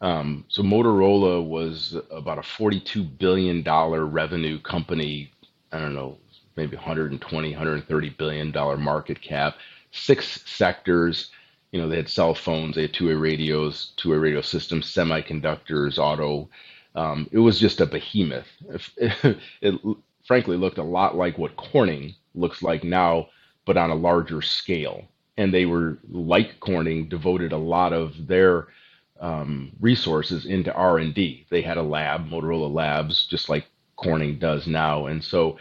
Um, 0.00 0.44
so 0.48 0.62
Motorola 0.62 1.44
was 1.44 1.96
about 2.10 2.38
a 2.38 2.42
$42 2.42 3.18
billion 3.18 3.62
revenue 3.62 4.58
company. 4.60 5.30
I 5.72 5.78
don't 5.78 5.94
know, 5.94 6.18
maybe 6.56 6.76
120, 6.76 7.50
130 7.50 8.08
billion 8.10 8.50
dollar 8.50 8.76
market 8.76 9.20
cap, 9.20 9.56
six 9.92 10.42
sectors. 10.46 11.30
You 11.74 11.80
know, 11.80 11.88
they 11.88 11.96
had 11.96 12.08
cell 12.08 12.34
phones, 12.36 12.76
they 12.76 12.82
had 12.82 12.94
two-way 12.94 13.14
radios, 13.14 13.94
two-way 13.96 14.16
radio 14.16 14.40
systems, 14.42 14.86
semiconductors, 14.86 15.98
auto. 15.98 16.48
Um, 16.94 17.28
it 17.32 17.40
was 17.40 17.58
just 17.58 17.80
a 17.80 17.86
behemoth. 17.86 18.46
It, 18.96 19.38
it 19.60 19.80
frankly 20.24 20.56
looked 20.56 20.78
a 20.78 20.84
lot 20.84 21.16
like 21.16 21.36
what 21.36 21.56
Corning 21.56 22.14
looks 22.36 22.62
like 22.62 22.84
now, 22.84 23.26
but 23.66 23.76
on 23.76 23.90
a 23.90 23.96
larger 23.96 24.40
scale. 24.40 25.02
And 25.36 25.52
they 25.52 25.66
were 25.66 25.98
like 26.08 26.60
Corning, 26.60 27.08
devoted 27.08 27.50
a 27.50 27.58
lot 27.58 27.92
of 27.92 28.28
their 28.28 28.68
um, 29.18 29.72
resources 29.80 30.46
into 30.46 30.72
R 30.72 30.98
and 30.98 31.12
D. 31.12 31.44
They 31.50 31.62
had 31.62 31.76
a 31.76 31.82
lab, 31.82 32.28
Motorola 32.28 32.72
Labs, 32.72 33.26
just 33.26 33.48
like 33.48 33.66
Corning 33.96 34.38
does 34.38 34.68
now. 34.68 35.06
And 35.06 35.24
so 35.24 35.58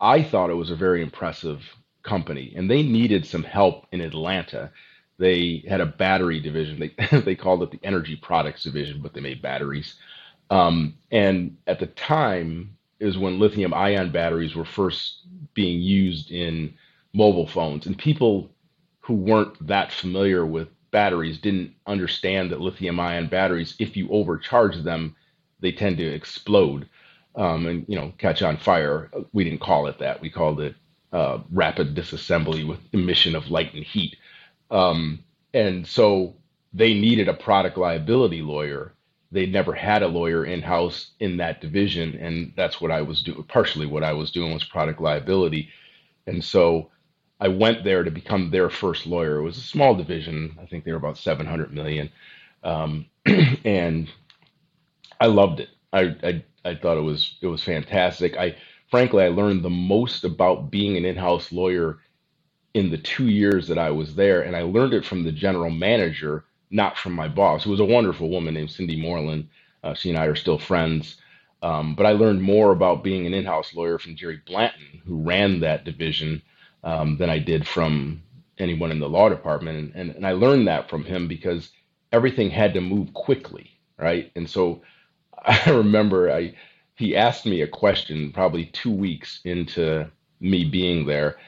I 0.00 0.24
thought 0.24 0.50
it 0.50 0.54
was 0.54 0.70
a 0.70 0.74
very 0.74 1.02
impressive 1.02 1.62
company, 2.02 2.52
and 2.56 2.68
they 2.68 2.82
needed 2.82 3.24
some 3.24 3.44
help 3.44 3.86
in 3.92 4.00
Atlanta. 4.00 4.72
They 5.18 5.64
had 5.68 5.80
a 5.80 5.86
battery 5.86 6.40
division. 6.40 6.80
They 6.80 7.20
they 7.20 7.36
called 7.36 7.62
it 7.62 7.70
the 7.72 7.80
Energy 7.84 8.16
Products 8.16 8.64
Division, 8.64 9.00
but 9.02 9.14
they 9.14 9.20
made 9.20 9.42
batteries. 9.42 9.96
Um, 10.50 10.96
and 11.10 11.56
at 11.66 11.80
the 11.80 11.86
time 11.88 12.76
is 13.00 13.18
when 13.18 13.38
lithium 13.40 13.74
ion 13.74 14.12
batteries 14.12 14.54
were 14.54 14.64
first 14.64 15.20
being 15.54 15.80
used 15.80 16.30
in 16.30 16.74
mobile 17.14 17.46
phones, 17.46 17.86
and 17.86 17.98
people 17.98 18.50
who 19.00 19.14
weren't 19.14 19.66
that 19.66 19.92
familiar 19.92 20.46
with 20.46 20.68
batteries 20.92 21.38
didn't 21.38 21.72
understand 21.86 22.50
that 22.50 22.60
lithium 22.60 23.00
ion 23.00 23.28
batteries, 23.28 23.74
if 23.78 23.96
you 23.96 24.08
overcharge 24.10 24.82
them, 24.84 25.16
they 25.60 25.72
tend 25.72 25.98
to 25.98 26.06
explode 26.06 26.88
um, 27.36 27.66
and 27.66 27.84
you 27.88 27.96
know 27.96 28.12
catch 28.18 28.42
on 28.42 28.56
fire. 28.56 29.10
We 29.32 29.44
didn't 29.44 29.60
call 29.60 29.86
it 29.88 29.98
that. 30.00 30.20
We 30.20 30.30
called 30.30 30.60
it 30.60 30.76
uh, 31.12 31.38
rapid 31.52 31.94
disassembly 31.94 32.66
with 32.66 32.80
emission 32.92 33.34
of 33.36 33.50
light 33.50 33.74
and 33.74 33.84
heat. 33.84 34.16
Um, 34.72 35.24
and 35.54 35.86
so 35.86 36.36
they 36.74 36.94
needed 36.94 37.28
a 37.28 37.34
product 37.34 37.78
liability 37.78 38.42
lawyer. 38.42 38.94
They'd 39.32 39.52
never 39.52 39.74
had 39.74 40.04
a 40.04 40.08
lawyer 40.08 40.46
in 40.46 40.62
house 40.62 41.12
in 41.20 41.38
that 41.38 41.62
division, 41.62 42.16
and 42.16 42.54
that's 42.56 42.80
what 42.82 42.92
I 42.92 43.02
was 43.02 43.22
doing. 43.22 43.44
Partially, 43.44 43.86
what 43.86 44.04
I 44.04 44.14
was 44.14 44.32
doing 44.32 44.54
was 44.54 44.64
product 44.64 45.02
liability, 45.02 45.70
and 46.26 46.44
so 46.44 46.90
I 47.40 47.48
went 47.48 47.84
there 47.84 48.04
to 48.04 48.12
become 48.12 48.50
their 48.50 48.70
first 48.70 49.06
lawyer. 49.06 49.38
It 49.38 49.44
was 49.44 49.58
a 49.58 49.62
small 49.62 49.96
division. 49.96 50.58
I 50.62 50.66
think 50.66 50.84
they 50.84 50.92
were 50.92 50.98
about 50.98 51.18
700 51.18 51.72
million, 51.74 52.10
um, 52.64 53.06
and 53.64 54.08
I 55.20 55.26
loved 55.26 55.60
it. 55.60 55.70
I, 55.92 56.16
I 56.24 56.44
I 56.64 56.76
thought 56.76 56.98
it 56.98 57.02
was 57.02 57.36
it 57.42 57.48
was 57.48 57.64
fantastic. 57.64 58.36
I 58.38 58.56
frankly 58.90 59.24
I 59.24 59.28
learned 59.30 59.64
the 59.64 59.70
most 59.70 60.24
about 60.24 60.70
being 60.70 60.96
an 60.98 61.06
in-house 61.06 61.52
lawyer 61.52 62.00
in 62.74 62.90
the 62.90 62.98
two 62.98 63.28
years 63.28 63.68
that 63.68 63.78
I 63.78 63.90
was 63.90 64.14
there, 64.14 64.42
and 64.42 64.56
I 64.56 64.62
learned 64.62 64.94
it 64.94 65.04
from 65.04 65.24
the 65.24 65.32
general 65.32 65.70
manager, 65.70 66.44
not 66.70 66.98
from 66.98 67.12
my 67.14 67.28
boss, 67.28 67.64
who 67.64 67.70
was 67.70 67.80
a 67.80 67.84
wonderful 67.86 68.30
woman 68.30 68.54
named 68.54 68.70
Cindy 68.70 69.00
Moreland. 69.00 69.48
Uh, 69.84 69.94
she 69.94 70.10
and 70.10 70.18
I 70.18 70.26
are 70.26 70.36
still 70.36 70.58
friends. 70.58 71.16
Um, 71.62 71.94
but 71.94 72.06
I 72.06 72.12
learned 72.12 72.42
more 72.42 72.72
about 72.72 73.04
being 73.04 73.26
an 73.26 73.34
in-house 73.34 73.74
lawyer 73.74 73.98
from 73.98 74.16
Jerry 74.16 74.40
Blanton, 74.46 75.02
who 75.06 75.22
ran 75.22 75.60
that 75.60 75.84
division, 75.84 76.42
um, 76.84 77.18
than 77.18 77.30
I 77.30 77.38
did 77.38 77.66
from 77.68 78.22
anyone 78.58 78.90
in 78.92 79.00
the 79.00 79.08
law 79.08 79.28
department. 79.28 79.78
And, 79.78 79.92
and, 79.96 80.16
and 80.16 80.26
I 80.26 80.32
learned 80.32 80.68
that 80.68 80.90
from 80.90 81.04
him 81.04 81.28
because 81.28 81.70
everything 82.12 82.50
had 82.50 82.74
to 82.74 82.80
move 82.82 83.14
quickly, 83.14 83.70
right? 83.98 84.32
And 84.36 84.48
so 84.50 84.80
I 85.46 85.70
remember 85.70 86.32
I 86.32 86.54
he 86.96 87.16
asked 87.16 87.46
me 87.46 87.62
a 87.62 87.68
question 87.68 88.32
probably 88.32 88.66
two 88.66 88.92
weeks 88.92 89.40
into 89.44 90.10
me 90.40 90.64
being 90.64 91.06
there, 91.06 91.38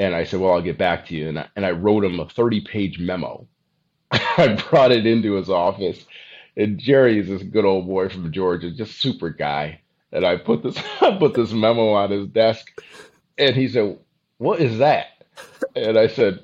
and 0.00 0.14
I 0.14 0.24
said, 0.24 0.40
"Well, 0.40 0.54
I'll 0.54 0.62
get 0.62 0.78
back 0.78 1.06
to 1.06 1.14
you." 1.14 1.28
And 1.28 1.38
I, 1.38 1.48
and 1.54 1.66
I 1.66 1.72
wrote 1.72 2.04
him 2.04 2.18
a 2.18 2.28
thirty-page 2.28 2.98
memo. 2.98 3.46
I 4.10 4.58
brought 4.70 4.92
it 4.92 5.06
into 5.06 5.34
his 5.34 5.50
office, 5.50 6.06
and 6.56 6.78
Jerry 6.78 7.18
is 7.18 7.28
this 7.28 7.42
good 7.42 7.66
old 7.66 7.86
boy 7.86 8.08
from 8.08 8.32
Georgia, 8.32 8.70
just 8.70 9.00
super 9.00 9.28
guy. 9.28 9.82
And 10.10 10.24
I 10.24 10.36
put 10.36 10.62
this 10.62 10.78
I 11.02 11.16
put 11.18 11.34
this 11.34 11.52
memo 11.52 11.92
on 11.92 12.10
his 12.10 12.26
desk, 12.26 12.82
and 13.36 13.54
he 13.54 13.68
said, 13.68 13.98
"What 14.38 14.60
is 14.60 14.78
that?" 14.78 15.08
And 15.76 15.98
I 15.98 16.06
said, 16.06 16.40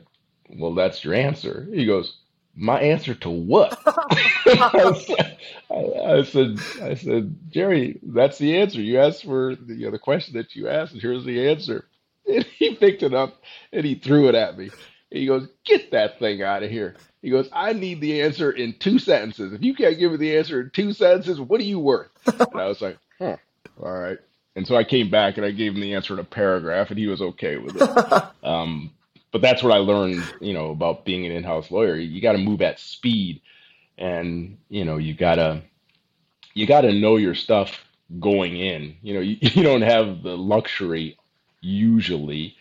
"Well, 0.50 0.74
that's 0.74 1.02
your 1.02 1.14
answer." 1.14 1.66
He 1.72 1.86
goes, 1.86 2.18
my 2.58 2.80
answer 2.80 3.14
to 3.14 3.28
what? 3.28 3.78
I, 3.86 4.94
said, 4.94 5.38
I, 5.70 6.22
said, 6.22 6.58
I 6.82 6.94
said, 6.94 7.36
Jerry, 7.50 8.00
that's 8.02 8.38
the 8.38 8.56
answer. 8.56 8.80
You 8.80 8.98
asked 8.98 9.24
for 9.24 9.54
the, 9.56 9.74
you 9.74 9.84
know, 9.84 9.90
the 9.90 9.98
question 9.98 10.34
that 10.38 10.56
you 10.56 10.66
asked, 10.66 10.92
and 10.94 11.02
here's 11.02 11.24
the 11.26 11.48
answer. 11.48 11.86
And 12.28 12.44
he 12.58 12.74
picked 12.74 13.02
it 13.02 13.14
up 13.14 13.42
and 13.72 13.84
he 13.84 13.94
threw 13.94 14.28
it 14.28 14.34
at 14.34 14.58
me. 14.58 14.70
He 15.10 15.26
goes, 15.26 15.48
Get 15.64 15.90
that 15.92 16.18
thing 16.18 16.42
out 16.42 16.62
of 16.62 16.70
here. 16.70 16.96
He 17.22 17.30
goes, 17.30 17.48
I 17.52 17.72
need 17.72 18.00
the 18.00 18.22
answer 18.22 18.50
in 18.50 18.74
two 18.78 18.98
sentences. 18.98 19.52
If 19.52 19.62
you 19.62 19.74
can't 19.74 19.98
give 19.98 20.12
me 20.12 20.18
the 20.18 20.36
answer 20.36 20.60
in 20.60 20.70
two 20.70 20.92
sentences, 20.92 21.40
what 21.40 21.60
are 21.60 21.64
you 21.64 21.78
worth? 21.78 22.10
And 22.26 22.60
I 22.60 22.66
was 22.66 22.80
like, 22.80 22.98
Huh, 23.18 23.36
all 23.82 23.92
right. 23.92 24.18
And 24.54 24.66
so 24.66 24.74
I 24.74 24.84
came 24.84 25.10
back 25.10 25.36
and 25.36 25.44
I 25.44 25.50
gave 25.50 25.74
him 25.74 25.80
the 25.80 25.94
answer 25.94 26.14
in 26.14 26.18
a 26.18 26.24
paragraph, 26.24 26.90
and 26.90 26.98
he 26.98 27.06
was 27.06 27.20
okay 27.20 27.56
with 27.56 27.76
it. 27.80 28.22
Um, 28.42 28.92
but 29.32 29.42
that's 29.42 29.62
what 29.62 29.72
I 29.72 29.78
learned, 29.78 30.22
you 30.40 30.54
know, 30.54 30.70
about 30.70 31.04
being 31.04 31.26
an 31.26 31.32
in-house 31.32 31.70
lawyer. 31.70 31.96
You 31.96 32.22
got 32.22 32.32
to 32.32 32.38
move 32.38 32.62
at 32.62 32.78
speed, 32.78 33.42
and 33.98 34.56
you 34.68 34.84
know, 34.84 34.96
you 34.96 35.14
gotta 35.14 35.62
you 36.54 36.66
gotta 36.66 36.92
know 36.92 37.16
your 37.16 37.34
stuff 37.34 37.84
going 38.20 38.56
in. 38.56 38.96
You 39.02 39.14
know, 39.14 39.20
you, 39.20 39.36
you 39.40 39.62
don't 39.62 39.82
have 39.82 40.22
the 40.22 40.36
luxury 40.36 41.18
usually 41.60 42.56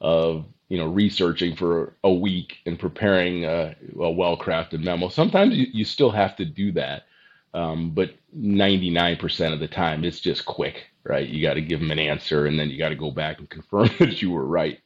of 0.00 0.44
you 0.68 0.78
know 0.78 0.86
researching 0.86 1.56
for 1.56 1.94
a 2.02 2.12
week 2.12 2.58
and 2.66 2.78
preparing 2.78 3.44
a, 3.44 3.74
a 3.98 4.10
well-crafted 4.10 4.82
memo. 4.82 5.08
Sometimes 5.08 5.56
you, 5.56 5.66
you 5.72 5.84
still 5.84 6.10
have 6.10 6.36
to 6.36 6.44
do 6.44 6.72
that, 6.72 7.04
um, 7.52 7.90
but 7.90 8.14
99% 8.36 9.52
of 9.52 9.60
the 9.60 9.68
time 9.68 10.04
it's 10.04 10.20
just 10.20 10.44
quick, 10.44 10.86
right? 11.04 11.28
You 11.28 11.42
got 11.42 11.54
to 11.54 11.60
give 11.60 11.80
them 11.80 11.90
an 11.90 11.98
answer, 11.98 12.46
and 12.46 12.58
then 12.58 12.70
you 12.70 12.78
got 12.78 12.90
to 12.90 12.96
go 12.96 13.10
back 13.10 13.38
and 13.38 13.48
confirm 13.58 13.90
that 13.98 14.22
you 14.22 14.30
were 14.30 14.46
right. 14.46 14.80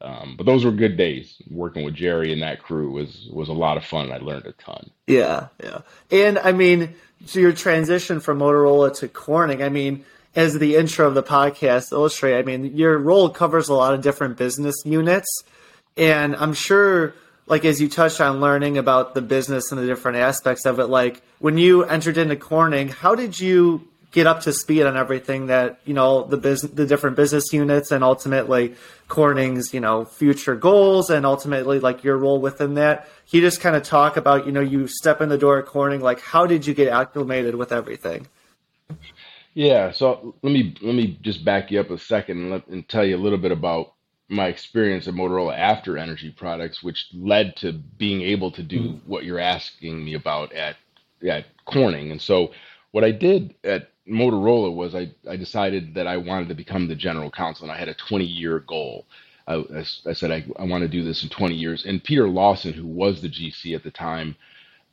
Um, 0.00 0.34
but 0.36 0.44
those 0.44 0.64
were 0.64 0.70
good 0.70 0.96
days. 0.96 1.40
Working 1.50 1.84
with 1.84 1.94
Jerry 1.94 2.32
and 2.32 2.42
that 2.42 2.62
crew 2.62 2.90
was 2.90 3.28
was 3.32 3.48
a 3.48 3.54
lot 3.54 3.76
of 3.76 3.84
fun. 3.84 4.12
I 4.12 4.18
learned 4.18 4.46
a 4.46 4.52
ton. 4.52 4.90
Yeah, 5.06 5.48
yeah. 5.62 5.80
And 6.10 6.38
I 6.38 6.52
mean, 6.52 6.94
so 7.24 7.40
your 7.40 7.52
transition 7.52 8.20
from 8.20 8.40
Motorola 8.40 8.94
to 8.98 9.08
Corning. 9.08 9.62
I 9.62 9.70
mean, 9.70 10.04
as 10.34 10.58
the 10.58 10.76
intro 10.76 11.06
of 11.06 11.14
the 11.14 11.22
podcast 11.22 11.92
illustrate, 11.92 12.38
I 12.38 12.42
mean, 12.42 12.76
your 12.76 12.98
role 12.98 13.28
covers 13.30 13.68
a 13.68 13.74
lot 13.74 13.94
of 13.94 14.02
different 14.02 14.36
business 14.36 14.74
units, 14.84 15.42
and 15.96 16.36
I'm 16.36 16.54
sure. 16.54 17.14
Like 17.46 17.66
as 17.66 17.78
you 17.78 17.90
touched 17.90 18.22
on 18.22 18.40
learning 18.40 18.78
about 18.78 19.12
the 19.12 19.20
business 19.20 19.70
and 19.70 19.78
the 19.78 19.84
different 19.84 20.16
aspects 20.16 20.64
of 20.64 20.78
it, 20.78 20.86
like 20.86 21.20
when 21.40 21.58
you 21.58 21.84
entered 21.84 22.16
into 22.16 22.36
Corning, 22.36 22.88
how 22.88 23.14
did 23.14 23.38
you 23.38 23.86
get 24.14 24.28
up 24.28 24.40
to 24.42 24.52
speed 24.52 24.84
on 24.84 24.96
everything 24.96 25.48
that 25.48 25.80
you 25.84 25.92
know 25.92 26.22
the 26.22 26.36
business, 26.36 26.72
the 26.72 26.86
different 26.86 27.16
business 27.16 27.52
units, 27.52 27.90
and 27.90 28.02
ultimately 28.02 28.74
Corning's 29.08 29.74
you 29.74 29.80
know 29.80 30.04
future 30.04 30.54
goals, 30.54 31.10
and 31.10 31.26
ultimately 31.26 31.80
like 31.80 32.04
your 32.04 32.16
role 32.16 32.40
within 32.40 32.74
that. 32.74 33.08
Can 33.28 33.40
you 33.40 33.40
just 33.40 33.60
kind 33.60 33.76
of 33.76 33.82
talk 33.82 34.16
about 34.16 34.46
you 34.46 34.52
know 34.52 34.60
you 34.60 34.86
step 34.86 35.20
in 35.20 35.28
the 35.28 35.36
door 35.36 35.58
at 35.58 35.66
Corning, 35.66 36.00
like 36.00 36.20
how 36.20 36.46
did 36.46 36.66
you 36.66 36.72
get 36.72 36.88
acclimated 36.88 37.56
with 37.56 37.72
everything? 37.72 38.28
Yeah, 39.54 39.92
so 39.92 40.34
let 40.42 40.52
me 40.52 40.74
let 40.82 40.94
me 40.96 41.18
just 41.22 41.44
back 41.44 41.70
you 41.70 41.80
up 41.80 41.90
a 41.90 41.98
second 41.98 42.38
and, 42.38 42.50
let, 42.50 42.66
and 42.66 42.88
tell 42.88 43.04
you 43.04 43.16
a 43.16 43.22
little 43.22 43.38
bit 43.38 43.52
about 43.52 43.94
my 44.28 44.46
experience 44.46 45.06
at 45.06 45.14
Motorola 45.14 45.56
after 45.56 45.96
Energy 45.96 46.30
Products, 46.30 46.82
which 46.82 47.06
led 47.14 47.54
to 47.56 47.72
being 47.72 48.22
able 48.22 48.50
to 48.50 48.62
do 48.62 48.80
mm-hmm. 48.80 49.10
what 49.10 49.24
you're 49.24 49.38
asking 49.38 50.04
me 50.04 50.14
about 50.14 50.52
at 50.52 50.76
at 51.28 51.46
Corning. 51.66 52.10
And 52.10 52.20
so 52.20 52.50
what 52.90 53.04
I 53.04 53.12
did 53.12 53.54
at 53.62 53.90
Motorola 54.08 54.74
was 54.74 54.94
I, 54.94 55.10
I 55.28 55.36
decided 55.36 55.94
that 55.94 56.08
I 56.08 56.16
wanted 56.16 56.48
to 56.48 56.54
become 56.54 56.88
the 56.88 56.96
general 56.96 57.30
counsel, 57.30 57.64
and 57.64 57.72
I 57.72 57.78
had 57.78 57.88
a 57.88 57.94
20 57.94 58.24
year 58.24 58.58
goal. 58.60 59.06
I, 59.46 59.54
I, 59.54 59.84
I 60.06 60.12
said 60.14 60.32
I, 60.32 60.44
I 60.58 60.64
want 60.64 60.82
to 60.82 60.88
do 60.88 61.04
this 61.04 61.22
in 61.22 61.28
20 61.28 61.54
years. 61.54 61.84
And 61.86 62.02
Peter 62.02 62.28
Lawson, 62.28 62.72
who 62.72 62.86
was 62.86 63.22
the 63.22 63.28
GC 63.28 63.74
at 63.76 63.84
the 63.84 63.90
time, 63.90 64.34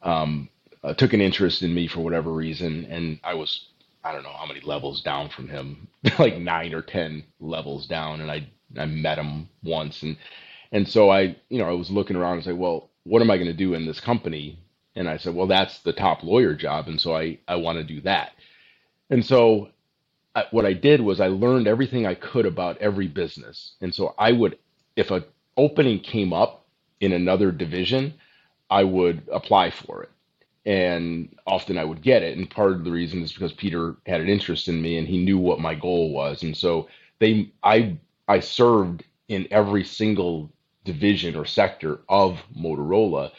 um, 0.04 0.50
uh, 0.84 0.94
took 0.94 1.14
an 1.14 1.22
interest 1.22 1.64
in 1.64 1.74
me 1.74 1.88
for 1.88 2.02
whatever 2.02 2.32
reason, 2.32 2.86
and 2.86 3.20
I 3.24 3.34
was 3.34 3.71
I 4.04 4.14
don't 4.14 4.24
know 4.24 4.34
how 4.38 4.46
many 4.48 4.62
levels 4.62 5.02
down 5.02 5.30
from 5.30 5.50
him, 5.50 5.88
like 6.20 6.38
nine 6.38 6.74
or 6.74 6.82
ten 6.84 7.24
levels 7.40 7.88
down, 7.88 8.22
and 8.22 8.32
I 8.32 8.48
I 8.78 8.86
met 8.86 9.20
him 9.20 9.50
once, 9.64 10.04
and 10.04 10.18
and 10.72 10.88
so 10.88 11.12
I 11.12 11.38
you 11.50 11.60
know 11.60 11.70
I 11.70 11.74
was 11.74 11.92
looking 11.92 12.18
around 12.18 12.36
and 12.36 12.46
say, 12.46 12.54
well, 12.54 12.90
what 13.04 13.22
am 13.22 13.32
I 13.32 13.38
going 13.38 13.48
to 13.48 13.54
do 13.54 13.74
in 13.76 13.86
this 13.86 14.00
company? 14.02 14.60
And 14.96 15.10
I 15.10 15.18
said, 15.18 15.36
well, 15.36 15.48
that's 15.48 15.80
the 15.80 15.94
top 15.94 16.24
lawyer 16.24 16.56
job, 16.56 16.88
and 16.88 17.02
so 17.02 17.16
I 17.16 17.40
I 17.48 17.58
want 17.58 17.78
to 17.80 17.84
do 17.86 18.02
that. 18.02 18.34
And 19.12 19.26
so 19.26 19.70
I, 20.36 20.46
what 20.52 20.66
I 20.66 20.74
did 20.74 21.02
was 21.02 21.20
I 21.20 21.28
learned 21.28 21.68
everything 21.68 22.06
I 22.06 22.16
could 22.16 22.46
about 22.46 22.78
every 22.80 23.08
business. 23.08 23.74
And 23.82 23.94
so 23.94 24.16
I 24.18 24.32
would, 24.32 24.58
if 24.96 25.12
a 25.12 25.26
opening 25.58 26.00
came 26.00 26.34
up 26.34 26.66
in 27.02 27.12
another 27.14 27.52
division, 27.52 28.14
I 28.70 28.84
would 28.84 29.28
apply 29.32 29.72
for 29.72 30.04
it. 30.04 30.10
And 30.66 31.36
often 31.48 31.78
I 31.78 31.86
would 31.86 32.02
get 32.02 32.24
it. 32.24 32.38
And 32.38 32.50
part 32.50 32.74
of 32.74 32.84
the 32.84 32.92
reason 32.92 33.22
is 33.24 33.34
because 33.34 33.54
Peter 33.54 33.96
had 34.06 34.22
an 34.22 34.30
interest 34.30 34.68
in 34.68 34.82
me 34.82 34.98
and 34.98 35.08
he 35.08 35.18
knew 35.24 35.38
what 35.38 35.60
my 35.60 35.76
goal 35.76 36.12
was. 36.12 36.44
And 36.44 36.56
so 36.56 36.88
they 37.20 37.52
I 37.64 37.98
I 38.28 38.40
served 38.40 39.04
in 39.28 39.48
every 39.52 39.84
single 39.84 40.52
division 40.84 41.36
or 41.36 41.46
sector 41.46 42.00
of 42.10 42.42
Motorola. 42.58 43.32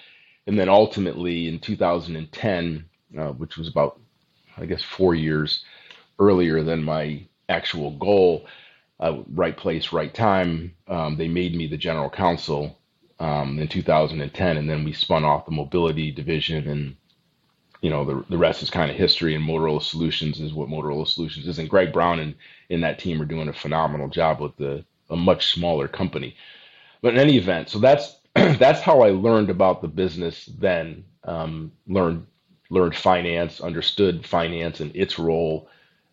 And 0.47 0.59
then 0.59 0.69
ultimately 0.69 1.49
in 1.49 1.61
2010, 1.61 2.85
uh, 3.19 3.33
which 3.33 3.57
was 3.57 3.69
about, 3.69 4.01
I 4.57 4.67
guess, 4.67 4.83
four 4.83 5.15
years 5.15 5.65
earlier 6.19 6.63
than 6.63 6.83
my 6.83 7.25
actual 7.49 7.93
goal, 7.93 8.47
uh, 9.01 9.19
right 9.33 9.57
place, 9.57 9.93
right 9.93 10.13
time, 10.15 10.75
um, 10.89 11.17
they 11.17 11.29
made 11.29 11.55
me 11.55 11.67
the 11.67 11.77
general 11.77 12.11
counsel 12.11 12.79
um, 13.21 13.59
in 13.59 13.69
2010. 13.69 14.57
And 14.57 14.69
then 14.71 14.85
we 14.85 14.93
spun 14.93 15.25
off 15.25 15.47
the 15.47 15.53
mobility 15.53 16.11
division. 16.11 16.69
And, 16.69 16.97
you 17.83 17.90
know, 17.90 18.05
the, 18.05 18.25
the 18.31 18.38
rest 18.38 18.62
is 18.62 18.71
kind 18.71 18.90
of 18.90 18.97
history. 18.97 19.35
And 19.35 19.45
Motorola 19.45 19.83
Solutions 19.83 20.40
is 20.40 20.55
what 20.55 20.68
Motorola 20.68 21.07
Solutions 21.07 21.47
is. 21.47 21.59
And 21.59 21.68
Greg 21.68 21.92
Brown 21.92 22.21
and 22.21 22.35
in 22.71 22.81
that 22.81 22.99
team 22.99 23.21
are 23.21 23.27
doing 23.27 23.49
a 23.49 23.53
phenomenal 23.53 24.09
job 24.09 24.40
with 24.40 24.57
the 24.57 24.85
a 25.11 25.16
much 25.16 25.53
smaller 25.53 25.88
company. 25.88 26.35
But 27.03 27.14
in 27.14 27.21
any 27.21 27.37
event, 27.37 27.68
so 27.68 27.79
that's 27.79 28.16
that's 28.35 28.81
how 28.81 29.03
I 29.03 29.11
learned 29.11 29.51
about 29.51 29.83
the 29.83 29.88
business. 29.88 30.47
Then 30.47 31.05
um, 31.25 31.73
learned 31.87 32.27
learned 32.71 32.97
finance, 32.97 33.61
understood 33.61 34.25
finance 34.25 34.81
and 34.81 34.95
its 34.97 35.18
role, 35.18 35.68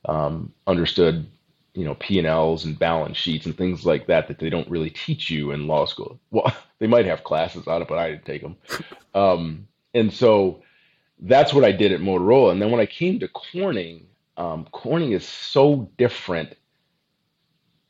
um, 0.05 0.51
understood 0.67 1.27
you 1.75 1.85
know 1.85 1.95
P 1.95 2.17
and 2.17 2.27
Ls 2.27 2.65
and 2.65 2.77
balance 2.77 3.15
sheets 3.15 3.45
and 3.45 3.55
things 3.55 3.85
like 3.85 4.07
that 4.07 4.27
that 4.27 4.39
they 4.39 4.49
don't 4.49 4.69
really 4.69 4.89
teach 4.89 5.29
you 5.29 5.51
in 5.51 5.67
law 5.67 5.85
school. 5.85 6.19
Well, 6.31 6.51
they 6.79 6.87
might 6.87 7.05
have 7.05 7.23
classes 7.23 7.67
on 7.67 7.83
it, 7.83 7.87
but 7.87 7.99
I 7.99 8.09
didn't 8.09 8.25
take 8.25 8.41
them. 8.41 8.57
Um, 9.15 9.67
and 9.95 10.13
so 10.13 10.61
that's 11.19 11.53
what 11.53 11.63
I 11.63 11.71
did 11.71 11.91
at 11.91 12.01
Motorola. 12.01 12.51
And 12.51 12.61
then 12.61 12.71
when 12.71 12.81
I 12.81 12.85
came 12.85 13.19
to 13.19 13.27
Corning, 13.27 14.07
um, 14.37 14.67
Corning 14.71 15.11
is 15.11 15.27
so 15.27 15.91
different 15.97 16.55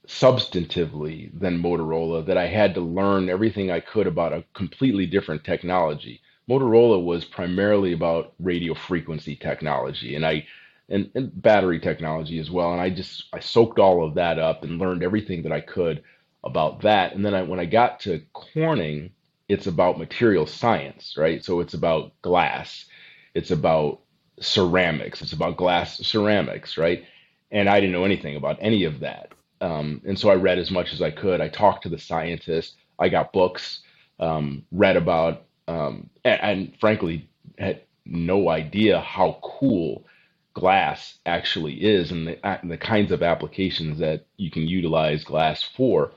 substantively 0.07 1.29
than 1.39 1.61
Motorola 1.61 2.25
that 2.25 2.37
I 2.37 2.47
had 2.47 2.73
to 2.73 2.81
learn 2.81 3.29
everything 3.29 3.69
I 3.69 3.79
could 3.79 4.07
about 4.07 4.33
a 4.33 4.43
completely 4.55 5.05
different 5.05 5.43
technology. 5.43 6.21
Motorola 6.49 7.03
was 7.03 7.25
primarily 7.25 7.93
about 7.93 8.33
radio 8.39 8.73
frequency 8.73 9.35
technology 9.35 10.15
and 10.15 10.25
I 10.25 10.47
and, 10.89 11.11
and 11.13 11.29
battery 11.41 11.79
technology 11.79 12.39
as 12.39 12.49
well. 12.49 12.71
And 12.71 12.81
I 12.81 12.89
just 12.89 13.25
I 13.31 13.39
soaked 13.39 13.77
all 13.77 14.03
of 14.03 14.15
that 14.15 14.39
up 14.39 14.63
and 14.63 14.79
learned 14.79 15.03
everything 15.03 15.43
that 15.43 15.51
I 15.51 15.61
could 15.61 16.01
about 16.43 16.81
that. 16.81 17.13
And 17.13 17.23
then 17.23 17.35
I, 17.35 17.43
when 17.43 17.59
I 17.59 17.65
got 17.65 17.99
to 18.01 18.21
Corning, 18.33 19.11
it's 19.47 19.67
about 19.67 19.99
material 19.99 20.47
science, 20.47 21.15
right? 21.17 21.43
So 21.45 21.59
it's 21.59 21.75
about 21.75 22.19
glass, 22.23 22.85
it's 23.33 23.51
about 23.51 24.01
ceramics, 24.39 25.21
it's 25.21 25.33
about 25.33 25.57
glass 25.57 25.97
ceramics, 25.97 26.77
right? 26.77 27.03
And 27.51 27.69
I 27.69 27.79
didn't 27.79 27.93
know 27.93 28.05
anything 28.05 28.35
about 28.35 28.57
any 28.61 28.83
of 28.83 28.99
that. 28.99 29.33
Um, 29.61 30.01
and 30.05 30.17
so 30.17 30.29
I 30.29 30.35
read 30.35 30.59
as 30.59 30.71
much 30.71 30.93
as 30.93 31.01
I 31.01 31.11
could. 31.11 31.41
I 31.41 31.49
talked 31.49 31.83
to 31.83 31.89
the 31.89 31.97
scientists. 31.99 32.75
I 32.97 33.09
got 33.09 33.33
books, 33.33 33.79
um, 34.19 34.63
read 34.71 34.97
about, 34.97 35.43
um, 35.67 36.09
and, 36.23 36.41
and, 36.41 36.73
frankly, 36.79 37.29
had 37.57 37.81
no 38.05 38.49
idea 38.49 38.99
how 39.01 39.39
cool 39.41 40.05
glass 40.53 41.17
actually 41.25 41.75
is 41.75 42.11
and 42.11 42.27
the, 42.27 42.45
and 42.45 42.71
the 42.71 42.77
kinds 42.77 43.11
of 43.11 43.23
applications 43.23 43.99
that 43.99 44.25
you 44.37 44.51
can 44.51 44.67
utilize 44.67 45.23
glass 45.23 45.63
for. 45.63 46.11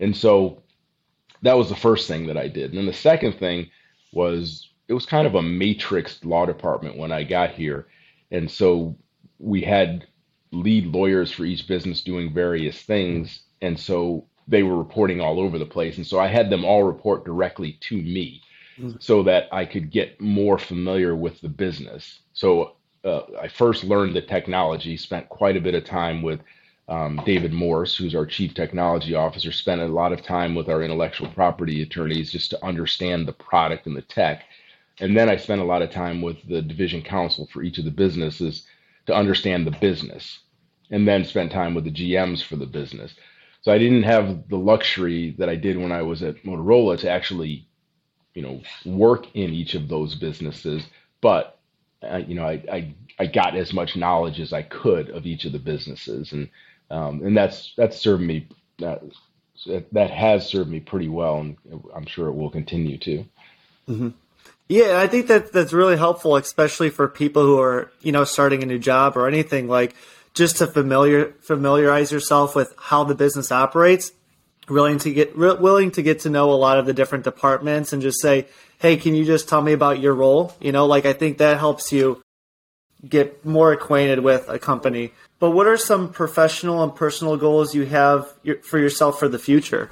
And 0.00 0.16
so 0.16 0.62
that 1.42 1.56
was 1.56 1.68
the 1.68 1.76
first 1.76 2.08
thing 2.08 2.26
that 2.26 2.36
I 2.36 2.48
did. 2.48 2.70
And 2.70 2.78
then 2.78 2.86
the 2.86 2.92
second 2.92 3.38
thing 3.38 3.70
was 4.12 4.68
it 4.92 4.94
was 4.94 5.06
kind 5.06 5.26
of 5.26 5.36
a 5.36 5.42
matrix 5.42 6.22
law 6.22 6.44
department 6.44 6.98
when 6.98 7.12
I 7.12 7.24
got 7.24 7.52
here. 7.52 7.86
And 8.30 8.50
so 8.50 8.94
we 9.38 9.62
had 9.62 10.06
lead 10.50 10.84
lawyers 10.84 11.32
for 11.32 11.46
each 11.46 11.66
business 11.66 12.02
doing 12.02 12.34
various 12.34 12.82
things. 12.82 13.40
And 13.62 13.80
so 13.80 14.26
they 14.46 14.62
were 14.62 14.76
reporting 14.76 15.18
all 15.18 15.40
over 15.40 15.58
the 15.58 15.64
place. 15.64 15.96
And 15.96 16.06
so 16.06 16.20
I 16.20 16.26
had 16.26 16.50
them 16.50 16.62
all 16.62 16.82
report 16.82 17.24
directly 17.24 17.78
to 17.88 17.96
me 17.96 18.42
mm-hmm. 18.78 18.98
so 19.00 19.22
that 19.22 19.48
I 19.50 19.64
could 19.64 19.90
get 19.90 20.20
more 20.20 20.58
familiar 20.58 21.16
with 21.16 21.40
the 21.40 21.48
business. 21.48 22.20
So 22.34 22.76
uh, 23.02 23.22
I 23.40 23.48
first 23.48 23.84
learned 23.84 24.14
the 24.14 24.20
technology, 24.20 24.98
spent 24.98 25.26
quite 25.30 25.56
a 25.56 25.60
bit 25.62 25.74
of 25.74 25.86
time 25.86 26.20
with 26.20 26.40
um, 26.88 27.18
David 27.24 27.54
Morse, 27.54 27.96
who's 27.96 28.14
our 28.14 28.26
chief 28.26 28.52
technology 28.52 29.14
officer, 29.14 29.52
spent 29.52 29.80
a 29.80 29.86
lot 29.86 30.12
of 30.12 30.22
time 30.22 30.54
with 30.54 30.68
our 30.68 30.82
intellectual 30.82 31.28
property 31.28 31.80
attorneys 31.80 32.30
just 32.30 32.50
to 32.50 32.62
understand 32.62 33.26
the 33.26 33.32
product 33.32 33.86
and 33.86 33.96
the 33.96 34.02
tech. 34.02 34.44
And 35.00 35.16
then 35.16 35.28
I 35.28 35.36
spent 35.36 35.60
a 35.60 35.64
lot 35.64 35.82
of 35.82 35.90
time 35.90 36.22
with 36.22 36.36
the 36.48 36.62
division 36.62 37.02
counsel 37.02 37.48
for 37.52 37.62
each 37.62 37.78
of 37.78 37.84
the 37.84 37.90
businesses 37.90 38.66
to 39.06 39.14
understand 39.14 39.66
the 39.66 39.78
business 39.78 40.40
and 40.90 41.08
then 41.08 41.24
spent 41.24 41.50
time 41.50 41.74
with 41.74 41.84
the 41.84 41.90
GMs 41.90 42.42
for 42.42 42.56
the 42.56 42.66
business. 42.66 43.14
So 43.62 43.72
I 43.72 43.78
didn't 43.78 44.02
have 44.02 44.48
the 44.48 44.58
luxury 44.58 45.34
that 45.38 45.48
I 45.48 45.56
did 45.56 45.78
when 45.78 45.92
I 45.92 46.02
was 46.02 46.22
at 46.22 46.42
Motorola 46.42 46.98
to 47.00 47.10
actually, 47.10 47.66
you 48.34 48.42
know, 48.42 48.60
work 48.84 49.26
in 49.34 49.50
each 49.50 49.74
of 49.74 49.88
those 49.88 50.14
businesses. 50.14 50.84
But 51.20 51.58
uh, 52.02 52.22
you 52.26 52.34
know, 52.34 52.44
I, 52.44 52.62
I 52.70 52.94
I 53.20 53.26
got 53.26 53.56
as 53.56 53.72
much 53.72 53.96
knowledge 53.96 54.40
as 54.40 54.52
I 54.52 54.62
could 54.62 55.10
of 55.10 55.26
each 55.26 55.44
of 55.44 55.52
the 55.52 55.58
businesses, 55.58 56.32
and 56.32 56.48
um, 56.90 57.22
and 57.24 57.36
that's 57.36 57.72
that's 57.76 57.96
served 57.96 58.22
me 58.22 58.48
that 58.78 59.02
that 59.92 60.10
has 60.10 60.48
served 60.48 60.70
me 60.70 60.80
pretty 60.80 61.08
well, 61.08 61.38
and 61.38 61.56
I'm 61.94 62.06
sure 62.06 62.28
it 62.28 62.34
will 62.34 62.50
continue 62.50 62.98
to. 62.98 63.24
Mm-hmm. 63.88 64.08
Yeah, 64.68 64.98
I 65.00 65.06
think 65.06 65.26
that 65.26 65.52
that's 65.52 65.72
really 65.72 65.96
helpful, 65.96 66.36
especially 66.36 66.90
for 66.90 67.08
people 67.08 67.42
who 67.42 67.60
are 67.60 67.90
you 68.00 68.12
know 68.12 68.24
starting 68.24 68.62
a 68.62 68.66
new 68.66 68.78
job 68.78 69.16
or 69.16 69.28
anything 69.28 69.68
like 69.68 69.94
just 70.34 70.58
to 70.58 70.66
familiar 70.66 71.34
familiarize 71.40 72.10
yourself 72.10 72.56
with 72.56 72.74
how 72.78 73.04
the 73.04 73.14
business 73.14 73.52
operates 73.52 74.12
willing 74.68 74.98
to 74.98 75.12
get 75.12 75.36
re- 75.36 75.54
willing 75.54 75.90
to 75.90 76.02
get 76.02 76.20
to 76.20 76.30
know 76.30 76.50
a 76.50 76.54
lot 76.54 76.78
of 76.78 76.86
the 76.86 76.92
different 76.92 77.24
departments 77.24 77.92
and 77.92 78.00
just 78.00 78.20
say 78.20 78.46
hey 78.78 78.96
can 78.96 79.14
you 79.14 79.24
just 79.24 79.48
tell 79.48 79.60
me 79.60 79.72
about 79.72 80.00
your 80.00 80.14
role? 80.14 80.54
You 80.60 80.72
know 80.72 80.86
like 80.86 81.04
i 81.04 81.12
think 81.12 81.38
that 81.38 81.58
helps 81.58 81.92
you 81.92 82.22
get 83.06 83.44
more 83.44 83.72
acquainted 83.72 84.20
with 84.20 84.48
a 84.48 84.58
company. 84.58 85.12
But 85.40 85.50
what 85.50 85.66
are 85.66 85.76
some 85.76 86.12
professional 86.12 86.82
and 86.84 86.94
personal 86.94 87.36
goals 87.36 87.74
you 87.74 87.84
have 87.86 88.32
for 88.62 88.78
yourself 88.78 89.18
for 89.18 89.28
the 89.28 89.40
future 89.40 89.90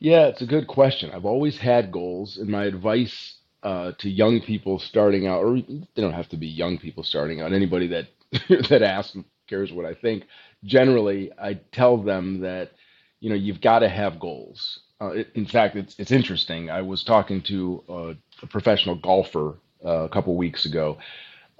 yeah 0.00 0.26
it's 0.26 0.42
a 0.42 0.46
good 0.46 0.66
question 0.66 1.10
i've 1.12 1.26
always 1.26 1.58
had 1.58 1.92
goals 1.92 2.38
and 2.38 2.48
my 2.48 2.64
advice 2.64 3.36
uh, 3.64 3.92
to 3.98 4.08
young 4.08 4.40
people 4.40 4.78
starting 4.78 5.26
out 5.26 5.42
or 5.42 5.56
they 5.60 6.02
don't 6.02 6.12
have 6.12 6.28
to 6.28 6.36
be 6.36 6.46
young 6.46 6.78
people 6.78 7.02
starting 7.02 7.40
out 7.40 7.52
anybody 7.52 7.88
that 7.88 8.06
that 8.70 8.82
asks 8.82 9.16
cares 9.48 9.72
what 9.72 9.86
I 9.86 9.94
think. 9.94 10.24
Generally, 10.64 11.32
I 11.40 11.54
tell 11.72 11.96
them 11.96 12.40
that 12.40 12.72
you 13.20 13.30
know 13.30 13.36
you've 13.36 13.60
got 13.60 13.80
to 13.80 13.88
have 13.88 14.20
goals. 14.20 14.80
Uh, 15.00 15.08
it, 15.08 15.30
in 15.34 15.46
fact, 15.46 15.76
it's 15.76 15.96
it's 15.98 16.12
interesting. 16.12 16.70
I 16.70 16.82
was 16.82 17.02
talking 17.02 17.40
to 17.42 17.84
a, 17.88 18.16
a 18.42 18.46
professional 18.46 18.94
golfer 18.96 19.58
uh, 19.84 20.04
a 20.04 20.08
couple 20.08 20.36
weeks 20.36 20.64
ago, 20.66 20.98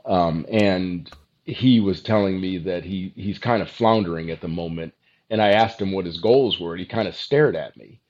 um, 0.05 0.47
and 0.51 1.11
he 1.45 1.81
was 1.81 2.03
telling 2.03 2.41
me 2.41 2.59
that 2.59 2.85
he 2.85 3.13
he's 3.17 3.39
kind 3.39 3.63
of 3.63 3.71
floundering 3.71 4.31
at 4.31 4.41
the 4.41 4.49
moment. 4.49 4.95
And 5.31 5.43
I 5.43 5.51
asked 5.51 5.81
him 5.81 5.93
what 5.93 6.07
his 6.07 6.19
goals 6.21 6.59
were, 6.61 6.73
and 6.73 6.81
he 6.81 6.87
kind 6.87 7.09
of 7.09 7.17
stared 7.17 7.57
at 7.57 7.77
me. 7.77 8.01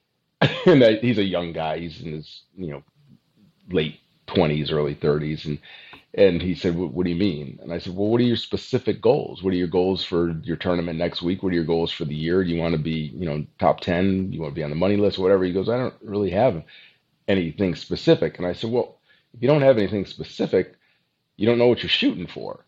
and 0.66 0.84
I, 0.84 0.96
he's 0.96 1.18
a 1.18 1.24
young 1.24 1.52
guy; 1.52 1.78
he's 1.78 2.00
in 2.00 2.12
his 2.12 2.42
you 2.56 2.68
know 2.68 2.82
late 3.70 4.00
twenties, 4.26 4.70
early 4.72 4.94
thirties, 4.94 5.46
and 5.46 5.58
and 6.14 6.42
he 6.42 6.54
said, 6.54 6.74
what, 6.76 7.04
do 7.04 7.10
you 7.10 7.16
mean? 7.16 7.58
And 7.62 7.72
I 7.72 7.78
said, 7.78 7.94
Well, 7.94 8.08
what 8.08 8.20
are 8.20 8.24
your 8.24 8.36
specific 8.36 9.00
goals? 9.00 9.42
What 9.42 9.52
are 9.52 9.58
your 9.58 9.68
goals 9.68 10.04
for 10.04 10.30
your 10.42 10.56
tournament 10.56 10.98
next 10.98 11.22
week? 11.22 11.42
What 11.42 11.52
are 11.52 11.56
your 11.56 11.64
goals 11.64 11.92
for 11.92 12.04
the 12.04 12.14
year? 12.14 12.42
Do 12.42 12.50
you 12.50 12.58
want 12.60 12.72
to 12.72 12.78
be, 12.80 13.12
you 13.14 13.26
know, 13.26 13.46
top 13.58 13.80
10? 13.80 14.32
You 14.32 14.40
want 14.40 14.52
to 14.52 14.54
be 14.58 14.64
on 14.64 14.70
the 14.70 14.76
money 14.76 14.96
list 14.96 15.18
or 15.18 15.22
whatever? 15.22 15.44
He 15.44 15.52
goes, 15.52 15.68
I 15.68 15.76
don't 15.76 15.94
really 16.02 16.30
have 16.30 16.64
anything 17.28 17.74
specific. 17.76 18.38
And 18.38 18.46
I 18.46 18.54
said, 18.54 18.70
Well, 18.70 18.98
if 19.34 19.42
you 19.42 19.48
don't 19.48 19.62
have 19.62 19.78
anything 19.78 20.06
specific, 20.06 20.76
you 21.36 21.46
don't 21.46 21.58
know 21.58 21.68
what 21.68 21.82
you're 21.82 21.90
shooting 21.90 22.26
for. 22.26 22.64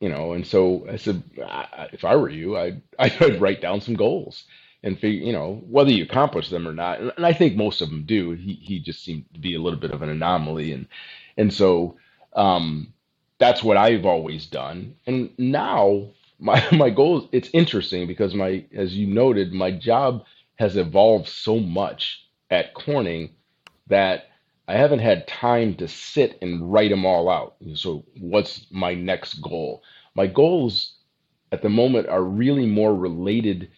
You 0.00 0.08
know, 0.08 0.32
and 0.32 0.46
so 0.46 0.86
I 0.90 0.96
said, 0.96 1.22
if 1.92 2.04
I 2.04 2.16
were 2.16 2.30
you, 2.30 2.56
I'd, 2.56 2.82
I'd 2.98 3.40
write 3.40 3.60
down 3.60 3.80
some 3.82 3.94
goals 3.94 4.44
and 4.82 4.98
figure, 4.98 5.24
you 5.24 5.32
know, 5.32 5.62
whether 5.68 5.90
you 5.90 6.04
accomplish 6.04 6.48
them 6.48 6.66
or 6.66 6.72
not. 6.72 7.00
And 7.00 7.26
I 7.26 7.32
think 7.32 7.56
most 7.56 7.80
of 7.80 7.90
them 7.90 8.04
do. 8.04 8.32
He, 8.32 8.54
he 8.54 8.80
just 8.80 9.04
seemed 9.04 9.24
to 9.34 9.40
be 9.40 9.54
a 9.54 9.60
little 9.60 9.78
bit 9.78 9.90
of 9.90 10.02
an 10.02 10.08
anomaly. 10.08 10.72
And, 10.72 10.86
and 11.36 11.52
so, 11.52 11.96
um, 12.34 12.92
that's 13.40 13.64
what 13.64 13.76
I've 13.76 14.06
always 14.06 14.46
done. 14.46 14.94
And 15.06 15.30
now 15.38 16.10
my 16.38 16.64
my 16.72 16.90
goal 16.90 17.28
it's 17.32 17.50
interesting 17.52 18.06
because 18.06 18.34
my 18.34 18.64
as 18.72 18.96
you 18.96 19.06
noted, 19.06 19.52
my 19.52 19.72
job 19.72 20.24
has 20.56 20.76
evolved 20.76 21.28
so 21.28 21.58
much 21.58 22.24
at 22.50 22.74
Corning 22.74 23.30
that 23.88 24.24
I 24.68 24.74
haven't 24.74 25.00
had 25.00 25.26
time 25.26 25.74
to 25.76 25.88
sit 25.88 26.38
and 26.42 26.72
write 26.72 26.90
them 26.90 27.04
all 27.04 27.28
out. 27.28 27.56
So 27.74 28.04
what's 28.20 28.66
my 28.70 28.94
next 28.94 29.34
goal? 29.40 29.82
My 30.14 30.26
goals 30.26 30.92
at 31.50 31.62
the 31.62 31.68
moment 31.68 32.08
are 32.08 32.22
really 32.22 32.66
more 32.66 32.94
related 32.94 33.70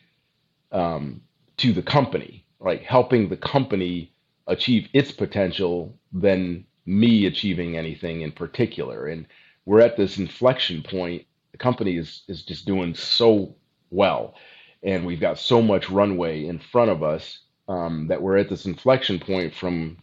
um, 0.73 1.23
to 1.59 1.73
the 1.73 1.83
company 1.83 2.43
like 2.61 2.83
helping 2.83 3.29
the 3.29 3.37
company 3.37 4.13
achieve 4.47 4.89
its 4.93 5.13
potential 5.13 5.99
than 6.13 6.65
me 6.87 7.27
achieving 7.27 7.77
anything 7.77 8.23
in 8.23 8.33
particular. 8.33 9.07
And 9.07 9.27
we're 9.67 9.81
at 9.81 9.97
this 9.97 10.19
inflection 10.19 10.83
point. 10.83 11.27
The 11.53 11.59
company 11.59 11.97
is 11.97 12.23
is 12.29 12.43
just 12.43 12.67
doing 12.67 12.95
so 12.95 13.55
well, 13.91 14.35
and 14.83 15.05
we've 15.05 15.21
got 15.21 15.39
so 15.39 15.61
much 15.63 15.91
runway 15.91 16.47
in 16.47 16.59
front 16.59 16.91
of 16.91 17.03
us 17.03 17.41
um, 17.69 18.07
that 18.09 18.23
we're 18.23 18.39
at 18.39 18.49
this 18.49 18.65
inflection 18.65 19.19
point 19.21 19.55
from 19.55 19.99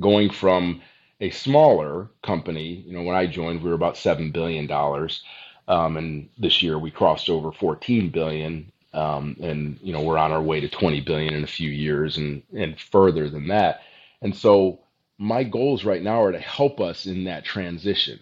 going 0.00 0.30
from 0.30 0.82
a 1.20 1.30
smaller 1.30 2.10
company. 2.24 2.84
You 2.86 2.94
know, 2.96 3.02
when 3.02 3.16
I 3.16 3.26
joined, 3.26 3.62
we 3.62 3.68
were 3.70 3.76
about 3.76 3.96
seven 3.96 4.32
billion 4.32 4.66
dollars, 4.66 5.22
um, 5.68 5.96
and 5.96 6.28
this 6.38 6.62
year 6.62 6.78
we 6.78 6.90
crossed 6.90 7.30
over 7.30 7.52
fourteen 7.52 8.10
billion. 8.10 8.72
Um, 8.94 9.36
and 9.42 9.78
you 9.82 9.92
know 9.92 10.02
we're 10.02 10.18
on 10.18 10.32
our 10.32 10.42
way 10.42 10.60
to 10.60 10.68
20 10.68 11.02
billion 11.02 11.34
in 11.34 11.44
a 11.44 11.48
few 11.48 11.70
years 11.70 12.16
and 12.16 12.42
and 12.56 12.80
further 12.80 13.28
than 13.30 13.48
that. 13.48 13.82
And 14.22 14.34
so 14.34 14.80
my 15.18 15.44
goals 15.44 15.84
right 15.84 16.02
now 16.02 16.22
are 16.22 16.32
to 16.32 16.40
help 16.40 16.80
us 16.80 17.06
in 17.06 17.24
that 17.24 17.44
transition. 17.44 18.20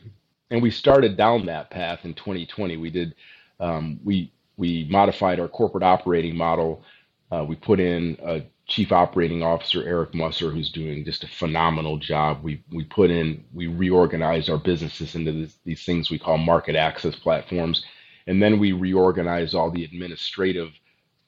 And 0.50 0.62
we 0.62 0.70
started 0.70 1.16
down 1.16 1.46
that 1.46 1.70
path 1.70 2.04
in 2.04 2.14
2020 2.14 2.76
we 2.78 2.90
did 2.90 3.14
um, 3.60 4.00
we 4.04 4.32
we 4.56 4.86
modified 4.90 5.40
our 5.40 5.48
corporate 5.48 5.84
operating 5.84 6.36
model. 6.36 6.82
Uh, 7.30 7.44
we 7.48 7.56
put 7.56 7.80
in 7.80 8.18
a 8.24 8.42
chief 8.66 8.92
operating 8.92 9.42
officer 9.42 9.82
Eric 9.84 10.14
Musser, 10.14 10.50
who's 10.50 10.70
doing 10.70 11.04
just 11.04 11.24
a 11.24 11.28
phenomenal 11.28 11.98
job. 11.98 12.42
We 12.42 12.62
we 12.70 12.84
put 12.84 13.10
in 13.10 13.44
we 13.52 13.66
reorganized 13.66 14.50
our 14.50 14.58
businesses 14.58 15.14
into 15.14 15.32
this, 15.32 15.58
these 15.64 15.84
things 15.84 16.10
we 16.10 16.18
call 16.18 16.38
market 16.38 16.76
access 16.76 17.14
platforms, 17.16 17.84
and 18.26 18.42
then 18.42 18.58
we 18.58 18.72
reorganized 18.72 19.54
all 19.54 19.70
the 19.70 19.84
administrative 19.84 20.72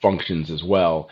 functions 0.00 0.50
as 0.50 0.62
well. 0.62 1.08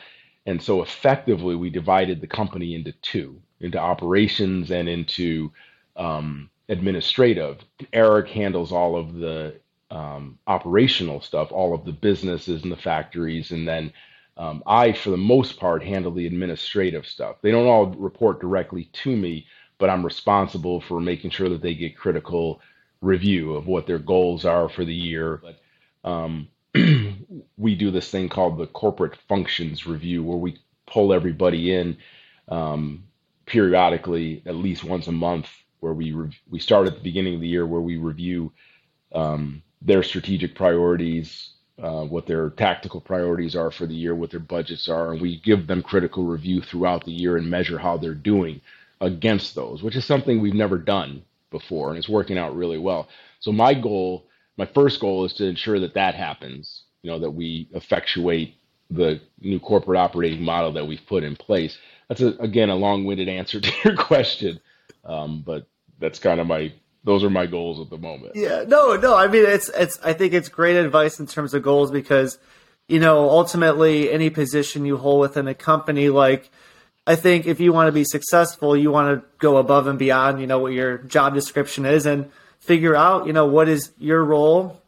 And 0.46 0.62
so 0.62 0.82
effectively, 0.82 1.54
we 1.54 1.70
divided 1.70 2.20
the 2.20 2.26
company 2.26 2.74
into 2.74 2.92
two, 2.92 3.40
into 3.60 3.78
operations 3.78 4.70
and 4.70 4.88
into 4.88 5.52
um, 5.96 6.50
administrative. 6.68 7.58
Eric 7.92 8.28
handles 8.28 8.72
all 8.72 8.96
of 8.96 9.14
the 9.14 9.54
um, 9.90 10.38
operational 10.46 11.20
stuff, 11.20 11.52
all 11.52 11.74
of 11.74 11.84
the 11.84 11.92
businesses 11.92 12.62
and 12.62 12.72
the 12.72 12.76
factories, 12.76 13.52
and 13.52 13.66
then 13.66 13.92
um, 14.36 14.62
I, 14.66 14.92
for 14.92 15.10
the 15.10 15.16
most 15.16 15.58
part, 15.60 15.84
handle 15.84 16.12
the 16.12 16.26
administrative 16.26 17.06
stuff. 17.06 17.36
They 17.40 17.52
don't 17.52 17.66
all 17.68 17.86
report 17.86 18.40
directly 18.40 18.90
to 19.04 19.16
me, 19.16 19.46
but 19.78 19.90
I'm 19.90 20.04
responsible 20.04 20.80
for 20.80 21.00
making 21.00 21.30
sure 21.30 21.48
that 21.48 21.62
they 21.62 21.74
get 21.74 21.96
critical 21.96 22.60
review 23.00 23.54
of 23.54 23.66
what 23.66 23.86
their 23.86 23.98
goals 23.98 24.44
are 24.44 24.68
for 24.68 24.84
the 24.84 24.94
year. 24.94 25.40
But 25.42 25.60
um, 26.04 26.48
we 27.58 27.76
do 27.76 27.90
this 27.92 28.10
thing 28.10 28.28
called 28.30 28.58
the 28.58 28.68
corporate 28.68 29.16
functions 29.28 29.86
review, 29.86 30.24
where 30.24 30.38
we 30.38 30.58
pull 30.86 31.12
everybody 31.14 31.74
in 31.74 31.98
um, 32.48 33.04
periodically, 33.46 34.42
at 34.46 34.56
least 34.56 34.84
once 34.84 35.08
a 35.08 35.12
month, 35.12 35.48
where 35.80 35.94
we 35.94 36.12
re- 36.12 36.38
we 36.50 36.60
start 36.60 36.88
at 36.88 36.94
the 36.96 37.02
beginning 37.02 37.36
of 37.36 37.42
the 37.42 37.48
year, 37.48 37.66
where 37.66 37.82
we 37.82 37.98
review 37.98 38.52
um, 39.14 39.62
their 39.82 40.04
strategic 40.04 40.56
priorities, 40.56 41.50
uh, 41.82 42.04
what 42.04 42.26
their 42.26 42.50
tactical 42.52 43.00
priorities 43.02 43.56
are 43.56 43.72
for 43.72 43.86
the 43.86 43.94
year, 43.96 44.14
what 44.16 44.30
their 44.32 44.40
budgets 44.40 44.88
are, 44.88 45.12
and 45.12 45.22
we 45.22 45.40
give 45.40 45.68
them 45.68 45.82
critical 45.82 46.24
review 46.26 46.62
throughout 46.62 47.04
the 47.06 47.12
year 47.12 47.38
and 47.38 47.50
measure 47.50 47.78
how 47.78 47.98
they're 47.98 48.14
doing 48.14 48.62
against 49.02 49.56
those, 49.56 49.82
which 49.82 49.96
is 49.96 50.06
something 50.06 50.40
we've 50.40 50.54
never 50.54 50.78
done 50.78 51.24
before, 51.52 51.90
and 51.90 51.98
it's 51.98 52.10
working 52.10 52.38
out 52.38 52.56
really 52.56 52.78
well. 52.78 53.08
So 53.40 53.52
my 53.52 53.74
goal, 53.74 54.26
my 54.56 54.66
first 54.66 55.00
goal, 55.00 55.24
is 55.24 55.32
to 55.34 55.46
ensure 55.46 55.80
that 55.80 55.94
that 55.94 56.14
happens. 56.14 56.84
You 57.02 57.10
know, 57.10 57.18
that 57.18 57.30
we 57.30 57.68
effectuate 57.72 58.54
the 58.90 59.20
new 59.40 59.60
corporate 59.60 59.98
operating 59.98 60.42
model 60.42 60.72
that 60.72 60.86
we've 60.86 61.04
put 61.06 61.22
in 61.22 61.36
place. 61.36 61.76
That's 62.08 62.20
a, 62.20 62.28
again 62.38 62.70
a 62.70 62.76
long-winded 62.76 63.28
answer 63.28 63.60
to 63.60 63.72
your 63.84 63.96
question, 63.96 64.60
um, 65.04 65.42
but 65.44 65.66
that's 65.98 66.18
kind 66.18 66.40
of 66.40 66.46
my 66.46 66.72
those 67.04 67.22
are 67.22 67.30
my 67.30 67.46
goals 67.46 67.80
at 67.80 67.90
the 67.90 67.98
moment. 67.98 68.32
Yeah, 68.34 68.64
no, 68.66 68.96
no. 68.96 69.14
I 69.14 69.28
mean, 69.28 69.44
it's 69.46 69.68
it's. 69.68 69.98
I 70.02 70.14
think 70.14 70.32
it's 70.32 70.48
great 70.48 70.76
advice 70.76 71.20
in 71.20 71.26
terms 71.26 71.52
of 71.52 71.62
goals 71.62 71.90
because, 71.90 72.38
you 72.88 72.98
know, 72.98 73.28
ultimately 73.28 74.10
any 74.10 74.30
position 74.30 74.86
you 74.86 74.96
hold 74.96 75.20
within 75.20 75.46
a 75.46 75.54
company, 75.54 76.08
like, 76.08 76.50
I 77.06 77.16
think 77.16 77.46
if 77.46 77.60
you 77.60 77.74
want 77.74 77.88
to 77.88 77.92
be 77.92 78.04
successful, 78.04 78.74
you 78.74 78.90
want 78.90 79.20
to 79.20 79.26
go 79.38 79.58
above 79.58 79.86
and 79.86 79.98
beyond, 79.98 80.40
you 80.40 80.46
know, 80.46 80.58
what 80.58 80.72
your 80.72 80.98
job 80.98 81.34
description 81.34 81.84
is, 81.84 82.06
and 82.06 82.30
figure 82.64 82.96
out, 82.96 83.26
you 83.26 83.32
know, 83.32 83.46
what 83.46 83.68
is 83.68 83.92
your 83.98 84.24
role, 84.24 84.80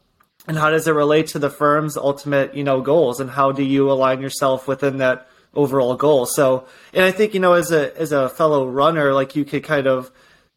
and 0.47 0.57
how 0.57 0.69
does 0.69 0.87
it 0.87 0.91
relate 0.91 1.27
to 1.27 1.39
the 1.39 1.49
firm's 1.49 1.97
ultimate, 1.97 2.55
you 2.55 2.63
know, 2.63 2.81
goals, 2.81 3.19
and 3.19 3.29
how 3.29 3.51
do 3.51 3.63
you 3.63 3.91
align 3.91 4.21
yourself 4.21 4.67
within 4.67 4.97
that 4.97 5.27
overall 5.53 5.95
goal. 5.95 6.25
So, 6.25 6.67
and 6.93 7.03
I 7.03 7.11
think 7.11 7.33
you 7.33 7.39
know, 7.39 7.53
as 7.53 7.71
a 7.71 7.95
as 7.99 8.11
a 8.11 8.29
fellow 8.29 8.67
runner, 8.67 9.13
like 9.13 9.35
you 9.35 9.43
could 9.43 9.63
kind 9.63 9.87
of 9.87 10.11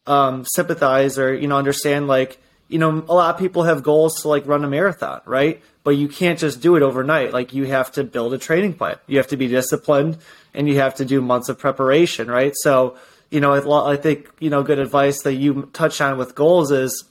um, 0.07 0.45
sympathize 0.45 1.17
or 1.17 1.33
you 1.33 1.47
know 1.47 1.57
understand 1.57 2.07
like 2.07 2.39
you 2.67 2.79
know 2.79 3.03
a 3.09 3.13
lot 3.13 3.33
of 3.33 3.39
people 3.39 3.63
have 3.63 3.83
goals 3.83 4.21
to 4.21 4.29
like 4.29 4.47
run 4.47 4.63
a 4.63 4.67
marathon 4.67 5.21
right? 5.25 5.61
But 5.83 5.91
you 5.91 6.07
can't 6.07 6.37
just 6.37 6.61
do 6.61 6.75
it 6.75 6.83
overnight. 6.83 7.33
Like 7.33 7.53
you 7.53 7.65
have 7.65 7.91
to 7.93 8.03
build 8.03 8.33
a 8.33 8.37
training 8.37 8.75
plan. 8.75 8.97
You 9.07 9.17
have 9.17 9.27
to 9.27 9.37
be 9.37 9.47
disciplined 9.47 10.19
and 10.53 10.69
you 10.69 10.77
have 10.77 10.95
to 10.95 11.05
do 11.05 11.21
months 11.21 11.49
of 11.49 11.57
preparation 11.57 12.27
right? 12.29 12.53
So 12.55 12.97
you 13.31 13.39
know 13.39 13.53
i 13.85 13.95
think 13.95 14.29
you 14.39 14.49
know 14.49 14.61
good 14.61 14.77
advice 14.77 15.21
that 15.21 15.35
you 15.35 15.69
touch 15.71 16.01
on 16.01 16.17
with 16.17 16.35
goals 16.35 16.69
is 16.69 17.05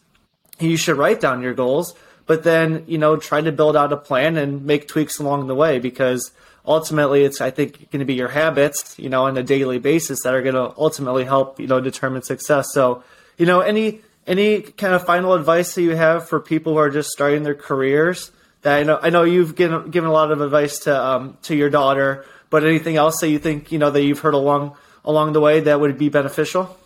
you 0.60 0.76
should 0.76 0.96
write 0.96 1.20
down 1.20 1.42
your 1.42 1.54
goals 1.54 1.94
but 2.26 2.44
then 2.44 2.84
you 2.86 2.98
know 2.98 3.16
try 3.16 3.40
to 3.40 3.50
build 3.50 3.76
out 3.76 3.92
a 3.92 3.96
plan 3.96 4.36
and 4.36 4.64
make 4.64 4.86
tweaks 4.86 5.18
along 5.18 5.46
the 5.46 5.54
way 5.54 5.78
because 5.78 6.30
ultimately 6.64 7.24
it's 7.24 7.40
I 7.40 7.50
think 7.50 7.90
going 7.90 8.00
to 8.00 8.06
be 8.06 8.14
your 8.14 8.28
habits, 8.28 8.98
you 8.98 9.08
know, 9.08 9.24
on 9.24 9.36
a 9.36 9.42
daily 9.42 9.78
basis 9.78 10.22
that 10.22 10.34
are 10.34 10.42
going 10.42 10.54
to 10.54 10.72
ultimately 10.78 11.24
help 11.24 11.58
you 11.58 11.66
know 11.66 11.80
determine 11.80 12.22
success. 12.22 12.68
So, 12.72 13.02
you 13.36 13.46
know, 13.46 13.60
any 13.60 14.00
any 14.26 14.62
kind 14.62 14.94
of 14.94 15.04
final 15.04 15.34
advice 15.34 15.74
that 15.74 15.82
you 15.82 15.96
have 15.96 16.28
for 16.28 16.40
people 16.40 16.74
who 16.74 16.78
are 16.78 16.90
just 16.90 17.10
starting 17.10 17.42
their 17.42 17.54
careers? 17.54 18.30
That 18.62 18.78
I 18.78 18.82
know 18.82 18.98
I 19.02 19.10
know 19.10 19.24
you've 19.24 19.56
given 19.56 19.90
given 19.90 20.08
a 20.08 20.12
lot 20.12 20.30
of 20.30 20.40
advice 20.40 20.80
to 20.80 21.02
um, 21.02 21.38
to 21.42 21.56
your 21.56 21.70
daughter, 21.70 22.24
but 22.50 22.64
anything 22.64 22.96
else 22.96 23.20
that 23.20 23.28
you 23.28 23.38
think 23.38 23.72
you 23.72 23.78
know 23.78 23.90
that 23.90 24.02
you've 24.02 24.20
heard 24.20 24.34
along 24.34 24.76
along 25.04 25.32
the 25.32 25.40
way 25.40 25.60
that 25.60 25.80
would 25.80 25.96
be 25.98 26.10
beneficial? 26.10 26.76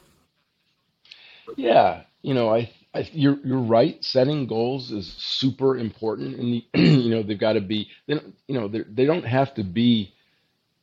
Yeah, 1.56 2.02
you 2.22 2.34
know, 2.34 2.54
I 2.54 2.70
you're 3.12 3.38
you're 3.44 3.60
right. 3.60 4.02
Setting 4.04 4.46
goals 4.46 4.90
is 4.92 5.12
super 5.18 5.76
important, 5.76 6.36
and 6.38 6.62
you 7.04 7.10
know 7.10 7.22
they've 7.22 7.38
got 7.38 7.54
to 7.54 7.60
be. 7.60 7.88
They 8.06 8.14
don't, 8.14 8.34
you 8.48 8.54
know 8.60 8.68
they 8.68 9.04
don't 9.06 9.26
have 9.26 9.54
to 9.54 9.64
be 9.64 10.12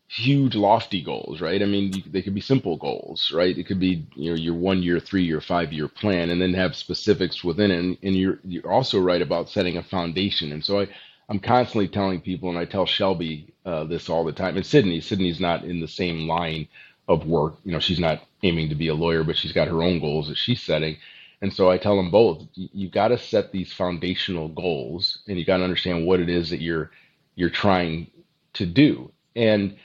huge, 0.07 0.55
lofty 0.55 1.01
goals, 1.01 1.41
right? 1.41 1.61
I 1.61 1.65
mean, 1.65 2.03
they 2.11 2.21
could 2.21 2.35
be 2.35 2.41
simple 2.41 2.77
goals, 2.77 3.31
right? 3.33 3.57
It 3.57 3.65
could 3.65 3.79
be 3.79 4.05
you 4.15 4.31
know 4.31 4.35
your 4.37 4.55
one 4.55 4.83
year, 4.83 4.99
three 4.99 5.23
year, 5.23 5.41
five 5.41 5.73
year 5.73 5.87
plan, 5.87 6.29
and 6.29 6.41
then 6.41 6.53
have 6.53 6.75
specifics 6.75 7.43
within 7.43 7.71
it. 7.71 7.79
And, 7.79 7.97
and 8.03 8.15
you're 8.15 8.39
you're 8.43 8.71
also 8.71 8.99
right 8.99 9.21
about 9.21 9.49
setting 9.49 9.77
a 9.77 9.83
foundation. 9.83 10.51
And 10.51 10.63
so 10.63 10.81
I 10.81 10.87
I'm 11.29 11.39
constantly 11.39 11.87
telling 11.87 12.21
people, 12.21 12.49
and 12.49 12.57
I 12.57 12.65
tell 12.65 12.85
Shelby 12.85 13.53
uh, 13.65 13.85
this 13.85 14.09
all 14.09 14.25
the 14.25 14.33
time. 14.33 14.57
And 14.57 14.65
Sydney, 14.65 15.01
Sydney's 15.01 15.39
not 15.39 15.63
in 15.63 15.79
the 15.79 15.87
same 15.87 16.27
line 16.27 16.67
of 17.07 17.25
work. 17.25 17.55
You 17.63 17.71
know, 17.71 17.79
she's 17.79 17.99
not 17.99 18.21
aiming 18.43 18.69
to 18.69 18.75
be 18.75 18.89
a 18.89 18.95
lawyer, 18.95 19.23
but 19.23 19.37
she's 19.37 19.53
got 19.53 19.69
her 19.69 19.81
own 19.83 19.99
goals 20.01 20.27
that 20.27 20.37
she's 20.37 20.61
setting 20.61 20.97
and 21.41 21.53
so 21.53 21.69
I 21.71 21.77
tell 21.77 21.97
them 21.97 22.11
both, 22.11 22.43
you, 22.53 22.87
have 22.87 22.93
got 22.93 23.07
to 23.09 23.17
set 23.17 23.51
these 23.51 23.73
foundational 23.73 24.49
goals 24.49 25.19
and 25.27 25.39
you 25.39 25.45
got 25.45 25.57
to 25.57 25.63
understand 25.63 26.05
what 26.05 26.19
it 26.19 26.29
is 26.29 26.49
that 26.51 26.61
you're 26.61 26.91
you're 27.35 27.49
trying 27.49 28.07
to 28.53 28.65
do. 28.65 29.11
And 29.35 29.77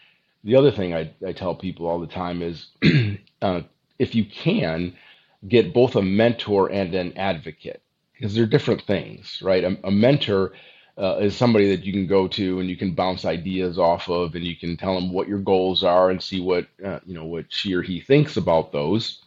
the 0.45 0.57
other 0.57 0.71
thing 0.71 0.95
I, 0.95 1.13
I 1.27 1.33
tell 1.33 1.55
people 1.55 1.87
all 1.87 2.01
the 2.01 2.07
time 2.07 2.43
is 2.43 2.67
uh, 3.43 3.63
if 3.99 4.15
you 4.15 4.25
can 4.27 4.95
get 5.49 5.73
both 5.75 5.97
a 5.97 6.03
mentor 6.03 6.71
and 6.71 6.95
an 6.95 7.17
advocate 7.17 7.83
because 8.15 8.35
they're 8.35 8.47
different 8.47 8.83
things, 8.83 9.41
right? 9.43 9.65
A, 9.65 9.79
a 9.85 9.91
mentor 9.91 10.53
uh, 10.99 11.19
is 11.19 11.37
somebody 11.37 11.71
that 11.71 11.85
you 11.85 11.93
can 11.93 12.07
go 12.07 12.29
to 12.29 12.61
and 12.61 12.69
you 12.69 12.77
can 12.77 12.95
bounce 12.95 13.25
ideas 13.25 13.79
off 13.79 14.09
of 14.11 14.35
and 14.35 14.45
you 14.45 14.57
can 14.57 14.77
tell 14.77 14.95
them 14.95 15.13
what 15.13 15.29
your 15.29 15.39
goals 15.39 15.85
are 15.85 16.11
and 16.11 16.23
see 16.23 16.41
what 16.41 16.67
uh, 16.85 17.01
you 17.07 17.15
know 17.15 17.25
what 17.25 17.47
she 17.49 17.75
or 17.75 17.83
he 17.83 18.01
thinks 18.01 18.37
about 18.37 18.73
those 18.73 19.23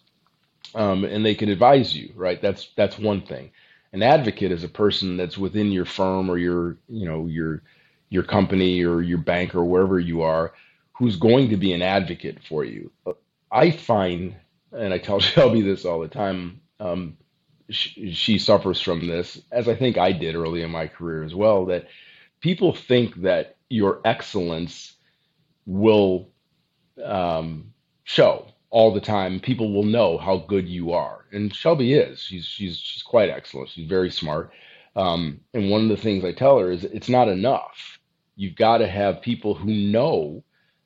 um, 0.75 1.03
and 1.03 1.25
they 1.25 1.35
can 1.35 1.49
advise 1.49 1.95
you, 1.95 2.11
right? 2.15 2.41
That's 2.41 2.69
that's 2.75 2.97
one 2.99 3.21
thing. 3.21 3.51
An 3.93 4.03
advocate 4.03 4.51
is 4.51 4.63
a 4.63 4.69
person 4.69 5.17
that's 5.17 5.37
within 5.37 5.71
your 5.71 5.85
firm 5.85 6.29
or 6.29 6.37
your 6.37 6.77
you 6.87 7.05
know 7.07 7.27
your 7.27 7.63
your 8.09 8.23
company 8.23 8.83
or 8.83 9.01
your 9.01 9.17
bank 9.19 9.55
or 9.55 9.65
wherever 9.65 9.99
you 9.99 10.21
are, 10.21 10.53
who's 10.93 11.15
going 11.17 11.49
to 11.49 11.57
be 11.57 11.73
an 11.73 11.81
advocate 11.81 12.39
for 12.47 12.65
you. 12.65 12.91
I 13.51 13.71
find, 13.71 14.35
and 14.71 14.93
I 14.93 14.97
tell 14.99 15.19
Shelby 15.21 15.61
this 15.61 15.85
all 15.85 15.99
the 15.99 16.07
time. 16.07 16.61
Um, 16.79 17.17
she, 17.69 18.11
she 18.13 18.39
suffers 18.39 18.81
from 18.81 19.07
this, 19.07 19.39
as 19.51 19.67
I 19.67 19.75
think 19.75 19.97
I 19.97 20.11
did 20.11 20.35
early 20.35 20.63
in 20.63 20.71
my 20.71 20.87
career 20.87 21.23
as 21.23 21.35
well. 21.35 21.65
That 21.67 21.87
people 22.41 22.73
think 22.73 23.15
that 23.21 23.57
your 23.69 24.01
excellence 24.05 24.93
will 25.65 26.29
um, 27.03 27.73
show 28.03 28.47
all 28.71 28.93
the 28.93 29.01
time, 29.01 29.39
people 29.39 29.73
will 29.73 29.83
know 29.83 30.17
how 30.17 30.37
good 30.37 30.67
you 30.67 30.91
are. 30.93 31.25
And 31.31 31.53
Shelby 31.53 31.93
is. 31.93 32.19
She's 32.19 32.45
she's 32.45 32.77
she's 32.77 33.03
quite 33.03 33.29
excellent. 33.29 33.69
She's 33.69 33.87
very 33.87 34.11
smart. 34.11 34.51
Um, 34.95 35.41
and 35.53 35.69
one 35.69 35.83
of 35.83 35.89
the 35.89 35.97
things 35.97 36.23
I 36.25 36.31
tell 36.31 36.59
her 36.59 36.71
is 36.71 36.83
it's 36.83 37.09
not 37.09 37.27
enough. 37.27 37.99
You've 38.35 38.55
got 38.55 38.79
to 38.79 38.87
have 38.87 39.21
people 39.21 39.53
who 39.53 39.71
know 39.73 40.43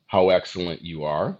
how 0.07 0.29
excellent 0.29 0.81
you 0.83 1.03
are 1.03 1.37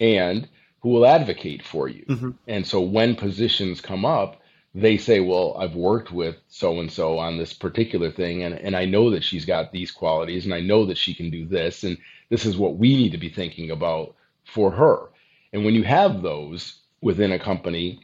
and 0.00 0.48
who 0.80 0.90
will 0.90 1.06
advocate 1.06 1.64
for 1.64 1.88
you. 1.88 2.04
Mm-hmm. 2.08 2.30
And 2.46 2.66
so 2.66 2.80
when 2.80 3.16
positions 3.16 3.80
come 3.80 4.04
up, 4.04 4.40
they 4.74 4.98
say, 4.98 5.20
Well, 5.20 5.56
I've 5.58 5.74
worked 5.74 6.12
with 6.12 6.36
so 6.48 6.80
and 6.80 6.92
so 6.92 7.18
on 7.18 7.38
this 7.38 7.52
particular 7.52 8.10
thing, 8.10 8.42
and, 8.42 8.54
and 8.54 8.76
I 8.76 8.84
know 8.84 9.10
that 9.10 9.24
she's 9.24 9.44
got 9.44 9.72
these 9.72 9.90
qualities, 9.90 10.44
and 10.44 10.54
I 10.54 10.60
know 10.60 10.84
that 10.86 10.98
she 10.98 11.14
can 11.14 11.30
do 11.30 11.46
this, 11.46 11.82
and 11.82 11.96
this 12.28 12.44
is 12.44 12.56
what 12.56 12.76
we 12.76 12.94
need 12.94 13.12
to 13.12 13.18
be 13.18 13.30
thinking 13.30 13.70
about 13.70 14.14
for 14.44 14.70
her. 14.70 15.08
And 15.56 15.64
when 15.64 15.74
you 15.74 15.84
have 15.84 16.20
those 16.20 16.80
within 17.00 17.32
a 17.32 17.38
company, 17.38 18.00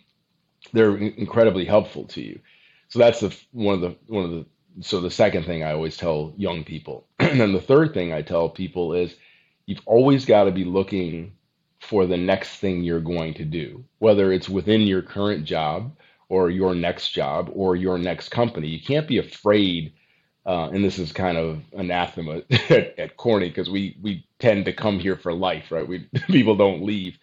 they're 0.73 0.97
incredibly 0.97 1.67
helpful 1.67 2.05
to 2.07 2.23
you. 2.23 2.41
So 2.89 2.99
that's 2.99 3.21
the 3.21 3.37
one 3.53 3.75
of 3.75 3.81
the 3.83 3.97
one 4.07 4.25
of 4.25 4.31
the 4.31 4.47
so 4.81 5.03
the 5.03 5.11
second 5.11 5.45
thing 5.45 5.63
I 5.63 5.73
always 5.73 5.99
tell 5.99 6.33
young 6.39 6.65
people. 6.65 7.07
and 7.19 7.39
then 7.39 7.53
the 7.53 7.61
third 7.61 7.93
thing 7.93 8.11
I 8.11 8.23
tell 8.23 8.49
people 8.49 8.95
is 8.95 9.17
you've 9.67 9.83
always 9.85 10.25
got 10.25 10.45
to 10.45 10.51
be 10.51 10.65
looking 10.65 11.35
for 11.79 12.07
the 12.07 12.17
next 12.17 12.57
thing 12.57 12.83
you're 12.83 13.01
going 13.01 13.35
to 13.35 13.45
do, 13.45 13.85
whether 13.99 14.33
it's 14.33 14.49
within 14.49 14.81
your 14.83 15.03
current 15.03 15.45
job 15.45 15.95
or 16.31 16.49
your 16.49 16.75
next 16.75 17.11
job 17.11 17.51
or 17.53 17.77
your 17.77 17.99
next 17.99 18.31
company. 18.31 18.69
You 18.69 18.81
can't 18.81 19.07
be 19.07 19.19
afraid. 19.19 19.93
Uh, 20.47 20.71
and 20.71 20.83
this 20.83 20.99
is 20.99 21.13
kind 21.13 21.37
of 21.37 21.61
anathema 21.75 22.45
at, 22.71 22.99
at 22.99 23.19
Corning 23.19 23.51
because 23.51 23.69
we 23.69 23.99
we 24.01 24.27
tend 24.39 24.65
to 24.65 24.73
come 24.73 24.99
here 24.99 25.17
for 25.17 25.35
life, 25.35 25.71
right? 25.71 25.87
We 25.87 26.09
people 26.29 26.57
don't 26.57 26.83
leave, 26.83 27.19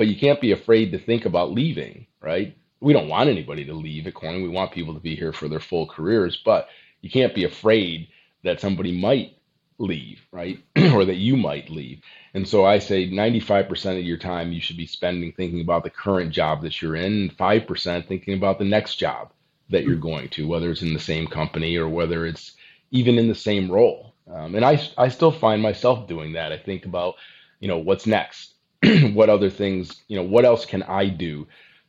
but 0.00 0.08
you 0.08 0.16
can't 0.16 0.40
be 0.40 0.52
afraid 0.54 0.92
to 0.92 0.98
think 0.98 1.26
about 1.26 1.52
leaving, 1.52 2.08
right? 2.22 2.56
We 2.80 2.94
don't 2.94 3.10
want 3.10 3.28
anybody 3.28 3.66
to 3.66 3.74
leave 3.74 4.08
at 4.08 4.14
Corning. 4.14 4.42
We 4.42 4.48
want 4.48 4.72
people 4.72 4.94
to 4.94 5.00
be 5.00 5.14
here 5.14 5.34
for 5.34 5.46
their 5.46 5.60
full 5.60 5.86
careers, 5.86 6.42
but 6.42 6.70
you 7.02 7.10
can't 7.10 7.36
be 7.36 7.44
afraid 7.44 8.08
that 8.42 8.62
somebody 8.62 8.98
might 8.98 9.38
leave, 9.78 10.22
right? 10.32 10.58
or 10.94 11.04
that 11.04 11.18
you 11.18 11.36
might 11.36 11.70
leave. 11.70 12.00
And 12.34 12.48
so 12.48 12.64
I 12.66 12.80
say 12.80 13.10
95% 13.10 14.00
of 14.00 14.04
your 14.06 14.18
time 14.18 14.52
you 14.52 14.62
should 14.62 14.78
be 14.78 14.86
spending 14.86 15.32
thinking 15.34 15.60
about 15.60 15.84
the 15.84 15.90
current 15.90 16.32
job 16.32 16.62
that 16.64 16.82
you're 16.82 16.96
in, 16.96 17.12
and 17.12 17.38
5% 17.38 18.08
thinking 18.08 18.34
about 18.34 18.58
the 18.58 18.66
next 18.66 18.96
job 18.96 19.32
that 19.70 19.84
you're 19.84 19.96
going 19.96 20.30
to, 20.30 20.48
whether 20.48 20.72
it's 20.72 20.82
in 20.82 20.94
the 20.94 21.00
same 21.00 21.28
company 21.28 21.76
or 21.76 21.90
whether 21.90 22.26
it's 22.26 22.54
even 22.90 23.20
in 23.20 23.28
the 23.28 23.36
same 23.36 23.70
role. 23.72 24.14
Um, 24.34 24.56
and 24.56 24.66
I, 24.66 24.82
I 24.98 25.10
still 25.10 25.32
find 25.32 25.62
myself 25.62 26.08
doing 26.08 26.34
that. 26.34 26.52
I 26.52 26.58
think 26.58 26.86
about, 26.86 27.16
you 27.60 27.68
know, 27.68 27.78
what's 27.78 28.08
next? 28.08 28.54
what 29.12 29.30
other 29.30 29.50
things, 29.50 30.02
you 30.08 30.16
know, 30.16 30.22
what 30.22 30.44
else 30.44 30.64
can 30.64 30.82
I 30.82 31.08
do 31.08 31.46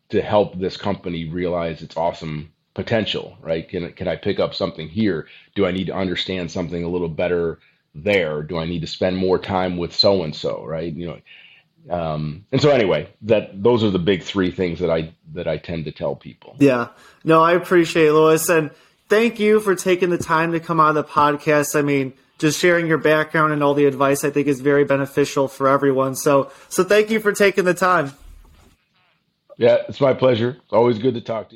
to 0.10 0.22
help 0.22 0.58
this 0.58 0.78
company 0.78 1.30
realize 1.30 1.82
its 1.82 1.96
awesome 1.96 2.52
potential, 2.74 3.38
right? 3.42 3.68
Can, 3.68 3.92
can 3.94 4.08
I 4.08 4.16
pick 4.16 4.40
up 4.40 4.54
something 4.54 4.88
here? 4.88 5.28
Do 5.56 5.66
I 5.66 5.72
need 5.72 5.88
to 5.88 5.96
understand 5.96 6.52
something 6.52 6.84
a 6.84 6.90
little 6.90 7.10
better 7.10 7.60
there? 7.96 8.44
Do 8.44 8.58
I 8.58 8.66
need 8.66 8.82
to 8.82 8.88
spend 8.88 9.18
more 9.18 9.40
time 9.40 9.78
with 9.78 9.96
so 9.96 10.24
and 10.24 10.36
so, 10.36 10.66
right? 10.66 10.94
You 10.94 11.08
know, 11.08 11.22
um, 11.90 12.46
and 12.52 12.62
so 12.62 12.70
anyway, 12.70 13.10
that 13.24 13.64
those 13.64 13.84
are 13.84 13.90
the 13.90 14.00
big 14.00 14.24
three 14.24 14.52
things 14.52 14.80
that 14.80 14.90
I 14.90 15.14
that 15.34 15.48
I 15.48 15.58
tend 15.58 15.86
to 15.86 15.92
tell 15.92 16.16
people. 16.16 16.56
Yeah, 16.60 16.90
no, 17.24 17.42
I 17.42 17.54
appreciate 17.54 18.12
Lewis, 18.12 18.50
and 18.50 18.70
thank 19.10 19.40
you 19.40 19.60
for 19.60 19.76
taking 19.76 20.10
the 20.10 20.18
time 20.18 20.52
to 20.52 20.60
come 20.60 20.80
on 20.80 20.94
the 20.94 21.04
podcast. 21.04 21.78
I 21.78 21.82
mean, 21.82 22.14
just 22.42 22.60
sharing 22.60 22.88
your 22.88 22.98
background 22.98 23.54
and 23.54 23.64
all 23.64 23.76
the 23.76 23.86
advice, 23.86 24.24
I 24.24 24.32
think, 24.32 24.48
is 24.48 24.62
very 24.62 24.84
beneficial 24.84 25.48
for 25.48 25.68
everyone. 25.68 26.16
So, 26.16 26.52
so 26.70 26.84
thank 26.84 27.12
you 27.12 27.20
for 27.20 27.32
taking 27.32 27.66
the 27.66 27.76
time. 27.76 28.14
Yeah, 29.58 29.78
it's 29.88 30.02
my 30.02 30.16
pleasure. 30.16 30.58
It's 30.64 30.74
always 30.74 30.98
good 30.98 31.14
to 31.14 31.22
talk 31.22 31.44
to 31.44 31.46
you. 31.46 31.50